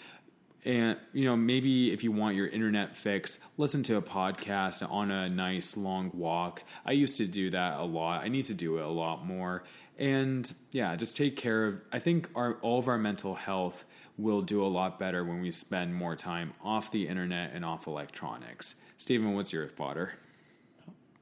[0.65, 5.11] and you know maybe if you want your internet fix listen to a podcast on
[5.11, 8.77] a nice long walk i used to do that a lot i need to do
[8.77, 9.63] it a lot more
[9.97, 13.85] and yeah just take care of i think our all of our mental health
[14.17, 17.87] will do a lot better when we spend more time off the internet and off
[17.87, 20.13] electronics stephen what's your fodder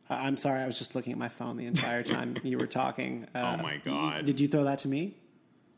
[0.09, 3.27] I'm sorry, I was just looking at my phone the entire time you were talking.
[3.33, 4.25] Uh, Oh my God.
[4.25, 5.15] Did you throw that to me?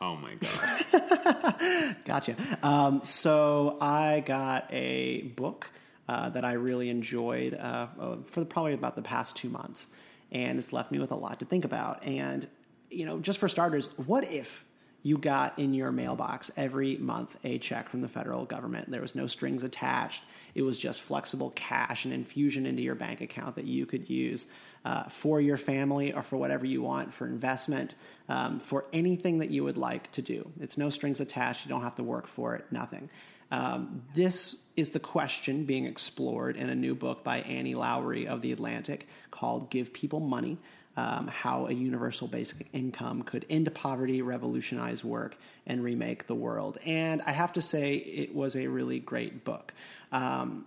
[0.03, 2.35] Oh my god Gotcha.
[2.61, 5.69] Um, so I got a book
[6.07, 7.87] uh, that I really enjoyed uh,
[8.25, 9.87] for probably about the past two months,
[10.31, 12.03] and it's left me with a lot to think about.
[12.03, 12.47] And
[12.89, 14.65] you know, just for starters, what if
[15.05, 18.89] you got in your mailbox every month a check from the federal government.
[18.89, 20.23] There was no strings attached.
[20.55, 24.45] It was just flexible cash and infusion into your bank account that you could use
[24.85, 27.95] uh, for your family or for whatever you want, for investment,
[28.29, 30.49] um, for anything that you would like to do.
[30.59, 31.65] It's no strings attached.
[31.65, 33.09] You don't have to work for it, nothing.
[33.51, 38.41] Um, this is the question being explored in a new book by Annie Lowrey of
[38.41, 40.57] The Atlantic called Give People Money
[40.95, 46.77] um, How a Universal Basic Income Could End Poverty, Revolutionize Work, and Remake the World.
[46.85, 49.73] And I have to say, it was a really great book.
[50.11, 50.65] Um,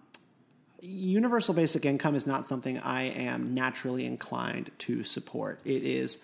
[0.87, 5.61] universal basic income is not something I am naturally inclined to support.
[5.65, 6.19] It is,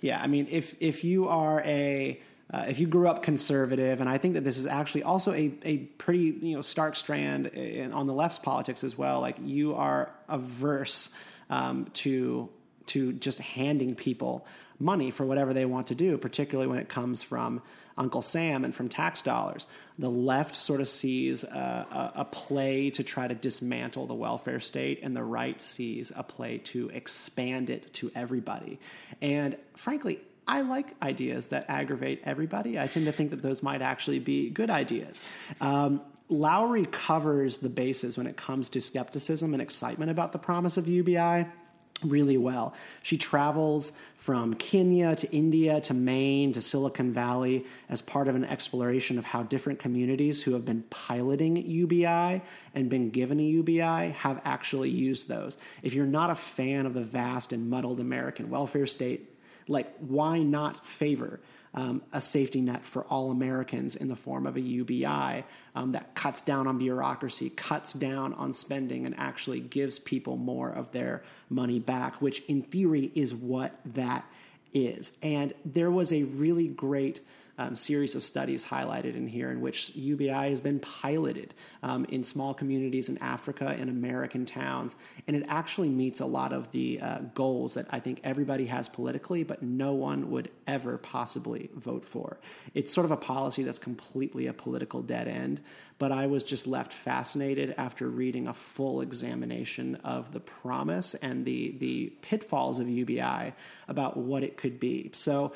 [0.00, 2.20] yeah, I mean, if, if you are a
[2.52, 5.52] uh, if you grew up conservative, and I think that this is actually also a,
[5.62, 9.20] a pretty you know stark strand in, on the left's politics as well.
[9.20, 11.14] Like you are averse
[11.48, 12.50] um, to
[12.86, 14.46] to just handing people
[14.78, 17.62] money for whatever they want to do, particularly when it comes from
[17.96, 19.66] Uncle Sam and from tax dollars.
[19.98, 24.60] The left sort of sees a, a, a, play to try to dismantle the welfare
[24.60, 28.80] state, and the right sees a play to expand it to everybody.
[29.20, 32.78] And frankly, I like ideas that aggravate everybody.
[32.78, 35.20] I tend to think that those might actually be good ideas.
[35.60, 40.76] Um, Lowrey covers the bases when it comes to skepticism and excitement about the promise
[40.76, 41.46] of UBI
[42.04, 42.74] really well.
[43.02, 48.44] She travels from Kenya to India to Maine to Silicon Valley as part of an
[48.44, 52.40] exploration of how different communities who have been piloting UBI
[52.74, 55.56] and been given a UBI have actually used those.
[55.82, 59.30] If you're not a fan of the vast and muddled American welfare state,
[59.68, 61.40] like why not favor
[61.74, 65.44] um, a safety net for all Americans in the form of a UBI
[65.74, 70.70] um, that cuts down on bureaucracy, cuts down on spending, and actually gives people more
[70.70, 74.24] of their money back, which in theory is what that
[74.72, 75.16] is.
[75.22, 77.20] And there was a really great
[77.58, 82.24] um, series of studies highlighted in here in which UBI has been piloted um, in
[82.24, 84.96] small communities in Africa and American towns.
[85.26, 88.88] And it actually meets a lot of the uh, goals that I think everybody has
[88.88, 92.38] politically, but no one would ever possibly vote for.
[92.74, 95.60] It's sort of a policy that's completely a political dead end.
[95.98, 101.44] But I was just left fascinated after reading a full examination of the promise and
[101.44, 103.52] the, the pitfalls of UBI
[103.86, 105.12] about what it could be.
[105.14, 105.52] So,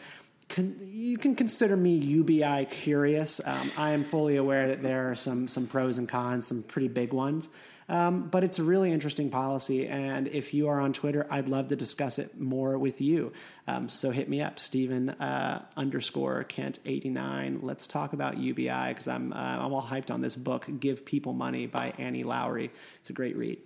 [0.56, 3.40] You can consider me UBI curious.
[3.44, 6.88] Um, I am fully aware that there are some some pros and cons, some pretty
[6.88, 7.48] big ones.
[7.90, 11.68] Um, but it's a really interesting policy, and if you are on Twitter, I'd love
[11.68, 13.32] to discuss it more with you.
[13.66, 17.60] Um, so hit me up, Stephen uh, underscore Kent eighty nine.
[17.62, 21.32] Let's talk about UBI because I'm uh, I'm all hyped on this book, "Give People
[21.32, 22.70] Money" by Annie Lowrey.
[23.00, 23.58] It's a great read.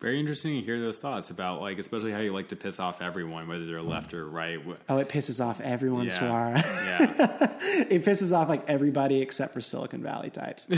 [0.00, 3.02] Very interesting to hear those thoughts about like, especially how you like to piss off
[3.02, 4.60] everyone, whether they're left or right.
[4.88, 6.18] Oh, it pisses off everyone, Yeah.
[6.18, 6.56] Swara.
[6.56, 7.56] Yeah.
[7.90, 10.68] it pisses off like everybody except for Silicon Valley types.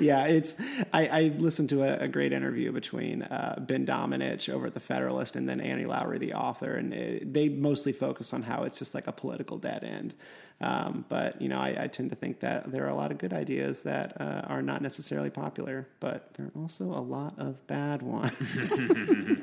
[0.00, 0.56] yeah, it's.
[0.94, 4.80] I, I listened to a, a great interview between uh, Ben Domenech over at the
[4.80, 8.78] Federalist and then Annie Lowrey the author, and it, they mostly focused on how it's
[8.78, 10.14] just like a political dead end.
[10.62, 13.18] Um, but you know, I, I tend to think that there are a lot of
[13.18, 17.66] good ideas that uh, are not necessarily popular, but there are also a lot of
[17.66, 18.78] bad ones.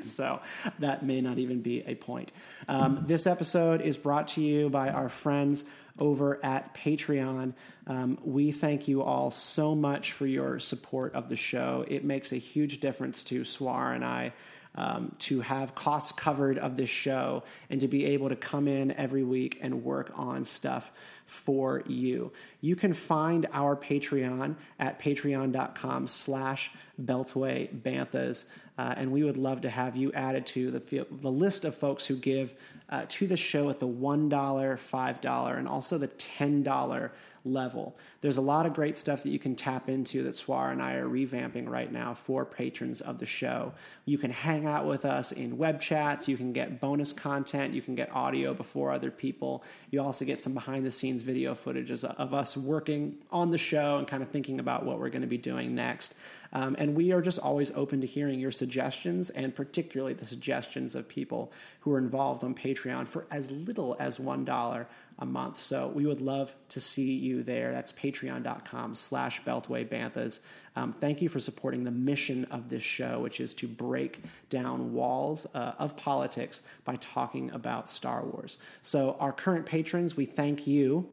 [0.14, 0.40] so
[0.78, 2.32] that may not even be a point.
[2.68, 5.64] Um, this episode is brought to you by our friends
[5.98, 7.52] over at Patreon.
[7.86, 11.84] Um, we thank you all so much for your support of the show.
[11.86, 14.32] It makes a huge difference to Swar and I.
[14.76, 18.92] Um, to have costs covered of this show and to be able to come in
[18.92, 20.92] every week and work on stuff
[21.26, 22.32] for you.
[22.60, 26.70] You can find our Patreon at patreon.com slash
[27.04, 28.44] Beltway Banthas.
[28.78, 32.06] Uh, and we would love to have you added to the, the list of folks
[32.06, 32.54] who give
[32.88, 37.10] uh, to the show at the $1, $5, and also the $10
[37.44, 37.96] level.
[38.20, 40.94] There's a lot of great stuff that you can tap into that Swar and I
[40.94, 43.72] are revamping right now for patrons of the show.
[44.04, 47.80] You can hang out with us in web chats, you can get bonus content, you
[47.80, 49.64] can get audio before other people.
[49.90, 53.98] You also get some behind the scenes video footages of us working on the show
[53.98, 56.14] and kind of thinking about what we're going to be doing next.
[56.52, 60.94] Um, and we are just always open to hearing your suggestions and particularly the suggestions
[60.94, 64.86] of people who are involved on Patreon for as little as $1
[65.20, 65.60] a month.
[65.60, 67.72] So we would love to see you there.
[67.72, 70.40] That's patreon.com slash beltwaybanthas.
[70.76, 74.92] Um, thank you for supporting the mission of this show, which is to break down
[74.92, 78.58] walls uh, of politics by talking about Star Wars.
[78.82, 81.10] So our current patrons, we thank you.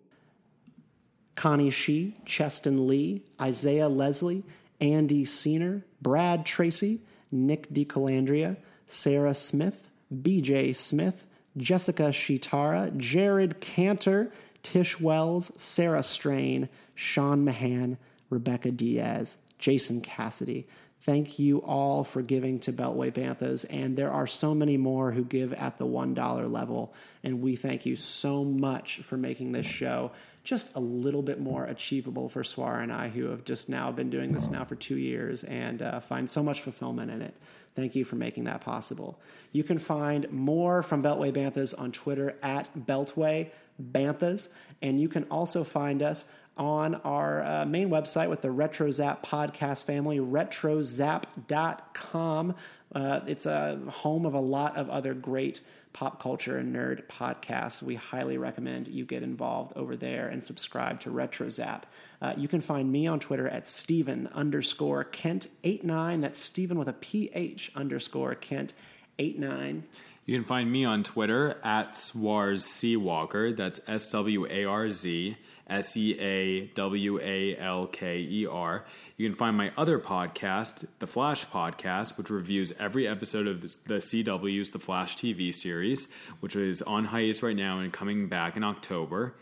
[1.35, 4.43] Connie Shee, Cheston Lee, Isaiah Leslie,
[4.79, 7.01] Andy Seener, Brad Tracy,
[7.31, 11.25] Nick DeCalandria, Sarah Smith, BJ Smith,
[11.57, 14.31] Jessica Shitara, Jared Cantor,
[14.63, 17.97] Tish Wells, Sarah Strain, Sean Mahan,
[18.29, 20.67] Rebecca Diaz, Jason Cassidy.
[21.01, 25.23] Thank you all for giving to Beltway Banthas, and there are so many more who
[25.23, 26.93] give at the $1 level,
[27.23, 30.11] and we thank you so much for making this show
[30.43, 34.09] just a little bit more achievable for Swar and I, who have just now been
[34.09, 37.33] doing this now for two years and uh, find so much fulfillment in it.
[37.75, 39.19] Thank you for making that possible.
[39.51, 44.49] You can find more from Beltway Banthas on Twitter at Beltway Banthas,
[44.81, 46.25] and you can also find us
[46.57, 52.55] on our uh, main website with the RetroZap podcast family, retrozap.com.
[52.93, 55.61] Uh, it's a home of a lot of other great
[55.93, 57.81] pop culture and nerd podcasts.
[57.81, 61.83] We highly recommend you get involved over there and subscribe to RetroZap.
[62.21, 66.21] Uh, you can find me on Twitter at Stephen underscore Kent89.
[66.21, 69.81] That's Stephen with a PH underscore Kent89.
[70.25, 73.55] You can find me on Twitter at Swarz Seawalker.
[73.55, 75.37] That's S W A R Z
[75.69, 78.85] S E A W A L K E R.
[79.17, 83.95] You can find my other podcast, The Flash Podcast, which reviews every episode of the
[83.95, 86.07] CW's The Flash TV series,
[86.39, 89.35] which is on hiatus right now and coming back in October.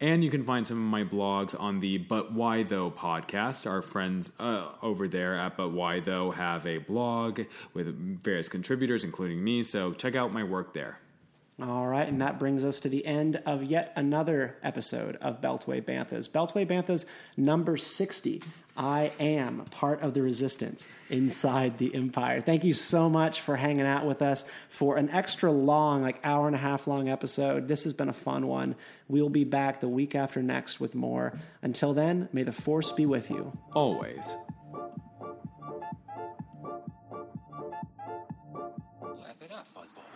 [0.00, 3.70] And you can find some of my blogs on the But Why Though podcast.
[3.70, 7.42] Our friends uh, over there at But Why Though have a blog
[7.72, 9.62] with various contributors, including me.
[9.62, 10.98] So check out my work there.
[11.60, 15.82] All right, and that brings us to the end of yet another episode of Beltway
[15.82, 16.28] Banthas.
[16.28, 17.04] Beltway Banthas
[17.36, 18.42] number 60.
[18.74, 22.40] I am part of the resistance inside the empire.
[22.40, 26.46] Thank you so much for hanging out with us for an extra long, like hour
[26.46, 27.68] and a half long episode.
[27.68, 28.74] This has been a fun one.
[29.08, 31.38] We'll be back the week after next with more.
[31.60, 33.56] Until then, may the force be with you.
[33.74, 34.34] Always.
[39.02, 40.12] Laugh it up, fuzzball.